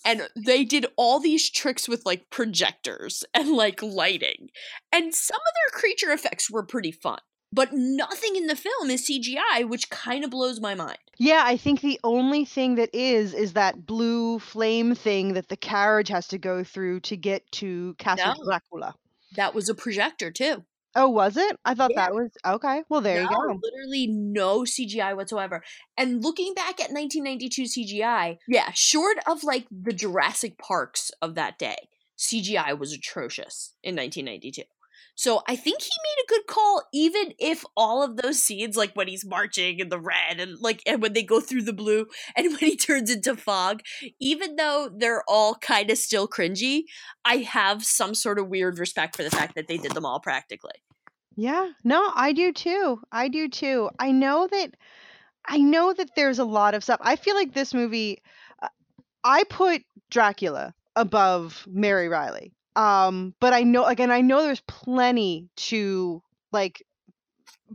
And 0.05 0.29
they 0.37 0.65
did 0.65 0.87
all 0.97 1.21
these 1.21 1.49
tricks 1.51 1.89
with 1.89 2.05
like 2.05 2.31
projectors 2.31 3.25
and 3.35 3.51
like 3.51 3.83
lighting. 3.83 4.49
And 4.93 5.15
some 5.15 5.37
of 5.37 5.55
their 5.73 5.81
creature 5.81 6.11
effects 6.11 6.51
were 6.51 6.65
pretty 6.65 6.93
fun. 6.93 7.19
But 7.53 7.71
nothing 7.73 8.35
in 8.35 8.47
the 8.47 8.57
film 8.57 8.91
is 8.91 9.07
CGI, 9.07 9.69
which 9.69 9.91
kind 9.91 10.25
of 10.25 10.31
blows 10.31 10.59
my 10.59 10.75
mind. 10.75 10.99
Yeah, 11.19 11.43
I 11.45 11.57
think 11.57 11.83
the 11.83 12.01
only 12.03 12.45
thing 12.45 12.77
that 12.77 12.91
is 12.95 13.35
is 13.35 13.53
that 13.53 13.87
blue 13.87 14.39
flame 14.39 14.95
thing 14.95 15.35
that 15.35 15.49
the 15.49 15.57
carriage 15.57 16.09
has 16.09 16.27
to 16.29 16.39
go 16.39 16.65
through 16.65 17.01
to 17.01 17.17
get 17.17 17.51
to 17.53 17.95
Castle 17.99 18.35
No. 18.39 18.45
Dracula. 18.45 18.95
That 19.37 19.55
was 19.55 19.69
a 19.69 19.75
projector 19.75 20.31
too. 20.31 20.65
Oh, 20.95 21.09
was 21.09 21.37
it? 21.37 21.57
I 21.65 21.75
thought 21.75 21.91
Yeah. 21.93 22.07
that 22.07 22.15
was 22.15 22.31
okay. 22.45 22.83
Well, 22.89 23.01
there 23.01 23.23
you 23.23 23.29
No, 23.31 23.37
go. 23.55 23.61
Literally 23.63 24.07
no 24.09 24.61
CGI 24.65 25.15
whatsoever. 25.15 25.63
And 25.97 26.23
looking 26.23 26.55
back 26.55 26.81
at 26.81 26.91
1992 26.93 27.65
CGI, 27.65 28.39
yeah, 28.47 28.71
short 28.75 29.17
of 29.27 29.43
like 29.43 29.67
the 29.71 29.93
Jurassic 29.93 30.59
Parks 30.59 31.11
of 31.23 31.35
that 31.35 31.59
day, 31.59 31.89
CGI 32.19 32.79
was 32.79 32.93
atrocious 32.93 33.75
in 33.83 33.97
1992. 33.97 34.63
So 35.15 35.43
I 35.47 35.57
think 35.57 35.83
he 35.83 35.91
made 35.91 36.23
a 36.25 36.29
good 36.29 36.47
call, 36.47 36.83
even 36.93 37.35
if 37.39 37.65
all 37.77 38.03
of 38.03 38.17
those 38.17 38.43
scenes, 38.43 38.77
like 38.77 38.95
when 38.95 39.09
he's 39.09 39.25
marching 39.25 39.79
in 39.79 39.89
the 39.89 40.01
red 40.01 40.41
and 40.41 40.59
like 40.61 40.83
and 40.87 41.03
when 41.03 41.13
they 41.13 41.23
go 41.23 41.41
through 41.41 41.63
the 41.63 41.73
blue 41.73 42.07
and 42.37 42.49
when 42.49 42.59
he 42.59 42.77
turns 42.77 43.11
into 43.11 43.37
fog, 43.37 43.83
even 44.21 44.57
though 44.57 44.91
they're 44.97 45.23
all 45.29 45.55
kind 45.57 45.91
of 45.91 45.99
still 45.99 46.27
cringy, 46.27 46.85
I 47.25 47.37
have 47.39 47.85
some 47.85 48.15
sort 48.15 48.39
of 48.39 48.49
weird 48.49 48.79
respect 48.79 49.17
for 49.17 49.23
the 49.23 49.31
fact 49.31 49.55
that 49.55 49.69
they 49.69 49.77
did 49.77 49.93
them 49.93 50.07
all 50.07 50.21
practically. 50.21 50.83
Yeah, 51.37 51.71
no, 51.85 52.11
I 52.15 52.33
do 52.33 52.53
too. 52.53 53.01
I 53.11 53.29
do 53.29 53.49
too. 53.49 53.91
I 53.99 54.13
know 54.13 54.49
that 54.51 54.75
I 55.47 55.59
know 55.59 55.93
that 55.93 56.11
there's 56.15 56.39
a 56.39 56.45
lot 56.45 56.75
of 56.75 56.85
stuff. 56.85 57.01
I 57.03 57.17
feel 57.17 57.35
like 57.35 57.53
this 57.53 57.75
movie 57.75 58.23
uh, 58.63 58.69
I 59.25 59.45
put 59.45 59.83
Dracula 60.11 60.75
above 60.97 61.67
Mary 61.69 62.09
Reilly. 62.09 62.53
Um, 62.77 63.35
but 63.41 63.53
I 63.53 63.63
know 63.63 63.85
again, 63.85 64.11
I 64.11 64.21
know 64.21 64.43
there's 64.43 64.63
plenty 64.63 65.49
to 65.57 66.23
like 66.53 66.83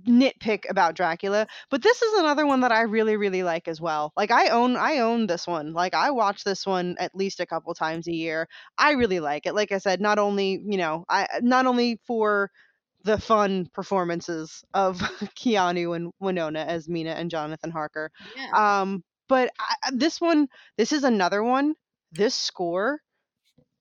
nitpick 0.05 0.69
about 0.69 0.95
Dracula, 0.95 1.47
but 1.69 1.81
this 1.81 2.01
is 2.01 2.19
another 2.19 2.45
one 2.45 2.61
that 2.61 2.71
I 2.71 2.81
really 2.81 3.17
really 3.17 3.43
like 3.43 3.67
as 3.67 3.81
well. 3.81 4.13
Like 4.15 4.31
I 4.31 4.49
own 4.49 4.75
I 4.75 4.99
own 4.99 5.27
this 5.27 5.47
one. 5.47 5.73
Like 5.73 5.93
I 5.93 6.11
watch 6.11 6.43
this 6.43 6.65
one 6.65 6.95
at 6.99 7.15
least 7.15 7.39
a 7.39 7.45
couple 7.45 7.73
times 7.73 8.07
a 8.07 8.13
year. 8.13 8.47
I 8.77 8.91
really 8.91 9.19
like 9.19 9.45
it. 9.45 9.55
Like 9.55 9.71
I 9.71 9.79
said, 9.79 10.01
not 10.01 10.19
only, 10.19 10.61
you 10.65 10.77
know, 10.77 11.05
I 11.09 11.27
not 11.41 11.65
only 11.65 11.99
for 12.05 12.51
the 13.03 13.17
fun 13.19 13.69
performances 13.73 14.63
of 14.73 14.97
Keanu 15.39 15.95
and 15.95 16.11
Winona 16.19 16.59
as 16.59 16.89
Mina 16.89 17.11
and 17.11 17.31
Jonathan 17.31 17.71
Harker. 17.71 18.11
Yeah. 18.35 18.81
Um, 18.81 19.03
but 19.29 19.51
I, 19.59 19.91
this 19.91 20.19
one, 20.21 20.47
this 20.77 20.91
is 20.91 21.03
another 21.03 21.43
one. 21.43 21.75
This 22.11 22.35
score, 22.35 22.99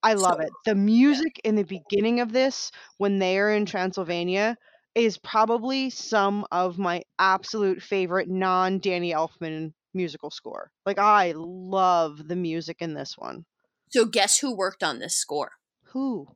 I 0.07 0.15
love 0.15 0.41
it. 0.41 0.51
The 0.65 0.75
music 0.75 1.41
in 1.43 1.57
the 1.57 1.65
beginning 1.65 2.21
of 2.21 2.33
this, 2.33 2.71
when 2.99 3.19
they 3.19 3.39
are 3.39 3.51
in 3.51 3.67
Transylvania, 3.67 4.57
is 4.95 5.19
probably 5.19 5.91
some 5.91 6.47
of 6.53 6.79
my 6.79 7.03
absolute 7.19 7.83
favorite 7.83 8.29
non 8.29 8.79
Danny 8.79 9.13
Elfman 9.13 9.73
musical 9.95 10.31
score. 10.31 10.71
Like 10.85 10.99
I 10.99 11.33
love 11.37 12.29
the 12.29 12.37
music 12.37 12.77
in 12.81 12.95
this 12.95 13.15
one. 13.19 13.45
So 13.91 14.05
guess 14.05 14.39
who 14.39 14.57
worked 14.57 14.83
on 14.83 14.99
this 14.99 15.17
score? 15.17 15.53
Who? 15.87 16.27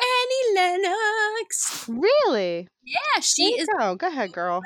Annie 0.00 0.54
Lennox. 0.54 1.88
Really? 1.88 2.68
Yeah, 2.84 3.20
she 3.20 3.50
There 3.50 3.62
is. 3.62 3.68
Go, 3.78 3.96
go 3.96 4.06
ahead, 4.06 4.32
girl. 4.32 4.62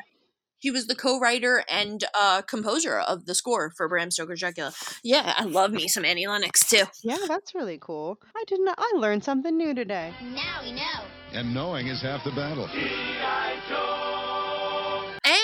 She 0.63 0.71
was 0.71 0.87
the 0.87 0.95
co-writer 0.95 1.65
and 1.69 2.05
uh, 2.15 2.43
composer 2.43 3.01
of 3.01 3.27
the 3.27 3.35
score 3.35 3.73
for 3.77 3.89
Bram 3.89 4.13
Stoker's 4.13 4.39
Dracula. 4.39 4.73
Yeah, 5.03 5.35
I 5.37 5.43
love 5.43 5.73
me 5.73 5.89
some 5.89 6.05
Annie 6.05 6.29
Lennox 6.29 6.69
too. 6.69 6.85
Yeah, 7.03 7.19
that's 7.27 7.53
really 7.53 7.79
cool. 7.81 8.21
I 8.37 8.45
did 8.47 8.61
not. 8.61 8.77
I 8.79 8.93
learned 8.97 9.25
something 9.25 9.57
new 9.57 9.75
today. 9.75 10.15
Now 10.23 10.61
we 10.63 10.71
know. 10.71 10.83
And 11.33 11.53
knowing 11.53 11.89
is 11.89 12.01
half 12.03 12.23
the 12.23 12.31
battle. 12.31 12.69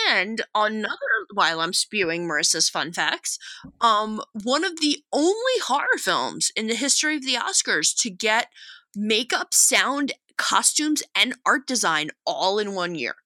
And 0.08 0.42
another, 0.54 0.96
while 1.34 1.60
I'm 1.60 1.72
spewing 1.72 2.28
Marissa's 2.28 2.68
fun 2.68 2.92
facts, 2.92 3.40
um, 3.80 4.22
one 4.44 4.64
of 4.64 4.80
the 4.80 5.02
only 5.12 5.58
horror 5.64 5.98
films 5.98 6.52
in 6.54 6.68
the 6.68 6.76
history 6.76 7.16
of 7.16 7.24
the 7.24 7.34
Oscars 7.34 7.92
to 8.02 8.10
get 8.10 8.48
makeup, 8.94 9.52
sound, 9.52 10.12
costumes, 10.36 11.02
and 11.16 11.34
art 11.44 11.66
design 11.66 12.10
all 12.24 12.60
in 12.60 12.74
one 12.74 12.94
year. 12.94 13.16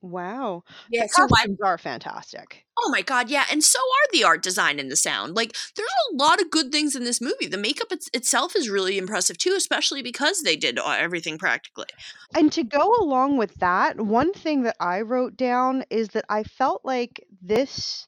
Wow. 0.00 0.64
Yeah, 0.90 1.02
the 1.02 1.08
so 1.08 1.26
costumes 1.26 1.58
are 1.64 1.78
fantastic. 1.78 2.64
Oh 2.78 2.90
my 2.90 3.02
god, 3.02 3.30
yeah, 3.30 3.44
and 3.50 3.64
so 3.64 3.78
are 3.78 4.12
the 4.12 4.24
art 4.24 4.42
design 4.42 4.78
and 4.78 4.90
the 4.90 4.96
sound. 4.96 5.34
Like, 5.34 5.56
there's 5.76 5.88
a 6.12 6.16
lot 6.16 6.40
of 6.40 6.50
good 6.50 6.70
things 6.70 6.94
in 6.94 7.04
this 7.04 7.20
movie. 7.20 7.46
The 7.46 7.56
makeup 7.56 7.88
it's, 7.90 8.08
itself 8.12 8.54
is 8.54 8.68
really 8.68 8.98
impressive 8.98 9.38
too, 9.38 9.54
especially 9.56 10.02
because 10.02 10.42
they 10.42 10.56
did 10.56 10.78
uh, 10.78 10.96
everything 10.98 11.38
practically. 11.38 11.86
And 12.34 12.52
to 12.52 12.62
go 12.62 12.94
along 13.00 13.38
with 13.38 13.54
that, 13.56 14.00
one 14.00 14.32
thing 14.32 14.62
that 14.64 14.76
I 14.78 15.00
wrote 15.00 15.36
down 15.36 15.84
is 15.90 16.08
that 16.08 16.26
I 16.28 16.42
felt 16.42 16.82
like 16.84 17.24
this 17.40 18.06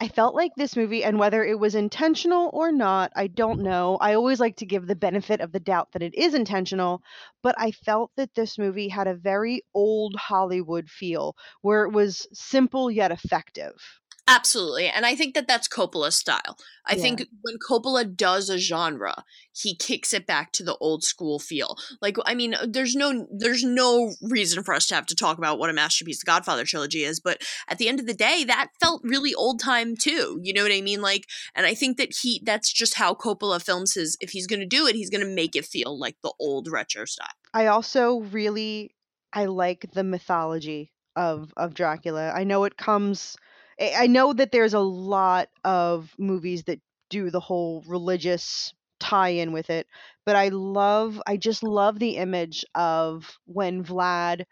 I 0.00 0.08
felt 0.08 0.34
like 0.34 0.56
this 0.56 0.74
movie 0.74 1.04
and 1.04 1.20
whether 1.20 1.44
it 1.44 1.60
was 1.60 1.76
intentional 1.76 2.50
or 2.52 2.72
not, 2.72 3.12
I 3.14 3.28
don't 3.28 3.60
know. 3.60 3.96
I 4.00 4.14
always 4.14 4.40
like 4.40 4.56
to 4.56 4.66
give 4.66 4.88
the 4.88 4.96
benefit 4.96 5.40
of 5.40 5.52
the 5.52 5.60
doubt 5.60 5.92
that 5.92 6.02
it 6.02 6.16
is 6.16 6.34
intentional, 6.34 7.00
but 7.44 7.54
I 7.56 7.70
felt 7.70 8.10
that 8.16 8.34
this 8.34 8.58
movie 8.58 8.88
had 8.88 9.06
a 9.06 9.14
very 9.14 9.62
old 9.74 10.16
Hollywood 10.16 10.90
feel 10.90 11.36
where 11.62 11.84
it 11.84 11.92
was 11.92 12.26
simple 12.32 12.90
yet 12.90 13.12
effective. 13.12 13.97
Absolutely. 14.28 14.88
And 14.88 15.06
I 15.06 15.14
think 15.16 15.34
that 15.34 15.48
that's 15.48 15.66
Coppola's 15.68 16.14
style. 16.14 16.58
I 16.84 16.94
Yeah. 16.94 17.02
think 17.02 17.26
when 17.40 17.56
Coppola 17.58 18.04
does 18.14 18.50
a 18.50 18.58
genre, 18.58 19.24
he 19.52 19.74
kicks 19.74 20.12
it 20.12 20.26
back 20.26 20.52
to 20.52 20.62
the 20.62 20.76
old 20.76 21.02
school 21.02 21.38
feel. 21.38 21.78
Like 22.02 22.16
I 22.26 22.34
mean, 22.34 22.54
uh, 22.54 22.66
there's 22.68 22.94
no 22.94 23.26
there's 23.30 23.64
no 23.64 24.14
reason 24.22 24.62
for 24.62 24.74
us 24.74 24.86
to 24.88 24.94
have 24.94 25.06
to 25.06 25.14
talk 25.14 25.38
about 25.38 25.58
what 25.58 25.70
a 25.70 25.72
masterpiece 25.72 26.20
the 26.20 26.26
Godfather 26.26 26.64
trilogy 26.64 27.04
is, 27.04 27.20
but 27.20 27.42
at 27.68 27.78
the 27.78 27.88
end 27.88 28.00
of 28.00 28.06
the 28.06 28.14
day, 28.14 28.44
that 28.44 28.68
felt 28.80 29.00
really 29.02 29.34
old 29.34 29.60
time 29.60 29.96
too. 29.96 30.38
You 30.42 30.52
know 30.52 30.62
what 30.62 30.72
I 30.72 30.82
mean? 30.82 31.00
Like 31.00 31.26
and 31.54 31.64
I 31.66 31.74
think 31.74 31.96
that 31.96 32.14
he 32.14 32.42
that's 32.44 32.70
just 32.70 32.94
how 32.94 33.14
Coppola 33.14 33.62
films 33.62 33.94
his 33.94 34.16
if 34.20 34.30
he's 34.30 34.46
going 34.46 34.60
to 34.60 34.66
do 34.66 34.86
it, 34.86 34.94
he's 34.94 35.10
going 35.10 35.26
to 35.26 35.34
make 35.34 35.56
it 35.56 35.64
feel 35.64 35.98
like 35.98 36.16
the 36.22 36.32
old 36.38 36.68
retro 36.70 37.06
style. 37.06 37.28
I 37.54 37.66
also 37.66 38.20
really 38.20 38.94
I 39.32 39.46
like 39.46 39.90
the 39.92 40.04
mythology 40.04 40.92
of 41.16 41.52
of 41.56 41.74
Dracula. 41.74 42.30
I 42.30 42.44
know 42.44 42.64
it 42.64 42.76
comes 42.76 43.36
I 43.80 44.06
know 44.06 44.32
that 44.32 44.52
there's 44.52 44.74
a 44.74 44.80
lot 44.80 45.48
of 45.64 46.12
movies 46.18 46.64
that 46.64 46.80
do 47.10 47.30
the 47.30 47.40
whole 47.40 47.82
religious 47.86 48.72
tie-in 49.00 49.52
with 49.52 49.70
it, 49.70 49.86
but 50.26 50.36
I 50.36 50.48
love 50.48 51.20
I 51.26 51.36
just 51.36 51.62
love 51.62 51.98
the 51.98 52.16
image 52.16 52.64
of 52.74 53.38
when 53.46 53.84
Vlad 53.84 54.44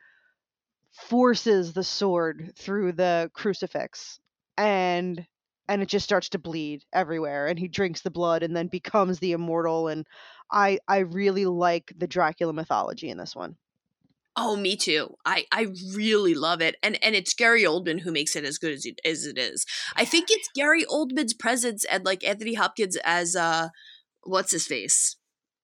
forces 0.93 1.73
the 1.73 1.85
sword 1.85 2.53
through 2.57 2.93
the 2.93 3.31
crucifix 3.35 4.19
and 4.57 5.27
and 5.69 5.83
it 5.83 5.89
just 5.89 6.05
starts 6.05 6.29
to 6.31 6.39
bleed 6.39 6.85
everywhere 6.93 7.47
and 7.49 7.59
he 7.59 7.69
drinks 7.69 8.01
the 8.03 8.11
blood 8.11 8.43
and 8.43 8.57
then 8.57 8.69
becomes 8.69 9.19
the 9.19 9.33
immortal 9.33 9.89
and 9.89 10.07
I 10.51 10.79
I 10.89 10.99
really 11.01 11.45
like 11.47 11.93
the 11.97 12.07
Dracula 12.07 12.53
mythology 12.53 13.11
in 13.11 13.19
this 13.19 13.37
one. 13.37 13.57
Oh, 14.39 14.55
me 14.55 14.77
too. 14.77 15.17
I 15.25 15.47
I 15.51 15.69
really 15.95 16.35
love 16.35 16.61
it, 16.61 16.77
and 16.83 17.03
and 17.03 17.15
it's 17.15 17.33
Gary 17.33 17.63
Oldman 17.63 18.01
who 18.01 18.13
makes 18.13 18.37
it 18.37 18.45
as 18.45 18.59
good 18.59 18.73
as 18.73 18.85
it, 18.85 19.01
as 19.05 19.25
it 19.25 19.39
is. 19.39 19.65
I 19.97 20.05
think 20.05 20.27
it's 20.31 20.49
Gary 20.55 20.85
Oldman's 20.85 21.33
presence 21.33 21.85
and 21.85 22.05
like 22.05 22.23
Anthony 22.23 22.55
Hopkins 22.55 22.99
as 23.03 23.35
uh, 23.35 23.69
what's 24.25 24.53
his 24.53 24.67
face, 24.67 25.17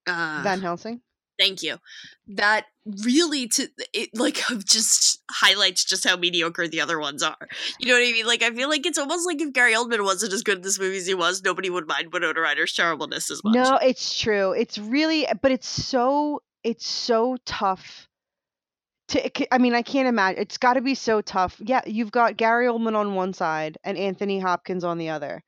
uh, 0.06 0.40
Van 0.42 0.62
Helsing. 0.62 1.02
Thank 1.38 1.62
you. 1.62 1.78
That 2.28 2.66
really 3.04 3.48
to 3.48 3.68
it 3.92 4.10
like 4.14 4.40
just 4.64 5.22
highlights 5.30 5.84
just 5.84 6.06
how 6.08 6.16
mediocre 6.16 6.66
the 6.66 6.80
other 6.80 6.98
ones 6.98 7.22
are. 7.22 7.36
You 7.78 7.88
know 7.88 7.94
what 7.94 8.08
I 8.08 8.12
mean? 8.12 8.26
Like 8.26 8.42
I 8.42 8.50
feel 8.52 8.70
like 8.70 8.86
it's 8.86 8.98
almost 8.98 9.26
like 9.26 9.40
if 9.40 9.52
Gary 9.52 9.74
Oldman 9.74 10.04
wasn't 10.04 10.32
as 10.32 10.42
good 10.42 10.58
in 10.58 10.62
this 10.62 10.78
movie 10.78 10.96
as 10.96 11.06
he 11.06 11.14
was, 11.14 11.42
nobody 11.42 11.68
would 11.68 11.86
mind 11.86 12.12
Winona 12.12 12.40
Ryder's 12.40 12.72
terribleness 12.72 13.30
as 13.30 13.42
much. 13.44 13.54
No, 13.54 13.76
it's 13.76 14.18
true. 14.18 14.52
It's 14.52 14.78
really 14.78 15.26
but 15.42 15.52
it's 15.52 15.68
so 15.68 16.42
it's 16.64 16.86
so 16.86 17.36
tough 17.44 18.08
to 19.12 19.54
I 19.54 19.58
mean, 19.58 19.74
I 19.74 19.82
can't 19.82 20.08
imagine. 20.08 20.42
It's 20.42 20.58
got 20.58 20.74
to 20.74 20.80
be 20.82 20.94
so 20.94 21.20
tough. 21.20 21.56
Yeah, 21.60 21.82
you've 21.86 22.12
got 22.12 22.36
Gary 22.36 22.66
Oldman 22.66 22.96
on 22.96 23.14
one 23.14 23.32
side 23.32 23.78
and 23.84 23.96
Anthony 23.98 24.38
Hopkins 24.40 24.84
on 24.84 24.98
the 24.98 25.08
other. 25.10 25.42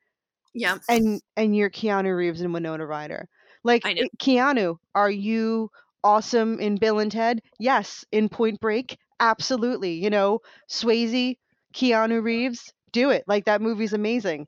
Yeah. 0.55 0.79
And 0.89 1.21
and 1.37 1.57
you're 1.57 1.71
Keanu 1.71 2.17
Reeves 2.17 2.41
and 2.41 2.55
Winona 2.55 2.87
Ryder. 2.87 3.29
Like. 3.65 3.83
Keanu, 4.19 4.77
are 4.95 5.11
you 5.11 5.71
awesome 6.03 6.61
in 6.61 6.77
Bill 6.77 6.99
and 6.99 7.11
Ted? 7.11 7.41
Yes. 7.59 8.05
In 8.13 8.29
Point 8.29 8.61
Break? 8.61 8.99
Absolutely. 9.21 9.95
You 9.95 10.11
know, 10.11 10.41
Swayze, 10.71 11.37
Keanu 11.75 12.23
Reeves, 12.23 12.73
do 12.93 13.11
it. 13.11 13.25
Like 13.27 13.47
that 13.47 13.63
movie's 13.63 13.93
amazing. 13.93 14.47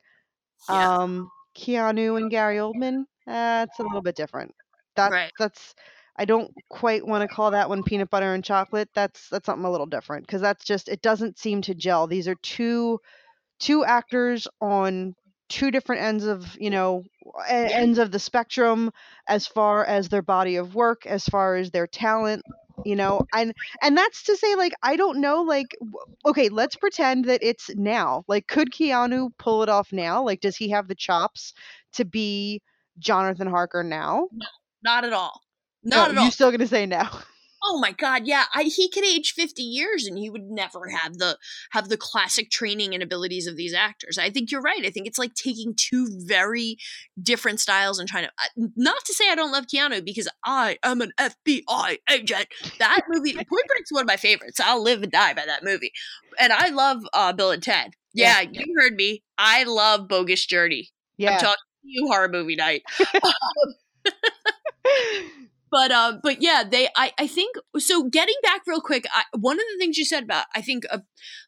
Yeah. 0.68 0.96
Um 0.98 1.30
Keanu 1.56 2.16
and 2.18 2.30
Gary 2.30 2.56
Oldman, 2.56 3.04
that's 3.26 3.78
a 3.78 3.82
little 3.82 4.02
bit 4.02 4.16
different. 4.16 4.54
That's 4.96 5.12
Right. 5.12 5.32
that's 5.38 5.74
I 6.18 6.24
don't 6.24 6.50
quite 6.70 7.06
want 7.06 7.28
to 7.28 7.34
call 7.34 7.50
that 7.50 7.68
one 7.68 7.82
peanut 7.82 8.10
butter 8.10 8.32
and 8.34 8.44
chocolate. 8.44 8.88
That's 8.94 9.28
that's 9.28 9.46
something 9.46 9.64
a 9.64 9.70
little 9.70 9.86
different 9.86 10.26
because 10.26 10.40
that's 10.40 10.64
just 10.64 10.88
it 10.88 11.02
doesn't 11.02 11.38
seem 11.38 11.62
to 11.62 11.74
gel. 11.74 12.06
These 12.06 12.28
are 12.28 12.36
two 12.36 13.00
two 13.58 13.84
actors 13.84 14.48
on 14.60 15.14
two 15.48 15.70
different 15.70 16.02
ends 16.02 16.24
of 16.24 16.56
you 16.58 16.70
know 16.70 17.04
e- 17.48 17.52
ends 17.52 17.98
of 17.98 18.10
the 18.10 18.18
spectrum 18.18 18.90
as 19.28 19.46
far 19.46 19.84
as 19.84 20.08
their 20.08 20.22
body 20.22 20.56
of 20.56 20.74
work, 20.74 21.06
as 21.06 21.24
far 21.24 21.56
as 21.56 21.70
their 21.70 21.86
talent. 21.86 22.42
You 22.84 22.94
know, 22.96 23.22
and 23.34 23.52
and 23.82 23.96
that's 23.98 24.24
to 24.24 24.36
say, 24.36 24.54
like 24.54 24.72
I 24.82 24.96
don't 24.96 25.20
know, 25.20 25.42
like 25.42 25.76
okay, 26.24 26.48
let's 26.48 26.76
pretend 26.76 27.26
that 27.26 27.42
it's 27.42 27.70
now. 27.74 28.24
Like, 28.28 28.46
could 28.46 28.72
Keanu 28.72 29.30
pull 29.38 29.62
it 29.62 29.68
off 29.68 29.92
now? 29.92 30.24
Like, 30.24 30.40
does 30.40 30.56
he 30.56 30.70
have 30.70 30.88
the 30.88 30.94
chops 30.94 31.52
to 31.94 32.04
be 32.04 32.62
Jonathan 32.98 33.48
Harker 33.48 33.82
now? 33.82 34.28
no, 34.32 34.46
Not 34.82 35.04
at 35.04 35.12
all. 35.12 35.40
No, 35.89 35.97
Not 35.99 36.11
at 36.11 36.18
all. 36.18 36.24
you 36.24 36.30
still 36.32 36.51
gonna 36.51 36.66
say 36.66 36.84
no? 36.87 37.05
Oh 37.68 37.80
my 37.80 37.91
god, 37.91 38.26
yeah. 38.26 38.45
I 38.55 38.64
he 38.64 38.89
could 38.91 39.03
age 39.03 39.32
50 39.32 39.61
years 39.62 40.07
and 40.07 40.16
he 40.16 40.30
would 40.30 40.45
never 40.45 40.89
have 40.89 41.14
the 41.18 41.37
have 41.72 41.89
the 41.89 41.97
classic 41.97 42.49
training 42.51 42.95
and 42.95 43.03
abilities 43.03 43.49
of 43.49 43.57
these 43.57 43.74
actors. 43.74 44.18
I 44.18 44.30
think 44.30 44.53
you're 44.53 44.61
right. 44.61 44.84
I 44.87 44.91
think 44.91 45.09
it's 45.09 45.18
like 45.18 45.34
taking 45.34 45.74
two 45.74 46.07
very 46.26 46.76
different 47.20 47.59
styles 47.59 47.99
and 47.99 48.09
trying 48.09 48.24
to 48.24 48.30
uh, 48.39 48.68
not 48.76 49.05
to 49.07 49.14
say 49.14 49.24
I 49.30 49.34
don't 49.34 49.51
love 49.51 49.64
Keanu 49.66 50.05
because 50.05 50.28
I 50.45 50.78
am 50.84 51.01
an 51.01 51.11
FBI 51.18 51.97
agent. 52.09 52.47
That 52.78 53.01
movie 53.09 53.32
Point 53.34 53.49
Break's 53.49 53.91
one 53.91 54.03
of 54.03 54.07
my 54.07 54.16
favorites. 54.18 54.61
I'll 54.62 54.82
live 54.82 55.03
and 55.03 55.11
die 55.11 55.34
by 55.34 55.47
that 55.47 55.64
movie. 55.64 55.91
And 56.39 56.53
I 56.53 56.68
love 56.68 57.05
uh 57.14 57.32
Bill 57.32 57.51
and 57.51 57.62
Ted. 57.62 57.95
Yeah, 58.14 58.43
Yeah. 58.43 58.51
you 58.64 58.74
heard 58.78 58.95
me. 58.95 59.24
I 59.39 59.64
love 59.64 60.07
Bogus 60.07 60.47
Journey. 60.47 60.91
Yeah, 61.16 61.32
I'm 61.32 61.41
talking 61.41 61.55
to 61.55 61.89
you 61.89 62.07
horror 62.07 62.28
movie 62.28 62.55
night. 62.55 62.82
but 65.77 65.93
um 65.93 66.20
but 66.22 66.41
yeah 66.41 66.62
they 66.68 66.89
i 66.97 67.12
i 67.18 67.27
think 67.27 67.57
so 67.79 68.05
getting 68.05 68.35
back 68.43 68.62
real 68.66 68.81
quick 68.81 69.05
I, 69.12 69.24
one 69.39 69.57
of 69.57 69.64
the 69.72 69.79
things 69.79 69.99
you 69.99 70.05
said 70.05 70.22
about 70.22 70.47
i 70.55 70.61
think 70.61 70.85
uh, 70.91 70.99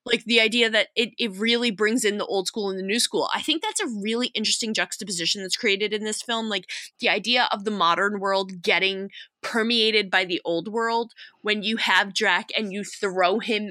like 0.04 0.24
the 0.24 0.40
idea 0.40 0.70
that 0.70 0.88
it, 0.96 1.10
it 1.18 1.32
really 1.36 1.70
brings 1.70 2.04
in 2.04 2.18
the 2.18 2.26
old 2.26 2.46
school 2.46 2.70
and 2.70 2.78
the 2.78 2.82
new 2.82 3.00
school 3.00 3.28
i 3.34 3.42
think 3.42 3.62
that's 3.62 3.80
a 3.80 4.00
really 4.02 4.28
interesting 4.28 4.74
juxtaposition 4.74 5.42
that's 5.42 5.56
created 5.56 5.92
in 5.92 6.04
this 6.04 6.22
film. 6.22 6.48
Like 6.48 6.70
the 7.00 7.08
idea 7.08 7.48
of 7.52 7.64
the 7.64 7.70
modern 7.70 8.20
world 8.20 8.62
getting 8.62 9.10
permeated 9.42 10.10
by 10.10 10.24
the 10.24 10.40
old 10.44 10.68
world 10.68 11.12
when 11.42 11.62
you 11.62 11.76
have 11.76 12.14
drac 12.14 12.48
and 12.56 12.72
you 12.72 12.84
throw 12.84 13.38
him 13.38 13.70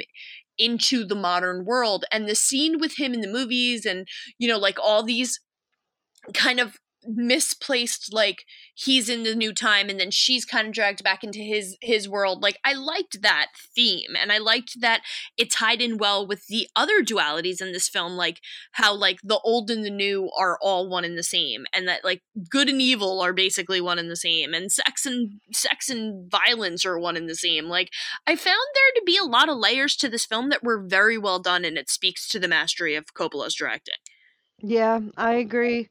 into 0.57 1.05
the 1.05 1.15
modern 1.15 1.65
world 1.65 2.05
and 2.11 2.27
the 2.27 2.35
scene 2.35 2.79
with 2.79 2.97
him 2.97 3.13
in 3.13 3.21
the 3.21 3.27
movies 3.27 3.85
and 3.85 4.07
you 4.39 4.47
know 4.47 4.57
like 4.57 4.79
all 4.79 5.03
these 5.03 5.39
kind 6.33 6.59
of 6.59 6.77
misplaced 7.07 8.13
like 8.13 8.43
he's 8.75 9.09
in 9.09 9.23
the 9.23 9.35
new 9.35 9.53
time 9.53 9.89
and 9.89 9.99
then 9.99 10.11
she's 10.11 10.45
kind 10.45 10.67
of 10.67 10.73
dragged 10.73 11.03
back 11.03 11.23
into 11.23 11.39
his 11.39 11.77
his 11.81 12.07
world. 12.07 12.41
Like 12.41 12.59
i 12.63 12.73
liked 12.73 13.21
that 13.21 13.47
theme 13.75 14.15
and 14.19 14.31
i 14.31 14.37
liked 14.37 14.81
that 14.81 15.01
it 15.37 15.51
tied 15.51 15.81
in 15.81 15.97
well 15.97 16.25
with 16.25 16.45
the 16.47 16.67
other 16.75 17.03
dualities 17.03 17.61
in 17.61 17.71
this 17.71 17.89
film 17.89 18.13
like 18.13 18.41
how 18.73 18.93
like 18.93 19.19
the 19.23 19.39
old 19.39 19.69
and 19.71 19.85
the 19.85 19.89
new 19.89 20.29
are 20.37 20.57
all 20.61 20.89
one 20.89 21.05
and 21.05 21.17
the 21.17 21.23
same 21.23 21.65
and 21.73 21.87
that 21.87 22.03
like 22.03 22.21
good 22.49 22.69
and 22.69 22.81
evil 22.81 23.21
are 23.21 23.33
basically 23.33 23.81
one 23.81 23.99
and 23.99 24.11
the 24.11 24.15
same 24.15 24.53
and 24.53 24.71
sex 24.71 25.05
and 25.05 25.39
sex 25.51 25.89
and 25.89 26.29
violence 26.29 26.85
are 26.85 26.99
one 26.99 27.17
and 27.17 27.29
the 27.29 27.35
same. 27.35 27.65
Like 27.65 27.91
i 28.25 28.35
found 28.35 28.67
there 28.73 28.91
to 28.95 29.03
be 29.05 29.17
a 29.17 29.23
lot 29.23 29.49
of 29.49 29.57
layers 29.57 29.95
to 29.97 30.09
this 30.09 30.25
film 30.25 30.49
that 30.49 30.63
were 30.63 30.83
very 30.85 31.17
well 31.17 31.39
done 31.39 31.65
and 31.65 31.77
it 31.77 31.89
speaks 31.89 32.27
to 32.27 32.39
the 32.39 32.47
mastery 32.47 32.95
of 32.95 33.13
coppola's 33.13 33.55
directing. 33.55 33.95
Yeah, 34.59 35.01
I 35.15 35.33
agree. 35.33 35.87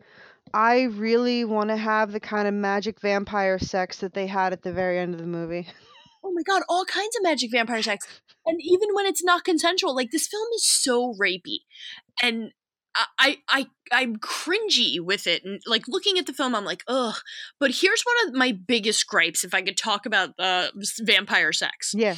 I 0.55 0.82
really 0.82 1.44
want 1.44 1.70
to 1.70 1.76
have 1.76 2.12
the 2.12 2.20
kind 2.20 2.49
of 2.49 2.55
magic 2.55 3.01
vampire 3.01 3.59
sex 3.59 3.99
that 3.99 4.14
they 4.14 4.26
had 4.26 4.53
at 4.53 4.62
the 4.62 4.72
very 4.72 4.99
end 4.99 5.14
of 5.14 5.20
the 5.20 5.26
movie. 5.26 5.66
oh 6.24 6.32
my 6.32 6.42
god, 6.42 6.62
all 6.68 6.84
kinds 6.84 7.16
of 7.16 7.22
magic 7.22 7.51
vampire 7.51 7.82
sex. 7.82 8.07
And 8.44 8.59
even 8.62 8.88
when 8.92 9.07
it's 9.07 9.24
not 9.24 9.44
consensual, 9.44 9.94
like 9.94 10.11
this 10.11 10.26
film 10.28 10.47
is 10.55 10.66
so 10.66 11.14
rapey. 11.20 11.59
And 12.22 12.51
I, 13.18 13.36
I, 13.49 13.66
I'm 13.92 14.16
cringy 14.16 14.99
with 15.01 15.26
it, 15.26 15.44
and 15.44 15.61
like 15.66 15.86
looking 15.86 16.18
at 16.18 16.24
the 16.26 16.32
film, 16.32 16.55
I'm 16.55 16.64
like, 16.64 16.82
ugh. 16.88 17.16
But 17.61 17.72
here's 17.72 18.03
one 18.03 18.28
of 18.28 18.34
my 18.34 18.53
biggest 18.53 19.07
gripes. 19.07 19.44
If 19.44 19.53
I 19.53 19.61
could 19.61 19.76
talk 19.76 20.07
about 20.07 20.30
uh, 20.38 20.68
vampire 21.03 21.53
sex, 21.53 21.92
Yeah. 21.94 22.16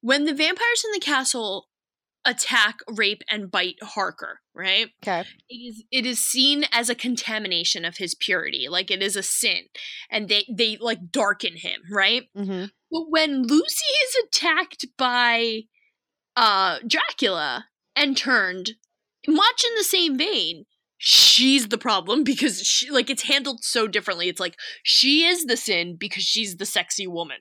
when 0.00 0.24
the 0.24 0.34
vampires 0.34 0.82
in 0.84 0.90
the 0.92 0.98
castle 0.98 1.68
attack, 2.24 2.78
rape, 2.90 3.22
and 3.30 3.48
bite 3.48 3.76
Harker, 3.80 4.40
right? 4.58 4.88
Okay. 5.02 5.24
It 5.48 5.54
is 5.54 5.84
it 5.90 6.04
is 6.04 6.18
seen 6.18 6.64
as 6.72 6.90
a 6.90 6.94
contamination 6.94 7.84
of 7.84 7.96
his 7.96 8.14
purity, 8.14 8.66
like 8.68 8.90
it 8.90 9.02
is 9.02 9.16
a 9.16 9.22
sin, 9.22 9.66
and 10.10 10.28
they 10.28 10.44
they 10.52 10.76
like 10.78 11.10
darken 11.10 11.56
him, 11.56 11.80
right? 11.90 12.24
Mm-hmm. 12.36 12.66
But 12.90 13.04
when 13.08 13.42
Lucy 13.44 13.86
is 14.04 14.16
attacked 14.26 14.86
by 14.98 15.62
uh 16.36 16.78
Dracula 16.86 17.66
and 17.94 18.16
turned, 18.16 18.72
much 19.26 19.64
in 19.64 19.74
the 19.76 19.84
same 19.84 20.18
vein, 20.18 20.64
she's 20.98 21.68
the 21.68 21.78
problem 21.78 22.24
because 22.24 22.60
she 22.62 22.90
like 22.90 23.08
it's 23.08 23.22
handled 23.22 23.62
so 23.62 23.86
differently. 23.86 24.28
It's 24.28 24.40
like 24.40 24.56
she 24.82 25.24
is 25.24 25.44
the 25.44 25.56
sin 25.56 25.96
because 25.98 26.24
she's 26.24 26.56
the 26.56 26.66
sexy 26.66 27.06
woman. 27.06 27.38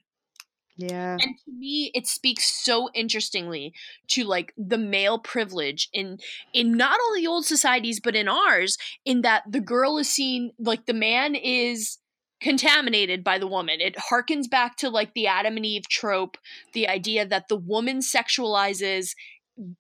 Yeah. 0.78 1.18
And 1.20 1.36
to 1.46 1.52
me, 1.52 1.92
it 1.96 2.06
speaks 2.06 2.64
so 2.64 2.90
interestingly 2.94 3.74
to 4.10 4.24
like 4.24 4.54
the 4.58 4.78
male 4.78 5.18
privilege 5.18 5.90
in 5.92 6.20
in 6.54 6.78
not 6.78 7.00
only 7.08 7.26
old 7.26 7.46
societies 7.46 8.00
but 8.00 8.16
in 8.16 8.28
ours, 8.28 8.78
in 9.04 9.22
that 9.22 9.44
the 9.50 9.60
girl 9.60 9.98
is 9.98 10.08
seen 10.08 10.52
like 10.60 10.86
the 10.86 10.94
man 10.94 11.34
is 11.34 11.98
contaminated 12.40 13.24
by 13.24 13.40
the 13.40 13.48
woman. 13.48 13.82
It 13.82 13.96
harkens 13.96 14.48
back 14.48 14.78
to 14.78 14.90
like 14.90 15.14
the 15.16 15.26
Adam 15.26 15.58
and 15.58 15.66
Eve 15.66 15.90
trope, 15.90 16.38
the 16.74 16.88
idea 16.88 17.26
that 17.26 17.48
the 17.48 17.58
woman 17.58 18.00
sexualizes 18.00 19.16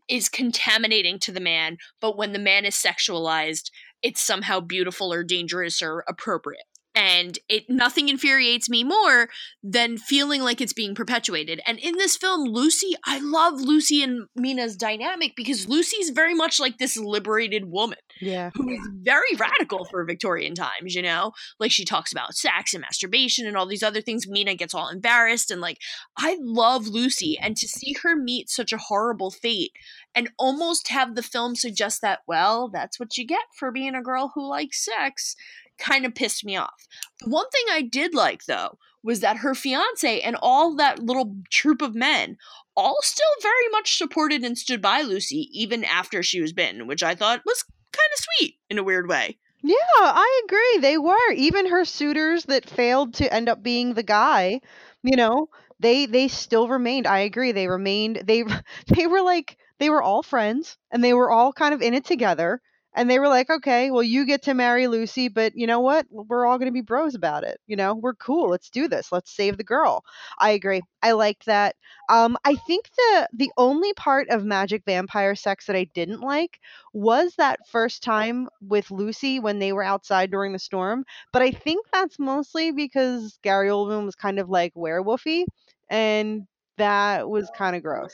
is 0.07 0.27
contaminating 0.29 1.19
to 1.19 1.31
the 1.31 1.39
man, 1.39 1.77
but 2.01 2.17
when 2.17 2.33
the 2.33 2.39
man 2.39 2.65
is 2.65 2.73
sexualized, 2.73 3.69
it's 4.01 4.21
somehow 4.21 4.59
beautiful 4.59 5.13
or 5.13 5.23
dangerous 5.23 5.83
or 5.83 6.03
appropriate 6.07 6.65
and 6.97 7.37
it 7.47 7.69
nothing 7.69 8.09
infuriates 8.09 8.69
me 8.69 8.83
more 8.83 9.29
than 9.61 9.97
feeling 9.97 10.41
like 10.41 10.59
it's 10.59 10.73
being 10.73 10.95
perpetuated. 10.95 11.61
And 11.67 11.77
in 11.77 11.95
this 11.97 12.17
film 12.17 12.49
lucy 12.49 12.95
i 13.05 13.19
love 13.19 13.53
lucy 13.61 14.01
and 14.01 14.27
mina's 14.35 14.75
dynamic 14.75 15.33
because 15.35 15.67
lucy's 15.67 16.09
very 16.09 16.33
much 16.33 16.59
like 16.59 16.77
this 16.77 16.97
liberated 16.97 17.65
woman 17.65 17.99
yeah. 18.19 18.49
who 18.55 18.69
is 18.69 18.79
very 19.01 19.35
radical 19.37 19.85
for 19.85 20.03
victorian 20.03 20.55
times 20.55 20.95
you 20.95 21.01
know? 21.01 21.31
Like 21.59 21.71
she 21.71 21.85
talks 21.85 22.11
about 22.11 22.35
sex 22.35 22.73
and 22.73 22.81
masturbation 22.81 23.45
and 23.45 23.55
all 23.55 23.67
these 23.67 23.83
other 23.83 24.01
things. 24.01 24.27
Mina 24.27 24.55
gets 24.55 24.73
all 24.73 24.89
embarrassed 24.89 25.51
and 25.51 25.61
like 25.61 25.77
i 26.17 26.37
love 26.41 26.87
lucy. 26.87 27.37
And 27.39 27.55
to 27.57 27.67
see 27.67 27.95
her 28.01 28.15
meet 28.15 28.49
such 28.49 28.73
a 28.73 28.77
horrible 28.77 29.29
fate 29.29 29.73
and 30.15 30.29
almost 30.39 30.87
have 30.87 31.13
the 31.13 31.21
film 31.21 31.55
suggest 31.55 32.01
that 32.01 32.19
well 32.27 32.69
that's 32.69 32.99
what 32.99 33.17
you 33.17 33.25
get 33.25 33.43
for 33.53 33.71
being 33.71 33.93
a 33.93 34.01
girl 34.01 34.31
who 34.33 34.47
likes 34.47 34.83
sex 34.83 35.35
kind 35.77 36.05
of 36.05 36.15
pissed 36.15 36.45
me 36.45 36.55
off. 36.55 36.87
One 37.25 37.49
thing 37.49 37.65
I 37.71 37.81
did 37.81 38.13
like 38.13 38.45
though 38.45 38.77
was 39.03 39.19
that 39.21 39.37
her 39.37 39.55
fiance 39.55 40.21
and 40.21 40.35
all 40.41 40.75
that 40.75 40.99
little 40.99 41.35
troop 41.49 41.81
of 41.81 41.95
men 41.95 42.37
all 42.75 42.97
still 43.01 43.25
very 43.41 43.69
much 43.71 43.97
supported 43.97 44.43
and 44.43 44.57
stood 44.57 44.81
by 44.81 45.01
Lucy 45.01 45.49
even 45.53 45.83
after 45.83 46.21
she 46.21 46.41
was 46.41 46.53
bitten, 46.53 46.87
which 46.87 47.03
I 47.03 47.15
thought 47.15 47.41
was 47.45 47.63
kind 47.91 48.09
of 48.13 48.25
sweet 48.37 48.55
in 48.69 48.77
a 48.77 48.83
weird 48.83 49.07
way. 49.07 49.37
Yeah, 49.63 49.75
I 49.99 50.41
agree. 50.45 50.79
They 50.81 50.97
were. 50.97 51.31
Even 51.35 51.67
her 51.67 51.83
suitors 51.83 52.45
that 52.45 52.69
failed 52.69 53.15
to 53.15 53.33
end 53.33 53.49
up 53.49 53.63
being 53.63 53.93
the 53.93 54.03
guy, 54.03 54.61
you 55.03 55.15
know, 55.15 55.49
they 55.79 56.05
they 56.05 56.27
still 56.27 56.67
remained. 56.67 57.07
I 57.07 57.19
agree. 57.19 57.51
They 57.51 57.67
remained 57.67 58.23
they 58.25 58.43
they 58.87 59.07
were 59.07 59.21
like 59.21 59.57
they 59.79 59.89
were 59.89 60.01
all 60.01 60.23
friends 60.23 60.77
and 60.91 61.03
they 61.03 61.13
were 61.13 61.31
all 61.31 61.53
kind 61.53 61.73
of 61.73 61.81
in 61.81 61.93
it 61.93 62.05
together 62.05 62.61
and 62.95 63.09
they 63.09 63.19
were 63.19 63.27
like, 63.27 63.49
okay, 63.49 63.91
well, 63.91 64.03
you 64.03 64.25
get 64.25 64.43
to 64.43 64.53
marry 64.53 64.87
Lucy, 64.87 65.27
but 65.27 65.53
you 65.55 65.67
know 65.67 65.79
what? 65.79 66.07
We're 66.09 66.45
all 66.45 66.57
going 66.57 66.67
to 66.67 66.73
be 66.73 66.81
bros 66.81 67.13
about 67.15 67.43
it. 67.43 67.59
You 67.67 67.75
know, 67.75 67.93
we're 67.95 68.15
cool. 68.15 68.49
Let's 68.49 68.69
do 68.69 68.87
this. 68.87 69.11
Let's 69.11 69.35
save 69.35 69.57
the 69.57 69.63
girl. 69.63 70.03
I 70.39 70.51
agree. 70.51 70.81
I 71.03 71.11
liked 71.11 71.45
that. 71.45 71.75
Um, 72.09 72.37
I 72.43 72.55
think 72.55 72.89
the 72.97 73.29
the 73.33 73.51
only 73.57 73.93
part 73.93 74.29
of 74.29 74.45
magic 74.45 74.83
vampire 74.85 75.35
sex 75.35 75.65
that 75.67 75.75
I 75.75 75.85
didn't 75.93 76.21
like 76.21 76.59
was 76.93 77.33
that 77.37 77.59
first 77.69 78.03
time 78.03 78.47
with 78.61 78.89
Lucy 78.91 79.39
when 79.39 79.59
they 79.59 79.73
were 79.73 79.83
outside 79.83 80.31
during 80.31 80.53
the 80.53 80.59
storm. 80.59 81.05
But 81.31 81.41
I 81.41 81.51
think 81.51 81.85
that's 81.93 82.17
mostly 82.19 82.71
because 82.71 83.37
Gary 83.43 83.69
Oldman 83.69 84.05
was 84.05 84.15
kind 84.15 84.39
of 84.39 84.49
like 84.49 84.73
werewolfy, 84.75 85.43
and 85.89 86.47
that 86.77 87.29
was 87.29 87.49
kind 87.55 87.75
of 87.75 87.83
gross. 87.83 88.13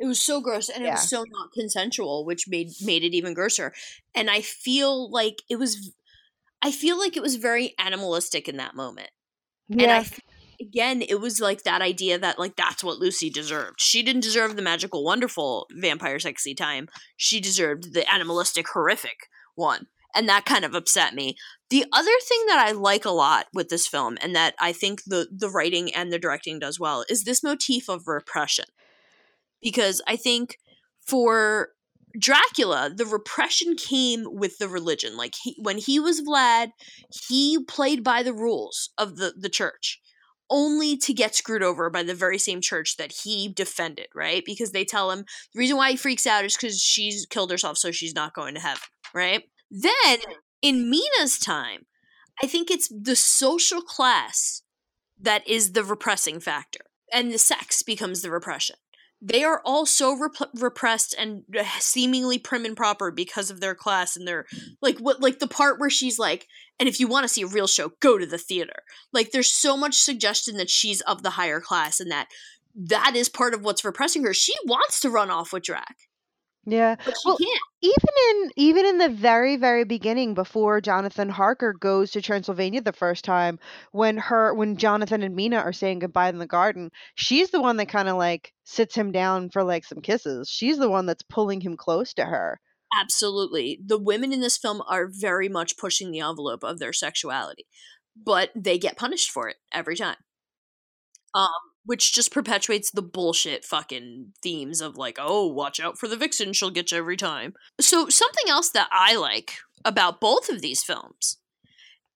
It 0.00 0.06
was 0.06 0.20
so 0.20 0.40
gross 0.40 0.70
and 0.70 0.82
yeah. 0.82 0.88
it 0.88 0.92
was 0.92 1.08
so 1.10 1.24
not 1.28 1.52
consensual, 1.52 2.24
which 2.24 2.48
made 2.48 2.70
made 2.80 3.04
it 3.04 3.14
even 3.14 3.34
grosser. 3.34 3.74
And 4.14 4.30
I 4.30 4.40
feel 4.40 5.10
like 5.10 5.42
it 5.50 5.56
was 5.56 5.92
I 6.62 6.72
feel 6.72 6.98
like 6.98 7.18
it 7.18 7.22
was 7.22 7.36
very 7.36 7.74
animalistic 7.78 8.48
in 8.48 8.56
that 8.56 8.74
moment. 8.74 9.10
Yeah. 9.68 9.82
And 9.82 10.06
I 10.06 10.10
again, 10.58 11.02
it 11.02 11.20
was 11.20 11.38
like 11.38 11.64
that 11.64 11.82
idea 11.82 12.18
that 12.18 12.38
like 12.38 12.56
that's 12.56 12.82
what 12.82 12.98
Lucy 12.98 13.28
deserved. 13.28 13.78
She 13.78 14.02
didn't 14.02 14.22
deserve 14.22 14.56
the 14.56 14.62
magical, 14.62 15.04
wonderful 15.04 15.66
vampire 15.70 16.18
sexy 16.18 16.54
time. 16.54 16.88
She 17.18 17.38
deserved 17.38 17.92
the 17.92 18.10
animalistic, 18.10 18.68
horrific 18.68 19.28
one. 19.54 19.86
And 20.14 20.28
that 20.28 20.44
kind 20.44 20.64
of 20.64 20.74
upset 20.74 21.14
me. 21.14 21.36
The 21.68 21.84
other 21.92 22.10
thing 22.24 22.44
that 22.48 22.58
I 22.66 22.72
like 22.72 23.04
a 23.04 23.10
lot 23.10 23.46
with 23.54 23.68
this 23.68 23.86
film, 23.86 24.18
and 24.20 24.34
that 24.34 24.54
I 24.58 24.72
think 24.72 25.04
the 25.04 25.28
the 25.30 25.50
writing 25.50 25.94
and 25.94 26.10
the 26.10 26.18
directing 26.18 26.58
does 26.58 26.80
well, 26.80 27.04
is 27.08 27.22
this 27.22 27.44
motif 27.44 27.88
of 27.88 28.08
repression 28.08 28.64
because 29.60 30.00
I 30.06 30.16
think 30.16 30.56
for 31.06 31.70
Dracula, 32.18 32.90
the 32.94 33.06
repression 33.06 33.76
came 33.76 34.26
with 34.26 34.58
the 34.58 34.68
religion. 34.68 35.16
Like 35.16 35.34
he, 35.42 35.56
when 35.60 35.78
he 35.78 36.00
was 36.00 36.20
Vlad, 36.20 36.70
he 37.28 37.62
played 37.64 38.02
by 38.02 38.22
the 38.22 38.34
rules 38.34 38.90
of 38.98 39.16
the 39.16 39.34
the 39.38 39.48
church, 39.48 40.00
only 40.50 40.96
to 40.96 41.14
get 41.14 41.34
screwed 41.34 41.62
over 41.62 41.88
by 41.90 42.02
the 42.02 42.14
very 42.14 42.38
same 42.38 42.60
church 42.60 42.96
that 42.96 43.12
he 43.24 43.48
defended. 43.48 44.08
Right? 44.14 44.42
Because 44.44 44.72
they 44.72 44.84
tell 44.84 45.10
him 45.10 45.24
the 45.52 45.58
reason 45.58 45.76
why 45.76 45.92
he 45.92 45.96
freaks 45.96 46.26
out 46.26 46.44
is 46.44 46.56
because 46.56 46.80
she's 46.80 47.26
killed 47.26 47.50
herself, 47.50 47.78
so 47.78 47.90
she's 47.90 48.14
not 48.14 48.34
going 48.34 48.54
to 48.54 48.60
heaven. 48.60 48.82
Right? 49.14 49.44
Then 49.70 50.18
in 50.62 50.90
Mina's 50.90 51.38
time, 51.38 51.86
I 52.42 52.46
think 52.46 52.70
it's 52.70 52.88
the 52.88 53.16
social 53.16 53.82
class 53.82 54.62
that 55.20 55.46
is 55.46 55.72
the 55.72 55.84
repressing 55.84 56.40
factor, 56.40 56.86
and 57.12 57.30
the 57.30 57.38
sex 57.38 57.82
becomes 57.82 58.22
the 58.22 58.30
repression 58.30 58.76
they 59.22 59.44
are 59.44 59.60
all 59.64 59.84
so 59.84 60.16
rep- 60.16 60.50
repressed 60.54 61.14
and 61.18 61.42
uh, 61.58 61.64
seemingly 61.78 62.38
prim 62.38 62.64
and 62.64 62.76
proper 62.76 63.10
because 63.10 63.50
of 63.50 63.60
their 63.60 63.74
class 63.74 64.16
and 64.16 64.26
their 64.26 64.46
like 64.80 64.98
what 64.98 65.20
like 65.20 65.38
the 65.38 65.46
part 65.46 65.78
where 65.78 65.90
she's 65.90 66.18
like 66.18 66.46
and 66.78 66.88
if 66.88 66.98
you 66.98 67.06
want 67.06 67.24
to 67.24 67.28
see 67.28 67.42
a 67.42 67.46
real 67.46 67.66
show 67.66 67.92
go 68.00 68.18
to 68.18 68.26
the 68.26 68.38
theater. 68.38 68.82
Like 69.12 69.32
there's 69.32 69.50
so 69.50 69.76
much 69.76 69.96
suggestion 69.96 70.56
that 70.56 70.70
she's 70.70 71.02
of 71.02 71.22
the 71.22 71.30
higher 71.30 71.60
class 71.60 72.00
and 72.00 72.10
that 72.10 72.28
that 72.74 73.14
is 73.16 73.28
part 73.28 73.52
of 73.52 73.62
what's 73.62 73.84
repressing 73.84 74.24
her. 74.24 74.32
She 74.32 74.54
wants 74.64 75.00
to 75.00 75.10
run 75.10 75.30
off 75.30 75.52
with 75.52 75.64
drac 75.64 75.96
yeah. 76.66 76.96
Well, 77.24 77.38
even 77.82 77.94
in 78.30 78.50
even 78.56 78.86
in 78.86 78.98
the 78.98 79.08
very 79.08 79.56
very 79.56 79.84
beginning 79.84 80.34
before 80.34 80.80
Jonathan 80.80 81.28
Harker 81.28 81.72
goes 81.72 82.10
to 82.12 82.20
Transylvania 82.20 82.82
the 82.82 82.92
first 82.92 83.24
time 83.24 83.58
when 83.92 84.18
her 84.18 84.54
when 84.54 84.76
Jonathan 84.76 85.22
and 85.22 85.34
Mina 85.34 85.56
are 85.56 85.72
saying 85.72 86.00
goodbye 86.00 86.28
in 86.28 86.38
the 86.38 86.46
garden, 86.46 86.90
she's 87.14 87.50
the 87.50 87.60
one 87.60 87.78
that 87.78 87.88
kind 87.88 88.08
of 88.08 88.16
like 88.16 88.52
sits 88.64 88.94
him 88.94 89.12
down 89.12 89.48
for 89.50 89.64
like 89.64 89.84
some 89.84 90.00
kisses. 90.00 90.48
She's 90.48 90.78
the 90.78 90.90
one 90.90 91.06
that's 91.06 91.22
pulling 91.22 91.60
him 91.60 91.76
close 91.76 92.12
to 92.14 92.24
her. 92.26 92.60
Absolutely. 93.00 93.80
The 93.84 93.98
women 93.98 94.32
in 94.32 94.40
this 94.40 94.58
film 94.58 94.82
are 94.88 95.08
very 95.08 95.48
much 95.48 95.78
pushing 95.78 96.10
the 96.10 96.20
envelope 96.20 96.62
of 96.64 96.78
their 96.78 96.92
sexuality, 96.92 97.66
but 98.16 98.50
they 98.54 98.78
get 98.78 98.98
punished 98.98 99.30
for 99.30 99.48
it 99.48 99.56
every 99.72 99.96
time. 99.96 100.16
Um 101.34 101.69
which 101.90 102.12
just 102.12 102.30
perpetuates 102.32 102.92
the 102.92 103.02
bullshit 103.02 103.64
fucking 103.64 104.32
themes 104.44 104.80
of 104.80 104.96
like, 104.96 105.18
oh, 105.20 105.44
watch 105.48 105.80
out 105.80 105.98
for 105.98 106.06
the 106.06 106.16
vixen, 106.16 106.52
she'll 106.52 106.70
get 106.70 106.92
you 106.92 106.98
every 106.98 107.16
time. 107.16 107.52
So, 107.80 108.08
something 108.08 108.48
else 108.48 108.70
that 108.70 108.88
I 108.92 109.16
like 109.16 109.54
about 109.84 110.20
both 110.20 110.48
of 110.48 110.62
these 110.62 110.84
films 110.84 111.38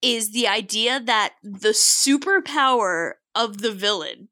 is 0.01 0.31
the 0.31 0.47
idea 0.47 1.01
that 1.01 1.35
the 1.43 1.71
superpower 1.71 3.15
of 3.35 3.63
the 3.63 3.73
villain 3.73 4.29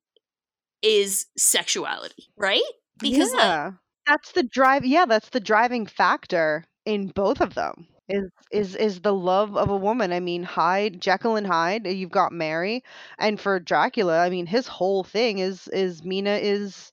is 0.80 1.26
sexuality, 1.36 2.28
right? 2.36 2.62
Because 3.00 3.34
yeah. 3.34 3.64
Like, 3.64 3.74
that's 4.06 4.30
the 4.30 4.44
drive 4.44 4.84
yeah, 4.84 5.06
that's 5.06 5.30
the 5.30 5.40
driving 5.40 5.86
factor 5.86 6.66
in 6.84 7.08
both 7.08 7.40
of 7.40 7.54
them 7.54 7.88
is 8.08 8.30
is 8.50 8.76
is 8.76 9.00
the 9.00 9.14
love 9.14 9.56
of 9.56 9.70
a 9.70 9.76
woman. 9.76 10.12
I 10.12 10.20
mean, 10.20 10.42
Hyde, 10.42 11.00
Jekyll 11.00 11.36
and 11.36 11.46
Hyde. 11.46 11.86
Uh, 11.86 11.90
you've 11.90 12.10
got 12.10 12.32
Mary, 12.32 12.82
and 13.18 13.40
for 13.40 13.58
Dracula, 13.60 14.18
I 14.18 14.30
mean, 14.30 14.46
his 14.46 14.66
whole 14.66 15.04
thing 15.04 15.38
is 15.38 15.68
is 15.68 16.04
Mina 16.04 16.36
is. 16.36 16.92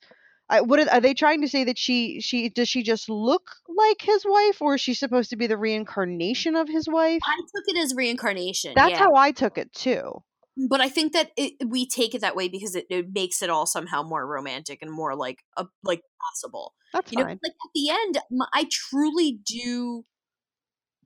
I, 0.52 0.62
what 0.62 0.80
are, 0.80 0.90
are 0.90 1.02
they 1.02 1.14
trying 1.14 1.42
to 1.42 1.48
say 1.48 1.64
that 1.66 1.78
she 1.78 2.22
she 2.22 2.50
does 2.50 2.68
she 2.68 2.82
just 2.82 3.08
look 3.08 3.52
like 3.68 4.02
his 4.02 4.26
wife 4.26 4.62
or 4.64 4.76
is 4.76 4.82
she 4.82 4.96
supposed 4.96 5.30
to 5.30 5.36
be 5.36 5.46
the 5.46 5.58
reincarnation 5.58 6.56
of 6.56 6.68
his 6.68 6.88
wife? 6.88 7.22
I 7.24 7.36
took 7.38 7.66
it 7.68 7.78
as 7.78 7.94
reincarnation. 7.96 8.74
That's 8.76 8.92
yeah. 8.92 8.98
how 8.98 9.14
I 9.14 9.32
took 9.32 9.60
it 9.60 9.72
too. 9.74 10.24
But 10.68 10.82
I 10.82 10.90
think 10.90 11.14
that 11.14 11.32
it, 11.38 11.54
we 11.68 11.88
take 11.88 12.16
it 12.16 12.22
that 12.22 12.36
way 12.36 12.50
because 12.50 12.76
it, 12.76 12.88
it 12.90 13.14
makes 13.14 13.44
it 13.44 13.52
all 13.52 13.68
somehow 13.68 14.02
more 14.02 14.26
romantic 14.26 14.80
and 14.82 14.92
more 14.92 15.16
like 15.16 15.44
a 15.56 15.68
like 15.84 16.02
possible. 16.20 16.74
That's 16.94 17.12
you 17.12 17.20
fine. 17.20 17.28
know, 17.28 17.32
like 17.44 17.52
at 17.52 17.72
the 17.76 17.90
end, 17.92 18.18
I 18.52 18.68
truly 18.72 19.40
do 19.46 20.04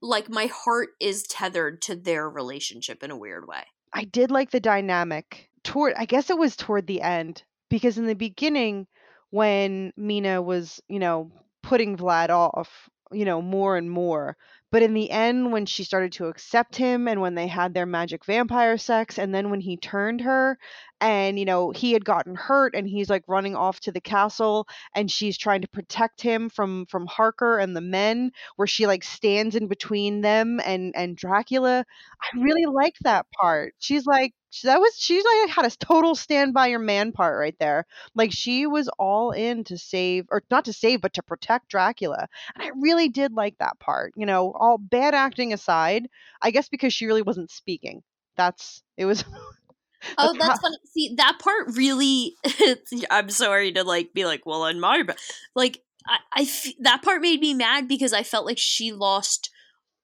like 0.03 0.29
my 0.29 0.47
heart 0.47 0.89
is 0.99 1.23
tethered 1.23 1.81
to 1.83 1.95
their 1.95 2.29
relationship 2.29 3.03
in 3.03 3.09
a 3.09 3.17
weird 3.17 3.47
way. 3.47 3.63
I 3.93 4.03
did 4.03 4.29
like 4.29 4.51
the 4.51 4.59
dynamic 4.59 5.49
toward 5.63 5.93
I 5.97 6.05
guess 6.05 6.29
it 6.29 6.37
was 6.37 6.55
toward 6.55 6.85
the 6.85 7.01
end 7.01 7.43
because 7.69 7.97
in 7.97 8.05
the 8.05 8.13
beginning 8.13 8.85
when 9.29 9.93
Mina 9.97 10.41
was, 10.41 10.79
you 10.87 10.99
know, 10.99 11.31
putting 11.63 11.97
Vlad 11.97 12.29
off, 12.29 12.89
you 13.11 13.25
know, 13.25 13.41
more 13.41 13.77
and 13.77 13.89
more, 13.89 14.37
but 14.73 14.81
in 14.81 14.95
the 14.95 15.11
end, 15.11 15.51
when 15.51 15.67
she 15.67 15.83
started 15.83 16.11
to 16.13 16.25
accept 16.25 16.75
him 16.75 17.07
and 17.07 17.21
when 17.21 17.35
they 17.35 17.45
had 17.45 17.75
their 17.75 17.85
magic 17.85 18.25
vampire 18.25 18.75
sex, 18.79 19.19
and 19.19 19.33
then 19.33 19.51
when 19.51 19.61
he 19.61 19.77
turned 19.77 20.21
her 20.21 20.57
and, 20.99 21.37
you 21.37 21.45
know, 21.45 21.69
he 21.69 21.93
had 21.93 22.03
gotten 22.03 22.33
hurt 22.33 22.73
and 22.75 22.87
he's 22.87 23.07
like 23.07 23.23
running 23.27 23.55
off 23.55 23.79
to 23.81 23.91
the 23.91 24.01
castle 24.01 24.67
and 24.95 25.11
she's 25.11 25.37
trying 25.37 25.61
to 25.61 25.67
protect 25.67 26.21
him 26.21 26.49
from 26.49 26.87
from 26.87 27.05
Harker 27.05 27.59
and 27.59 27.75
the 27.77 27.81
men, 27.81 28.31
where 28.55 28.67
she 28.67 28.87
like 28.87 29.03
stands 29.03 29.55
in 29.55 29.67
between 29.67 30.21
them 30.21 30.59
and 30.65 30.95
and 30.95 31.15
Dracula. 31.15 31.85
I 32.19 32.39
really 32.41 32.65
liked 32.65 33.03
that 33.03 33.27
part. 33.39 33.75
She's 33.77 34.07
like, 34.07 34.33
that 34.61 34.79
was 34.79 34.95
she's 34.97 35.23
like 35.23 35.49
had 35.49 35.65
a 35.65 35.75
total 35.75 36.15
stand 36.15 36.53
by 36.53 36.67
your 36.67 36.79
man 36.79 37.11
part 37.11 37.37
right 37.37 37.55
there. 37.59 37.85
Like 38.15 38.31
she 38.31 38.67
was 38.67 38.87
all 38.99 39.31
in 39.31 39.63
to 39.65 39.77
save 39.77 40.27
or 40.29 40.43
not 40.51 40.65
to 40.65 40.73
save 40.73 41.01
but 41.01 41.13
to 41.13 41.23
protect 41.23 41.69
Dracula. 41.69 42.27
And 42.55 42.63
I 42.63 42.71
really 42.79 43.09
did 43.09 43.33
like 43.33 43.57
that 43.57 43.79
part. 43.79 44.13
You 44.15 44.25
know, 44.25 44.51
all 44.53 44.77
bad 44.77 45.13
acting 45.13 45.53
aside, 45.53 46.07
I 46.41 46.51
guess 46.51 46.69
because 46.69 46.93
she 46.93 47.05
really 47.05 47.21
wasn't 47.21 47.51
speaking. 47.51 48.03
That's 48.37 48.83
it 48.97 49.05
was 49.05 49.23
Oh, 50.17 50.35
that's 50.37 50.59
funny. 50.59 50.77
See, 50.93 51.15
that 51.15 51.39
part 51.39 51.75
really 51.75 52.35
I'm 53.09 53.29
sorry 53.29 53.71
to 53.73 53.83
like 53.83 54.13
be 54.13 54.25
like, 54.25 54.45
well, 54.45 54.65
in 54.65 54.79
my 54.79 55.03
but 55.03 55.17
like 55.55 55.81
I, 56.05 56.17
I 56.33 56.41
f- 56.41 56.73
that 56.79 57.01
part 57.01 57.21
made 57.21 57.39
me 57.39 57.53
mad 57.53 57.87
because 57.87 58.13
I 58.13 58.23
felt 58.23 58.45
like 58.45 58.57
she 58.57 58.91
lost 58.91 59.49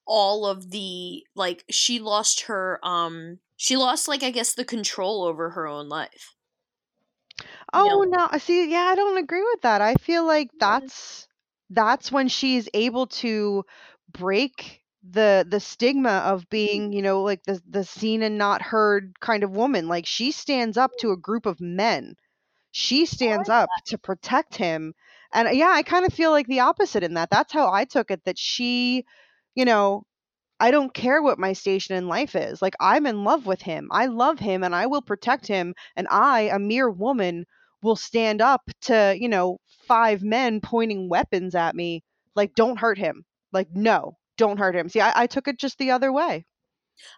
all 0.06 0.46
of 0.46 0.70
the 0.70 1.24
like 1.36 1.64
she 1.70 2.00
lost 2.00 2.42
her 2.42 2.80
um 2.82 3.38
she 3.60 3.76
lost 3.76 4.08
like 4.08 4.22
I 4.22 4.30
guess 4.30 4.54
the 4.54 4.64
control 4.64 5.22
over 5.22 5.50
her 5.50 5.66
own 5.66 5.90
life. 5.90 6.34
Oh 7.74 8.06
no, 8.08 8.26
see, 8.38 8.70
yeah, 8.70 8.84
I 8.84 8.94
don't 8.94 9.18
agree 9.18 9.42
with 9.42 9.60
that. 9.60 9.82
I 9.82 9.96
feel 9.96 10.26
like 10.26 10.48
that's 10.58 11.28
that's 11.68 12.10
when 12.10 12.28
she's 12.28 12.70
able 12.72 13.08
to 13.08 13.64
break 14.10 14.80
the 15.06 15.46
the 15.46 15.60
stigma 15.60 16.22
of 16.24 16.40
mm-hmm. 16.40 16.48
being, 16.50 16.92
you 16.94 17.02
know, 17.02 17.22
like 17.22 17.42
the 17.42 17.60
the 17.68 17.84
seen 17.84 18.22
and 18.22 18.38
not 18.38 18.62
heard 18.62 19.20
kind 19.20 19.44
of 19.44 19.50
woman. 19.50 19.88
Like 19.88 20.06
she 20.06 20.32
stands 20.32 20.78
up 20.78 20.92
to 21.00 21.08
a 21.08 21.12
mm-hmm. 21.12 21.20
group 21.20 21.44
of 21.44 21.60
men. 21.60 22.14
She 22.70 23.02
oh, 23.02 23.04
stands 23.04 23.50
up 23.50 23.68
to 23.88 23.98
protect 23.98 24.56
him. 24.56 24.94
And 25.34 25.54
yeah, 25.54 25.72
I 25.74 25.82
kind 25.82 26.06
of 26.06 26.14
feel 26.14 26.30
like 26.30 26.46
the 26.46 26.60
opposite 26.60 27.02
in 27.02 27.12
that. 27.14 27.28
That's 27.30 27.52
how 27.52 27.70
I 27.70 27.84
took 27.84 28.10
it 28.10 28.24
that 28.24 28.38
she, 28.38 29.04
you 29.54 29.66
know, 29.66 30.04
I 30.60 30.70
don't 30.70 30.92
care 30.92 31.22
what 31.22 31.38
my 31.38 31.54
station 31.54 31.96
in 31.96 32.06
life 32.06 32.36
is. 32.36 32.60
Like 32.60 32.76
I'm 32.78 33.06
in 33.06 33.24
love 33.24 33.46
with 33.46 33.62
him. 33.62 33.88
I 33.90 34.06
love 34.06 34.38
him 34.38 34.62
and 34.62 34.74
I 34.74 34.86
will 34.86 35.02
protect 35.02 35.46
him 35.46 35.74
and 35.96 36.06
I, 36.10 36.42
a 36.42 36.58
mere 36.58 36.90
woman, 36.90 37.46
will 37.82 37.96
stand 37.96 38.42
up 38.42 38.62
to, 38.82 39.16
you 39.18 39.28
know, 39.28 39.58
five 39.88 40.22
men 40.22 40.60
pointing 40.60 41.08
weapons 41.08 41.54
at 41.54 41.74
me. 41.74 42.04
Like 42.36 42.54
don't 42.54 42.78
hurt 42.78 42.98
him. 42.98 43.24
Like 43.52 43.68
no, 43.74 44.18
don't 44.36 44.58
hurt 44.58 44.76
him. 44.76 44.88
See, 44.88 45.00
I, 45.00 45.22
I 45.22 45.26
took 45.26 45.48
it 45.48 45.58
just 45.58 45.78
the 45.78 45.92
other 45.92 46.12
way. 46.12 46.44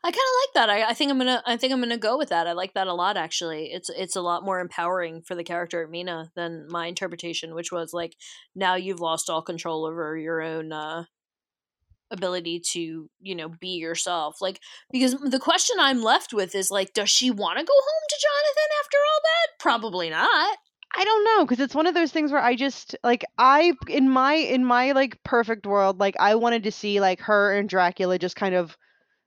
I 0.05 0.11
kind 0.11 0.15
of 0.15 0.17
like 0.17 0.55
that. 0.55 0.71
I, 0.71 0.91
I 0.91 0.95
think 0.95 1.11
I'm 1.11 1.19
gonna. 1.19 1.43
I 1.45 1.57
think 1.57 1.73
I'm 1.73 1.81
gonna 1.81 1.99
go 1.99 2.17
with 2.17 2.29
that. 2.29 2.47
I 2.47 2.53
like 2.53 2.75
that 2.75 2.87
a 2.87 2.95
lot. 2.95 3.17
Actually, 3.17 3.73
it's 3.73 3.91
it's 3.91 4.15
a 4.15 4.21
lot 4.21 4.45
more 4.45 4.61
empowering 4.61 5.23
for 5.23 5.35
the 5.35 5.43
character 5.43 5.83
of 5.83 5.91
Mina 5.91 6.31
than 6.37 6.67
my 6.69 6.87
interpretation, 6.87 7.55
which 7.55 7.73
was 7.73 7.93
like, 7.93 8.17
now 8.55 8.77
you've 8.77 9.01
lost 9.01 9.29
all 9.29 9.43
control 9.43 9.85
over 9.85 10.17
your 10.17 10.41
own 10.41 10.73
uh, 10.73 11.05
ability 12.13 12.61
to 12.73 13.09
you 13.21 13.35
know 13.35 13.49
be 13.49 13.79
yourself. 13.79 14.37
Like 14.41 14.61
because 14.93 15.15
the 15.15 15.41
question 15.41 15.77
I'm 15.81 16.03
left 16.03 16.33
with 16.33 16.55
is 16.55 16.71
like, 16.71 16.93
does 16.93 17.11
she 17.11 17.31
want 17.31 17.59
to 17.59 17.65
go 17.65 17.73
home 17.73 18.05
to 18.09 18.23
Jonathan 18.23 18.71
after 18.81 18.99
all 18.99 19.21
that? 19.23 19.59
Probably 19.59 20.11
not. 20.11 20.59
I 20.95 21.05
don't 21.05 21.25
know 21.25 21.45
because 21.45 21.61
it's 21.61 21.75
one 21.75 21.87
of 21.87 21.95
those 21.95 22.13
things 22.13 22.31
where 22.31 22.43
I 22.43 22.55
just 22.55 22.95
like 23.03 23.25
I 23.39 23.73
in 23.89 24.11
my 24.11 24.35
in 24.35 24.65
my 24.65 24.93
like 24.93 25.23
perfect 25.25 25.67
world 25.67 25.99
like 25.99 26.15
I 26.21 26.35
wanted 26.35 26.65
to 26.65 26.73
see 26.73 27.01
like 27.01 27.21
her 27.21 27.57
and 27.57 27.67
Dracula 27.67 28.19
just 28.19 28.37
kind 28.37 28.55
of 28.55 28.77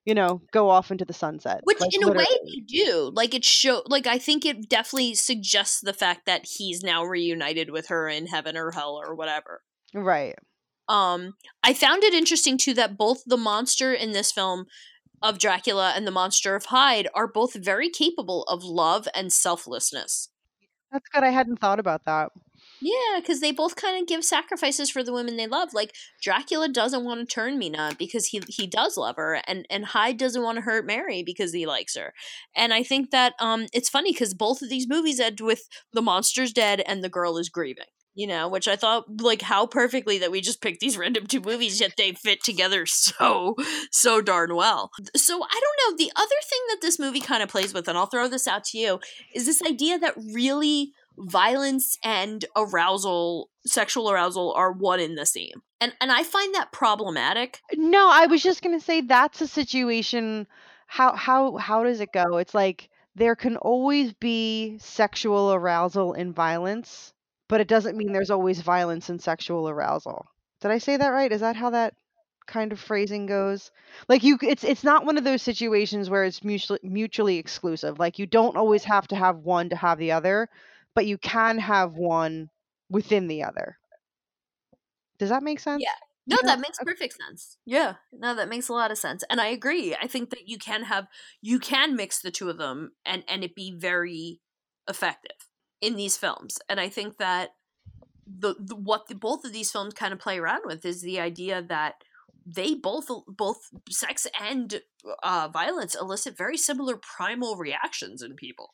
you 0.05 0.13
know, 0.13 0.41
go 0.51 0.69
off 0.69 0.91
into 0.91 1.03
the 1.03 1.13
sunset. 1.13 1.61
Which, 1.63 1.79
like, 1.81 1.93
in 1.93 2.03
a 2.03 2.11
way, 2.11 2.25
they 2.45 2.61
do. 2.67 3.11
Like 3.13 3.33
it 3.33 3.43
show. 3.43 3.81
Like 3.87 4.05
I 4.05 4.19
think 4.19 4.45
it 4.45 4.69
definitely 4.69 5.15
suggests 5.15 5.81
the 5.81 5.93
fact 5.93 6.27
that 6.27 6.45
he's 6.45 6.83
now 6.83 7.03
reunited 7.03 7.71
with 7.71 7.87
her 7.87 8.07
in 8.07 8.27
heaven 8.27 8.55
or 8.55 8.71
hell 8.71 9.01
or 9.03 9.15
whatever. 9.15 9.61
Right. 9.93 10.35
Um, 10.87 11.33
I 11.63 11.73
found 11.73 12.03
it 12.03 12.13
interesting 12.13 12.57
too 12.57 12.73
that 12.75 12.97
both 12.97 13.23
the 13.25 13.37
monster 13.37 13.93
in 13.93 14.11
this 14.11 14.31
film 14.31 14.65
of 15.21 15.39
Dracula 15.39 15.93
and 15.95 16.05
the 16.05 16.11
monster 16.11 16.55
of 16.55 16.65
Hyde 16.65 17.07
are 17.15 17.27
both 17.27 17.55
very 17.55 17.89
capable 17.89 18.43
of 18.43 18.63
love 18.63 19.07
and 19.15 19.33
selflessness. 19.33 20.29
That's 20.91 21.09
good. 21.09 21.23
I 21.23 21.29
hadn't 21.29 21.59
thought 21.59 21.79
about 21.79 22.05
that. 22.05 22.31
Yeah, 22.81 23.19
because 23.19 23.39
they 23.39 23.51
both 23.51 23.75
kind 23.75 23.99
of 23.99 24.07
give 24.07 24.23
sacrifices 24.23 24.89
for 24.89 25.03
the 25.03 25.13
women 25.13 25.37
they 25.37 25.47
love. 25.47 25.73
Like 25.73 25.95
Dracula 26.21 26.69
doesn't 26.69 27.03
want 27.03 27.19
to 27.19 27.25
turn 27.33 27.57
Mina 27.57 27.95
because 27.97 28.27
he 28.27 28.41
he 28.47 28.67
does 28.67 28.97
love 28.97 29.15
her, 29.15 29.41
and 29.47 29.65
and 29.69 29.85
Hyde 29.85 30.17
doesn't 30.17 30.43
want 30.43 30.57
to 30.57 30.61
hurt 30.61 30.85
Mary 30.85 31.23
because 31.23 31.53
he 31.53 31.65
likes 31.65 31.95
her. 31.95 32.13
And 32.55 32.73
I 32.73 32.83
think 32.83 33.11
that 33.11 33.33
um 33.39 33.65
it's 33.73 33.89
funny 33.89 34.11
because 34.11 34.33
both 34.33 34.61
of 34.61 34.69
these 34.69 34.87
movies 34.87 35.19
end 35.19 35.41
with 35.41 35.67
the 35.93 36.01
monster's 36.01 36.53
dead 36.53 36.81
and 36.85 37.03
the 37.03 37.09
girl 37.09 37.37
is 37.37 37.49
grieving. 37.49 37.85
You 38.15 38.27
know, 38.27 38.47
which 38.47 38.67
I 38.67 38.75
thought 38.75 39.21
like 39.21 39.41
how 39.41 39.67
perfectly 39.67 40.17
that 40.19 40.31
we 40.31 40.41
just 40.41 40.61
picked 40.61 40.79
these 40.79 40.97
random 40.97 41.27
two 41.27 41.41
movies, 41.41 41.79
yet 41.81 41.93
they 41.97 42.13
fit 42.13 42.43
together 42.43 42.85
so 42.87 43.55
so 43.91 44.21
darn 44.21 44.55
well. 44.55 44.91
So 45.15 45.35
I 45.35 45.59
don't 45.61 45.91
know. 45.91 45.97
The 45.97 46.11
other 46.15 46.35
thing 46.49 46.59
that 46.69 46.81
this 46.81 46.99
movie 46.99 47.21
kind 47.21 47.43
of 47.43 47.49
plays 47.49 47.73
with, 47.73 47.87
and 47.87 47.97
I'll 47.97 48.07
throw 48.07 48.27
this 48.27 48.47
out 48.47 48.63
to 48.65 48.77
you, 48.77 48.99
is 49.33 49.45
this 49.45 49.61
idea 49.61 49.99
that 49.99 50.15
really 50.33 50.93
violence 51.17 51.97
and 52.03 52.43
arousal 52.57 53.49
sexual 53.65 54.11
arousal 54.11 54.51
are 54.53 54.73
one 54.73 54.99
in 54.99 55.15
the 55.15 55.25
same 55.25 55.61
and 55.79 55.93
and 56.01 56.11
i 56.11 56.21
find 56.23 56.53
that 56.53 56.73
problematic 56.73 57.61
No, 57.77 58.09
I 58.09 58.25
was 58.27 58.43
just 58.43 58.61
gonna 58.61 58.79
say 58.79 59.01
that's 59.01 59.41
a 59.41 59.47
situation. 59.47 60.47
How 60.87 61.15
how 61.15 61.57
how 61.57 61.83
does 61.83 61.99
it 61.99 62.11
go? 62.11 62.37
It's 62.37 62.53
like 62.53 62.89
there 63.15 63.35
can 63.35 63.57
always 63.57 64.13
be 64.13 64.77
sexual 64.79 65.53
arousal 65.53 66.13
and 66.13 66.35
violence, 66.35 67.13
but 67.47 67.61
it 67.61 67.67
doesn't 67.67 67.97
mean 67.97 68.11
there's 68.11 68.31
always 68.31 68.61
violence 68.61 69.09
and 69.09 69.21
sexual 69.21 69.69
arousal. 69.69 70.25
Did 70.61 70.71
I 70.71 70.77
say 70.77 70.97
that 70.97 71.09
right? 71.09 71.31
Is 71.31 71.41
that 71.41 71.55
how 71.55 71.69
that 71.71 71.93
kind 72.47 72.71
of 72.71 72.79
phrasing 72.79 73.25
goes? 73.25 73.71
Like 74.07 74.23
you, 74.23 74.37
it's 74.41 74.63
it's 74.63 74.83
not 74.83 75.05
one 75.05 75.17
of 75.17 75.23
those 75.23 75.41
situations 75.41 76.09
where 76.09 76.23
it's 76.23 76.43
mutually 76.43 76.79
mutually 76.83 77.37
exclusive. 77.37 77.99
Like 77.99 78.19
you 78.19 78.25
don't 78.25 78.57
always 78.57 78.83
have 78.85 79.07
to 79.09 79.15
have 79.15 79.37
one 79.39 79.69
to 79.69 79.75
have 79.75 79.99
the 79.99 80.11
other, 80.11 80.49
but 80.93 81.05
you 81.05 81.17
can 81.17 81.59
have 81.59 81.93
one 81.93 82.49
within 82.89 83.27
the 83.27 83.43
other. 83.43 83.77
Does 85.17 85.29
that 85.29 85.43
make 85.43 85.59
sense? 85.59 85.81
yeah 85.81 85.95
no 86.27 86.37
Yeah, 86.41 86.55
that 86.55 86.59
makes 86.59 86.77
perfect 86.79 87.15
sense 87.27 87.57
yeah 87.65 87.95
no 88.11 88.35
that 88.35 88.49
makes 88.49 88.67
a 88.67 88.73
lot 88.73 88.91
of 88.91 88.97
sense 88.97 89.23
and 89.29 89.39
i 89.39 89.47
agree 89.47 89.95
i 90.01 90.07
think 90.07 90.29
that 90.31 90.47
you 90.47 90.57
can 90.57 90.83
have 90.83 91.07
you 91.41 91.59
can 91.59 91.95
mix 91.95 92.19
the 92.19 92.31
two 92.31 92.49
of 92.49 92.57
them 92.57 92.93
and 93.05 93.23
and 93.27 93.43
it 93.43 93.55
be 93.55 93.71
very 93.77 94.41
effective 94.87 95.37
in 95.85 95.95
these 95.95 96.17
films. 96.17 96.57
And 96.69 96.79
i 96.79 96.89
think 96.89 97.17
that 97.17 97.49
the, 98.27 98.55
the 98.59 98.75
what 98.75 99.07
the, 99.07 99.15
both 99.15 99.45
of 99.45 99.53
these 99.53 99.71
films 99.71 99.93
kind 99.93 100.11
of 100.11 100.19
play 100.19 100.39
around 100.39 100.61
with 100.65 100.85
is 100.85 101.01
the 101.01 101.19
idea 101.19 101.61
that 101.61 101.95
they 102.45 102.75
both 102.75 103.07
both 103.27 103.69
sex 103.89 104.27
and 104.39 104.81
uh, 105.23 105.49
violence 105.51 105.95
elicit 105.95 106.37
very 106.37 106.57
similar 106.57 106.97
primal 106.97 107.55
reactions 107.55 108.21
in 108.21 108.35
people. 108.35 108.73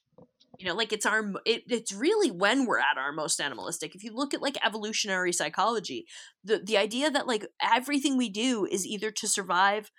You 0.57 0.67
know 0.67 0.75
like 0.75 0.93
it's 0.93 1.05
our 1.05 1.33
it, 1.45 1.63
it's 1.67 1.91
really 1.91 2.31
when 2.31 2.65
we're 2.65 2.79
at 2.79 2.97
our 2.97 3.11
most 3.11 3.41
animalistic. 3.41 3.95
If 3.95 4.03
you 4.03 4.13
look 4.13 4.33
at 4.33 4.41
like 4.41 4.57
evolutionary 4.65 5.33
psychology 5.33 6.05
the 6.43 6.59
the 6.59 6.77
idea 6.77 7.09
that 7.11 7.27
like 7.27 7.45
everything 7.61 8.17
we 8.17 8.29
do 8.29 8.65
is 8.69 8.85
either 8.85 9.11
to 9.11 9.27
survive 9.27 9.91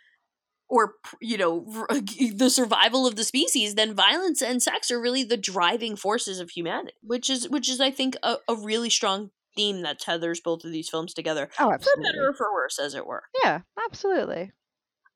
or 0.72 0.94
you 1.20 1.36
know 1.36 1.66
the 2.34 2.48
survival 2.50 3.06
of 3.06 3.16
the 3.16 3.24
species 3.24 3.74
then 3.74 3.94
violence 3.94 4.40
and 4.40 4.62
sex 4.62 4.90
are 4.90 5.00
really 5.00 5.22
the 5.22 5.36
driving 5.36 5.94
forces 5.96 6.40
of 6.40 6.50
humanity 6.50 6.94
which 7.02 7.28
is 7.28 7.48
which 7.50 7.68
is 7.68 7.80
i 7.80 7.90
think 7.90 8.16
a, 8.22 8.36
a 8.48 8.54
really 8.56 8.88
strong 8.90 9.30
theme 9.54 9.82
that 9.82 10.00
tethers 10.00 10.40
both 10.40 10.64
of 10.64 10.72
these 10.72 10.88
films 10.88 11.12
together 11.12 11.50
Oh, 11.58 11.70
absolutely. 11.70 12.04
for 12.04 12.12
better 12.12 12.28
or 12.30 12.34
for 12.34 12.52
worse 12.52 12.78
as 12.78 12.94
it 12.94 13.06
were 13.06 13.24
Yeah, 13.44 13.60
absolutely. 13.86 14.52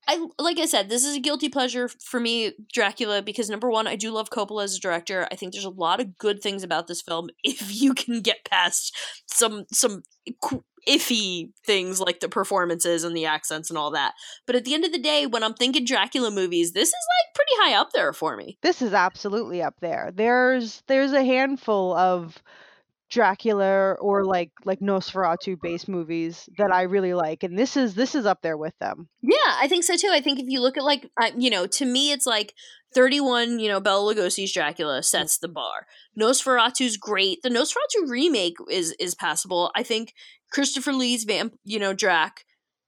I 0.09 0.25
like 0.39 0.57
I 0.57 0.65
said, 0.67 0.87
this 0.87 1.03
is 1.03 1.17
a 1.17 1.19
guilty 1.19 1.49
pleasure 1.49 1.89
for 1.89 2.17
me, 2.17 2.53
Dracula, 2.71 3.21
because 3.21 3.49
number 3.49 3.69
one, 3.69 3.87
I 3.87 3.97
do 3.97 4.09
love 4.11 4.29
Coppola 4.29 4.63
as 4.63 4.73
a 4.73 4.79
director. 4.79 5.27
I 5.29 5.35
think 5.35 5.51
there's 5.51 5.65
a 5.65 5.69
lot 5.69 5.99
of 5.99 6.17
good 6.17 6.41
things 6.41 6.63
about 6.63 6.87
this 6.87 7.01
film 7.01 7.27
if 7.43 7.81
you 7.81 7.93
can 7.93 8.21
get 8.21 8.45
past 8.49 8.95
some 9.25 9.65
some 9.73 10.03
eh, 10.25 10.31
qu- 10.41 10.63
iffy 10.87 11.51
things 11.65 11.99
like 11.99 12.19
the 12.19 12.29
performances 12.29 13.03
and 13.03 13.15
the 13.15 13.25
accents 13.25 13.69
and 13.69 13.77
all 13.77 13.91
that. 13.91 14.13
But 14.45 14.55
at 14.55 14.65
the 14.65 14.73
end 14.73 14.85
of 14.85 14.91
the 14.91 14.99
day, 14.99 15.25
when 15.25 15.43
I'm 15.43 15.53
thinking 15.53 15.85
Dracula 15.85 16.31
movies, 16.31 16.71
this 16.71 16.89
is 16.89 16.93
like 16.93 17.35
pretty 17.35 17.51
high 17.55 17.79
up 17.79 17.89
there 17.93 18.13
for 18.13 18.35
me. 18.37 18.57
This 18.61 18.81
is 18.81 18.93
absolutely 18.93 19.61
up 19.61 19.75
there. 19.81 20.11
There's 20.13 20.83
there's 20.87 21.13
a 21.13 21.23
handful 21.23 21.95
of 21.95 22.41
Dracula 23.09 23.93
or 23.93 24.25
like 24.25 24.51
like 24.65 24.79
Nosferatu 24.79 25.57
based 25.61 25.87
movies 25.87 26.49
that 26.57 26.71
I 26.71 26.83
really 26.83 27.13
like, 27.13 27.43
and 27.43 27.57
this 27.57 27.77
is 27.77 27.95
this 27.95 28.15
is 28.15 28.25
up 28.25 28.41
there 28.41 28.57
with 28.57 28.77
them. 28.79 29.07
Yeah, 29.21 29.37
I 29.59 29.67
think 29.67 29.83
so 29.83 29.95
too. 29.95 30.09
I 30.11 30.21
think 30.21 30.39
if 30.39 30.45
you 30.47 30.61
look 30.61 30.77
at 30.77 30.83
like, 30.83 31.09
uh, 31.21 31.31
you 31.37 31.49
know, 31.49 31.67
to 31.67 31.85
me, 31.85 32.11
it's 32.11 32.25
like 32.25 32.53
31, 32.93 33.59
you 33.59 33.69
know, 33.69 33.79
Bela 33.79 34.13
Lugosi's 34.13 34.51
Dracula 34.51 35.03
sets 35.03 35.37
the 35.37 35.47
bar. 35.47 35.85
Nosferatu's 36.19 36.97
great. 36.97 37.39
The 37.43 37.49
Nosferatu 37.49 38.09
remake 38.09 38.55
is 38.69 38.93
is 38.99 39.15
passable. 39.15 39.71
I 39.75 39.83
think 39.83 40.13
Christopher 40.51 40.93
Lee's 40.93 41.23
vamp, 41.23 41.53
you 41.63 41.79
know, 41.79 41.93
Drac. 41.93 42.43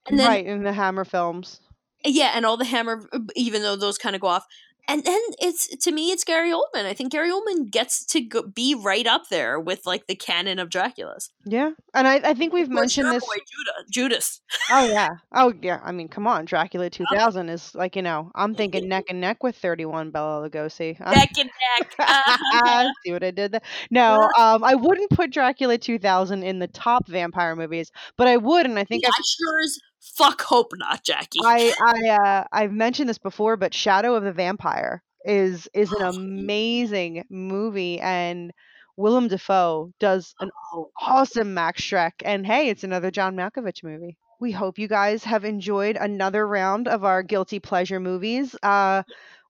And 0.07 0.19
then 0.19 0.27
right 0.27 0.45
in 0.45 0.63
the 0.63 0.73
Hammer 0.73 1.05
films. 1.05 1.61
yeah, 2.03 2.31
and 2.35 2.45
all 2.45 2.57
the 2.57 2.65
Hammer 2.65 3.07
even 3.35 3.61
though 3.61 3.75
those 3.75 3.97
kind 3.97 4.15
of 4.15 4.21
go 4.21 4.27
off. 4.27 4.45
And 4.89 5.03
then 5.03 5.19
it's 5.39 5.67
to 5.83 5.91
me 5.91 6.09
it's 6.09 6.23
Gary 6.23 6.51
Oldman. 6.51 6.85
I 6.85 6.95
think 6.95 7.11
Gary 7.11 7.29
Oldman 7.31 7.69
gets 7.69 8.03
to 8.07 8.21
go, 8.21 8.41
be 8.41 8.73
right 8.73 9.05
up 9.05 9.29
there 9.29 9.59
with 9.59 9.85
like 9.85 10.07
the 10.07 10.15
canon 10.15 10.57
of 10.57 10.69
Draculas. 10.69 11.29
Yeah, 11.45 11.71
and 11.93 12.07
I, 12.07 12.15
I 12.15 12.33
think 12.33 12.53
we've 12.53 12.69
mentioned 12.69 13.09
this. 13.11 13.23
boy 13.23 13.35
Judah, 13.35 13.87
Judas. 13.91 14.41
Oh 14.71 14.87
yeah, 14.91 15.09
oh 15.31 15.53
yeah. 15.61 15.79
I 15.83 15.91
mean, 15.91 16.07
come 16.07 16.25
on, 16.25 16.45
Dracula 16.45 16.89
2000 16.89 17.49
is 17.49 17.75
like 17.75 17.95
you 17.95 18.01
know 18.01 18.31
I'm 18.33 18.55
thinking 18.55 18.89
neck 18.89 19.05
and 19.09 19.21
neck 19.21 19.43
with 19.43 19.55
31 19.57 20.09
Bela 20.09 20.49
Lugosi. 20.49 20.99
I'm- 20.99 21.15
Neck 21.15 21.29
and 21.37 21.51
neck. 21.99 22.89
See 23.05 23.11
what 23.11 23.23
I 23.23 23.29
did 23.31 23.51
there? 23.51 23.61
No, 23.91 24.27
um, 24.37 24.63
I 24.63 24.73
wouldn't 24.73 25.11
put 25.11 25.29
Dracula 25.31 25.77
2000 25.77 26.41
in 26.41 26.57
the 26.57 26.67
top 26.67 27.07
vampire 27.07 27.55
movies, 27.55 27.91
but 28.17 28.27
I 28.27 28.37
would, 28.37 28.65
and 28.65 28.79
I 28.79 28.85
think 28.85 29.05
I 29.05 29.09
I've 29.09 29.25
sure 29.25 29.59
as 29.63 29.77
fuck 29.99 30.41
hope 30.41 30.71
not, 30.75 31.03
Jackie. 31.03 31.39
I 31.43 31.73
I 31.79 32.09
uh, 32.09 32.43
I've 32.51 32.71
mentioned 32.71 33.09
this 33.09 33.17
before, 33.17 33.57
but 33.57 33.73
Shadow 33.73 34.15
of 34.15 34.23
the 34.23 34.33
Vampire 34.33 35.03
is 35.25 35.67
is 35.73 35.91
an 35.91 36.01
amazing 36.15 37.25
movie, 37.29 37.99
and 37.99 38.51
Willem 38.97 39.27
Dafoe 39.27 39.93
does 39.99 40.35
an 40.39 40.51
Oh, 40.73 40.91
awesome 40.99 41.53
Max 41.53 41.81
Schreck. 41.81 42.13
And 42.25 42.45
hey, 42.45 42.69
it's 42.69 42.83
another 42.83 43.11
John 43.11 43.35
Malkovich 43.35 43.83
movie. 43.83 44.17
We 44.39 44.51
hope 44.51 44.77
you 44.79 44.87
guys 44.87 45.23
have 45.25 45.43
enjoyed 45.45 45.97
another 45.97 46.47
round 46.47 46.87
of 46.87 47.03
our 47.03 47.23
guilty 47.23 47.59
pleasure 47.59 47.99
movies 47.99 48.55
uh, 48.63 49.03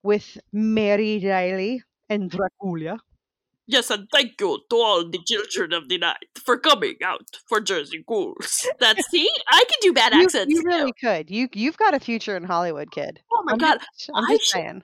with 0.03 0.37
Mary 0.53 1.19
Reilly 1.23 1.83
and 2.09 2.29
Dracula. 2.29 2.99
Yes, 3.71 3.91
and 3.91 4.07
thank 4.11 4.41
you 4.41 4.59
to 4.69 4.75
all 4.75 5.07
the 5.09 5.19
children 5.27 5.73
of 5.73 5.87
the 5.89 5.99
night 5.99 6.17
for 6.43 6.57
coming 6.57 6.95
out 7.03 7.21
for 7.47 7.61
Jersey 7.61 8.03
Ghouls. 8.07 8.67
That's 8.79 9.07
see, 9.11 9.29
I 9.47 9.63
can 9.69 9.77
do 9.81 9.93
bad 9.93 10.13
You, 10.13 10.23
accents. 10.23 10.51
you 10.53 10.63
really 10.65 10.91
could. 10.99 11.29
You 11.29 11.47
you've 11.53 11.77
got 11.77 11.93
a 11.93 11.99
future 11.99 12.35
in 12.35 12.43
Hollywood, 12.43 12.91
kid. 12.91 13.19
Oh 13.31 13.43
my 13.45 13.53
I'm 13.53 13.57
god, 13.59 13.77
just, 13.97 14.09
I'm 14.15 14.25
I 14.25 14.29
just 14.37 14.43
should- 14.45 14.51
saying. 14.53 14.83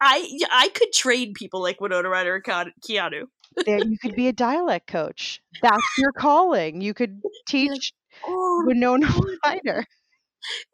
I 0.00 0.28
I 0.50 0.68
could 0.74 0.92
train 0.92 1.32
people 1.34 1.62
like 1.62 1.80
Winona 1.80 2.08
Ryder 2.08 2.34
and 2.34 2.72
Keanu-. 2.86 3.24
There, 3.64 3.78
you 3.78 3.96
could 3.98 4.14
be 4.14 4.28
a 4.28 4.32
dialect 4.32 4.86
coach. 4.88 5.40
That's 5.62 5.82
your 5.98 6.12
calling. 6.12 6.80
You 6.80 6.92
could 6.94 7.20
teach 7.48 7.92
Oh, 8.26 8.64
Winona 8.66 9.08
Ryder. 9.44 9.86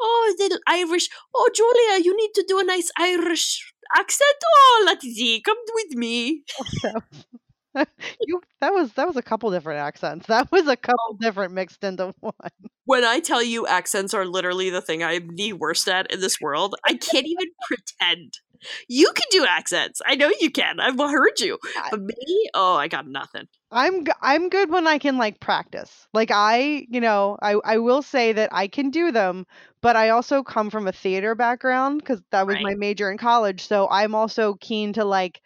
Oh, 0.00 0.34
the 0.38 0.60
Irish. 0.66 1.08
Oh, 1.34 1.48
Julia, 1.54 2.04
you 2.04 2.16
need 2.16 2.32
to 2.34 2.44
do 2.46 2.58
a 2.58 2.64
nice 2.64 2.90
Irish 2.98 3.72
accent. 3.96 4.36
Oh, 4.44 4.82
let's 4.86 5.04
see, 5.04 5.40
come 5.44 5.56
with 5.74 5.96
me. 5.96 6.44
you 8.26 8.40
that 8.60 8.72
was 8.72 8.92
that 8.94 9.06
was 9.06 9.16
a 9.16 9.22
couple 9.22 9.50
different 9.50 9.80
accents. 9.80 10.26
That 10.28 10.50
was 10.50 10.66
a 10.66 10.76
couple 10.76 10.96
Oh. 11.08 11.16
different 11.20 11.52
mixed 11.52 11.84
into 11.84 12.14
one. 12.20 12.32
When 12.84 13.04
I 13.04 13.20
tell 13.20 13.42
you 13.42 13.66
accents 13.66 14.14
are 14.14 14.24
literally 14.24 14.70
the 14.70 14.80
thing 14.80 15.02
I'm 15.02 15.34
the 15.36 15.52
worst 15.52 15.88
at 15.88 16.10
in 16.12 16.20
this 16.20 16.40
world, 16.40 16.74
I 16.86 16.94
can't 16.94 17.26
even 17.26 17.46
pretend. 17.66 18.34
You 18.88 19.10
can 19.14 19.26
do 19.30 19.46
accents. 19.46 20.00
I 20.06 20.14
know 20.14 20.30
you 20.40 20.50
can. 20.50 20.80
I've 20.80 20.98
heard 20.98 21.40
you. 21.40 21.58
But 21.90 22.00
me, 22.00 22.48
oh, 22.54 22.76
I 22.76 22.88
got 22.88 23.06
nothing. 23.06 23.48
I'm 23.70 24.04
g- 24.04 24.12
I'm 24.22 24.48
good 24.48 24.70
when 24.70 24.86
I 24.86 24.98
can 24.98 25.18
like 25.18 25.40
practice. 25.40 26.06
Like 26.14 26.30
I, 26.32 26.86
you 26.88 27.00
know, 27.00 27.36
I 27.42 27.52
I 27.64 27.78
will 27.78 28.02
say 28.02 28.32
that 28.32 28.50
I 28.52 28.68
can 28.68 28.90
do 28.90 29.10
them, 29.10 29.46
but 29.82 29.96
I 29.96 30.10
also 30.10 30.42
come 30.42 30.70
from 30.70 30.86
a 30.86 30.92
theater 30.92 31.34
background 31.34 32.04
cuz 32.04 32.20
that 32.30 32.46
was 32.46 32.60
my 32.60 32.74
major 32.74 33.10
in 33.10 33.18
college, 33.18 33.66
so 33.66 33.88
I'm 33.90 34.14
also 34.14 34.54
keen 34.54 34.92
to 34.94 35.04
like 35.04 35.40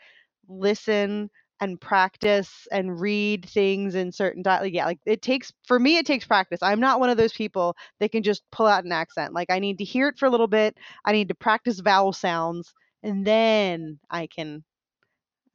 listen 0.48 1.30
and 1.62 1.78
practice 1.80 2.66
and 2.72 2.98
read 3.00 3.46
things 3.46 3.94
in 3.94 4.12
certain 4.12 4.42
di- 4.42 4.60
like, 4.60 4.72
yeah, 4.72 4.86
like 4.86 4.98
it 5.06 5.20
takes 5.22 5.52
for 5.66 5.78
me 5.78 5.98
it 5.98 6.06
takes 6.06 6.26
practice. 6.26 6.60
I'm 6.62 6.80
not 6.80 7.00
one 7.00 7.10
of 7.10 7.16
those 7.18 7.32
people 7.32 7.76
that 8.00 8.12
can 8.12 8.22
just 8.22 8.42
pull 8.50 8.66
out 8.66 8.84
an 8.84 8.92
accent. 8.92 9.34
Like 9.34 9.50
I 9.50 9.58
need 9.58 9.78
to 9.78 9.84
hear 9.84 10.08
it 10.08 10.18
for 10.18 10.26
a 10.26 10.30
little 10.30 10.48
bit. 10.48 10.76
I 11.04 11.12
need 11.12 11.28
to 11.28 11.34
practice 11.34 11.80
vowel 11.80 12.12
sounds 12.12 12.72
and 13.02 13.26
then 13.26 13.98
I 14.10 14.26
can 14.26 14.64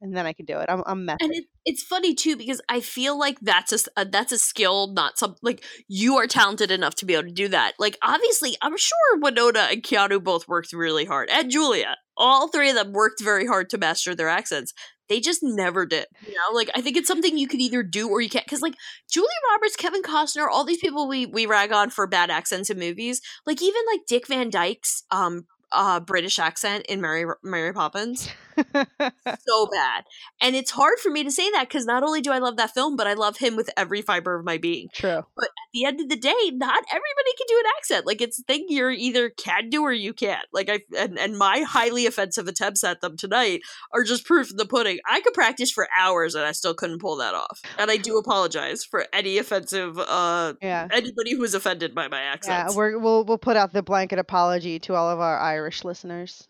and 0.00 0.16
then 0.16 0.26
I 0.26 0.32
can 0.32 0.44
do 0.44 0.58
it. 0.58 0.66
I'm 0.68 0.82
I'm. 0.86 1.08
And 1.08 1.34
it, 1.34 1.44
it's 1.64 1.82
funny 1.82 2.14
too 2.14 2.36
because 2.36 2.60
I 2.68 2.80
feel 2.80 3.18
like 3.18 3.38
that's 3.40 3.72
a, 3.72 3.90
uh, 4.00 4.04
that's 4.04 4.32
a 4.32 4.38
skill, 4.38 4.92
not 4.92 5.18
some 5.18 5.36
like 5.42 5.64
you 5.88 6.16
are 6.16 6.26
talented 6.26 6.70
enough 6.70 6.94
to 6.96 7.06
be 7.06 7.14
able 7.14 7.24
to 7.24 7.32
do 7.32 7.48
that. 7.48 7.74
Like 7.78 7.96
obviously, 8.02 8.56
I'm 8.62 8.76
sure 8.76 9.20
Winona 9.20 9.68
and 9.70 9.82
Keanu 9.82 10.22
both 10.22 10.48
worked 10.48 10.72
really 10.72 11.04
hard, 11.04 11.28
and 11.30 11.50
Julia. 11.50 11.96
All 12.18 12.48
three 12.48 12.70
of 12.70 12.76
them 12.76 12.94
worked 12.94 13.22
very 13.22 13.46
hard 13.46 13.68
to 13.68 13.78
master 13.78 14.14
their 14.14 14.30
accents. 14.30 14.72
They 15.08 15.20
just 15.20 15.40
never 15.42 15.84
did. 15.84 16.06
You 16.26 16.32
know, 16.32 16.54
like 16.54 16.70
I 16.74 16.80
think 16.80 16.96
it's 16.96 17.08
something 17.08 17.36
you 17.36 17.46
could 17.46 17.60
either 17.60 17.82
do 17.82 18.08
or 18.08 18.22
you 18.22 18.30
can't. 18.30 18.46
Because 18.46 18.62
like 18.62 18.74
Julia 19.10 19.28
Roberts, 19.52 19.76
Kevin 19.76 20.02
Costner, 20.02 20.46
all 20.50 20.64
these 20.64 20.78
people 20.78 21.08
we 21.08 21.26
we 21.26 21.44
rag 21.46 21.72
on 21.72 21.90
for 21.90 22.06
bad 22.06 22.30
accents 22.30 22.70
in 22.70 22.78
movies. 22.78 23.20
Like 23.44 23.60
even 23.60 23.82
like 23.90 24.00
Dick 24.08 24.26
Van 24.28 24.50
Dyke's 24.50 25.04
um 25.10 25.44
uh 25.76 26.00
British 26.00 26.38
accent 26.38 26.86
in 26.88 27.00
Mary 27.00 27.26
Mary 27.42 27.72
Poppins 27.72 28.28
so 28.56 29.66
bad. 29.70 30.04
And 30.40 30.56
it's 30.56 30.70
hard 30.70 30.98
for 30.98 31.10
me 31.10 31.24
to 31.24 31.30
say 31.30 31.50
that 31.52 31.68
because 31.68 31.86
not 31.86 32.02
only 32.02 32.20
do 32.20 32.32
I 32.32 32.38
love 32.38 32.56
that 32.56 32.72
film, 32.72 32.96
but 32.96 33.06
I 33.06 33.14
love 33.14 33.38
him 33.38 33.56
with 33.56 33.70
every 33.76 34.02
fiber 34.02 34.38
of 34.38 34.44
my 34.44 34.58
being. 34.58 34.88
True. 34.92 35.22
But 35.36 35.44
at 35.46 35.70
the 35.72 35.84
end 35.84 36.00
of 36.00 36.08
the 36.08 36.16
day, 36.16 36.34
not 36.52 36.84
everybody 36.88 37.32
can 37.36 37.46
do 37.48 37.58
an 37.58 37.72
accent. 37.78 38.06
Like 38.06 38.20
it's 38.20 38.40
a 38.40 38.42
thing 38.42 38.66
you're 38.68 38.90
either 38.90 39.30
can 39.30 39.70
do 39.70 39.82
or 39.82 39.92
you 39.92 40.12
can't. 40.12 40.46
Like 40.52 40.68
I 40.68 40.80
and, 40.98 41.18
and 41.18 41.36
my 41.38 41.60
highly 41.60 42.06
offensive 42.06 42.48
attempts 42.48 42.84
at 42.84 43.00
them 43.00 43.16
tonight 43.16 43.60
are 43.92 44.04
just 44.04 44.24
proof 44.24 44.50
of 44.50 44.56
the 44.56 44.66
pudding. 44.66 44.98
I 45.08 45.20
could 45.20 45.34
practice 45.34 45.70
for 45.70 45.88
hours 45.98 46.34
and 46.34 46.44
I 46.44 46.52
still 46.52 46.74
couldn't 46.74 47.00
pull 47.00 47.16
that 47.16 47.34
off. 47.34 47.60
And 47.78 47.90
I 47.90 47.96
do 47.96 48.18
apologize 48.18 48.84
for 48.84 49.06
any 49.12 49.38
offensive 49.38 49.98
uh 49.98 50.54
Yeah. 50.62 50.88
anybody 50.92 51.34
who 51.34 51.40
was 51.40 51.54
offended 51.54 51.94
by 51.94 52.08
my 52.08 52.20
accent. 52.20 52.70
Yeah, 52.70 52.76
we're, 52.76 52.98
we'll 52.98 53.24
we'll 53.24 53.38
put 53.38 53.56
out 53.56 53.72
the 53.72 53.82
blanket 53.82 54.18
apology 54.18 54.78
to 54.80 54.94
all 54.94 55.10
of 55.10 55.20
our 55.20 55.38
Irish 55.38 55.84
listeners. 55.84 56.48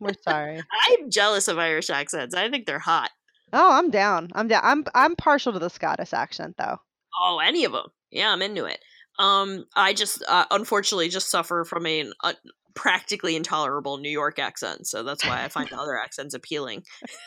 We're 0.00 0.12
sorry. 0.22 0.60
I'm 0.90 1.10
jealous 1.10 1.48
of 1.48 1.58
Irish 1.58 1.90
accents. 1.90 2.34
I 2.34 2.48
think 2.50 2.66
they're 2.66 2.78
hot. 2.78 3.10
Oh, 3.52 3.72
I'm 3.72 3.90
down. 3.90 4.30
I'm 4.34 4.48
down. 4.48 4.62
I'm 4.64 4.84
I'm 4.94 5.16
partial 5.16 5.52
to 5.52 5.58
the 5.58 5.70
Scottish 5.70 6.12
accent 6.12 6.56
though. 6.58 6.78
Oh, 7.20 7.38
any 7.42 7.64
of 7.64 7.72
them. 7.72 7.86
Yeah, 8.10 8.30
I'm 8.32 8.42
into 8.42 8.64
it. 8.64 8.78
Um, 9.18 9.64
I 9.74 9.94
just 9.94 10.22
uh, 10.28 10.44
unfortunately 10.50 11.08
just 11.08 11.30
suffer 11.30 11.64
from 11.64 11.86
a 11.86 12.10
uh, 12.22 12.34
practically 12.74 13.34
intolerable 13.34 13.98
New 13.98 14.10
York 14.10 14.38
accent, 14.38 14.86
so 14.86 15.02
that's 15.02 15.24
why 15.24 15.42
I 15.44 15.48
find 15.48 15.72
other 15.72 15.98
accents 15.98 16.34
appealing. 16.34 16.84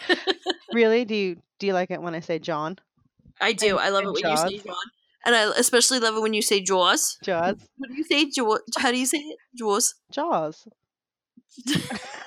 Really? 0.74 1.04
Do 1.04 1.16
you 1.16 1.42
do 1.60 1.68
you 1.68 1.74
like 1.74 1.92
it 1.92 2.02
when 2.02 2.16
I 2.16 2.22
say 2.22 2.40
John? 2.40 2.80
I 3.42 3.52
do. 3.52 3.72
And- 3.72 3.80
I 3.80 3.90
love 3.90 4.06
it 4.06 4.14
when 4.14 4.32
you 4.32 4.38
say 4.38 4.58
John, 4.60 4.76
and 5.26 5.36
I 5.36 5.52
especially 5.58 6.00
love 6.00 6.16
it 6.16 6.22
when 6.22 6.34
you 6.34 6.42
say 6.42 6.62
Jaws. 6.62 7.18
Jaws. 7.24 7.58
What 7.78 7.90
do 7.90 7.96
you 7.98 8.06
say, 8.06 8.30
Jaws? 8.30 8.62
How 8.78 8.90
do 8.92 8.98
you 8.98 9.06
say 9.06 9.18
it? 9.18 9.38
Jaws. 9.58 9.96
Jaws. 10.12 10.66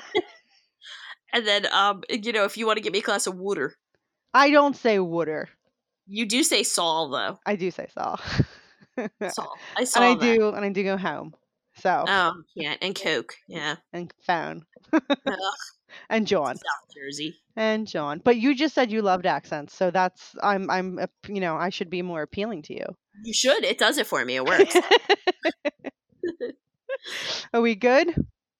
And 1.35 1.47
then, 1.47 1.67
um, 1.73 2.03
you 2.09 2.33
know, 2.33 2.45
if 2.45 2.57
you 2.57 2.67
want 2.67 2.77
to 2.79 2.83
get 2.83 2.93
me 2.93 3.01
a 3.01 3.03
glass 3.03 3.27
of 3.27 3.37
water, 3.37 3.75
I 4.33 4.51
don't 4.51 4.77
say 4.77 4.99
wooder. 4.99 5.49
you 6.07 6.25
do 6.27 6.43
say 6.43 6.63
Saul 6.63 7.11
though. 7.11 7.39
I 7.45 7.57
do 7.57 7.71
say 7.71 7.89
Saul. 7.93 8.19
Saul. 9.31 9.53
I 9.77 9.85
saw 9.85 10.01
and 10.01 10.05
I 10.05 10.15
that. 10.27 10.37
do 10.37 10.49
and 10.49 10.65
I 10.65 10.69
do 10.71 10.83
go 10.85 10.97
home. 10.97 11.35
So 11.83 12.05
Oh, 12.07 12.33
yeah, 12.55 12.77
and 12.81 12.95
Coke. 13.01 13.35
Yeah, 13.49 13.77
and 13.93 14.13
phone. 14.27 14.65
And 16.11 16.27
John. 16.27 16.57
South 16.57 16.93
Jersey. 16.93 17.37
And 17.55 17.87
John. 17.87 18.21
But 18.25 18.37
you 18.37 18.57
just 18.57 18.75
said 18.75 18.91
you 18.91 19.01
loved 19.01 19.27
accents, 19.27 19.75
so 19.77 19.93
that's 19.93 20.35
I'm 20.43 20.69
I'm 20.69 20.99
you 21.29 21.41
know, 21.41 21.55
I 21.57 21.71
should 21.71 21.89
be 21.89 22.03
more 22.03 22.23
appealing 22.23 22.63
to 22.63 22.75
you. 22.75 22.87
You 23.23 23.33
should. 23.33 23.65
It 23.65 23.79
does 23.79 23.99
it 23.99 24.07
for 24.09 24.25
me. 24.25 24.35
It 24.37 24.45
works. 24.45 24.75
Are 27.53 27.61
we 27.61 27.75
good? 27.77 28.15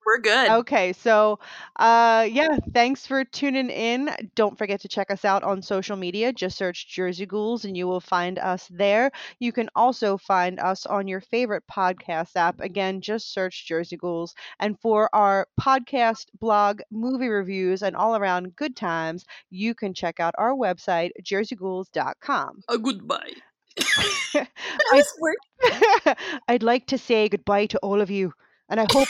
We're 0.05 0.19
good. 0.19 0.49
Okay, 0.49 0.93
so 0.93 1.39
uh 1.77 2.27
yeah, 2.29 2.57
thanks 2.73 3.07
for 3.07 3.23
tuning 3.25 3.69
in. 3.71 4.09
Don't 4.35 4.57
forget 4.57 4.81
to 4.81 4.87
check 4.87 5.09
us 5.09 5.25
out 5.25 5.43
on 5.43 5.61
social 5.63 5.97
media. 5.97 6.31
Just 6.31 6.57
search 6.57 6.87
Jersey 6.87 7.25
Ghouls 7.25 7.65
and 7.65 7.75
you 7.75 7.87
will 7.87 7.99
find 7.99 8.37
us 8.37 8.67
there. 8.71 9.11
You 9.39 9.51
can 9.51 9.69
also 9.75 10.17
find 10.17 10.59
us 10.59 10.85
on 10.85 11.07
your 11.07 11.21
favorite 11.21 11.63
podcast 11.71 12.35
app. 12.35 12.59
Again, 12.61 13.01
just 13.01 13.33
search 13.33 13.65
Jersey 13.67 13.97
Ghouls. 13.97 14.35
And 14.59 14.79
for 14.79 15.09
our 15.13 15.47
podcast, 15.59 16.25
blog, 16.39 16.81
movie 16.91 17.27
reviews, 17.29 17.81
and 17.81 17.95
all 17.95 18.15
around 18.15 18.55
good 18.55 18.75
times, 18.75 19.25
you 19.49 19.73
can 19.73 19.93
check 19.93 20.19
out 20.19 20.35
our 20.37 20.53
website, 20.53 21.11
jerseyghouls.com. 21.23 22.63
A 22.69 22.77
goodbye. 22.77 23.31
I- 24.35 24.47
Nice 24.91 25.13
work. 25.19 25.37
I'd 26.47 26.63
like 26.63 26.87
to 26.87 26.97
say 26.97 27.29
goodbye 27.29 27.65
to 27.67 27.77
all 27.79 28.01
of 28.01 28.09
you, 28.11 28.33
and 28.69 28.79
I 28.79 28.85
hope 28.91 29.07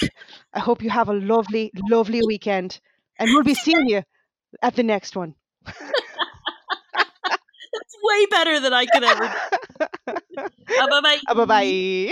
I 0.53 0.59
hope 0.59 0.81
you 0.81 0.89
have 0.89 1.09
a 1.09 1.13
lovely, 1.13 1.71
lovely 1.89 2.21
weekend, 2.25 2.79
and 3.19 3.29
we'll 3.31 3.43
be 3.43 3.53
seeing 3.53 3.87
you 3.87 4.03
at 4.61 4.75
the 4.75 4.83
next 4.83 5.15
one. 5.15 5.35
That's 5.65 5.79
way 8.03 8.25
better 8.27 8.59
than 8.59 8.73
I 8.73 8.85
could 8.85 9.03
ever 9.03 9.27
do. 9.27 9.33
Bye 10.67 11.01
bye. 11.01 11.19
bye 11.33 11.45
bye. 11.45 12.11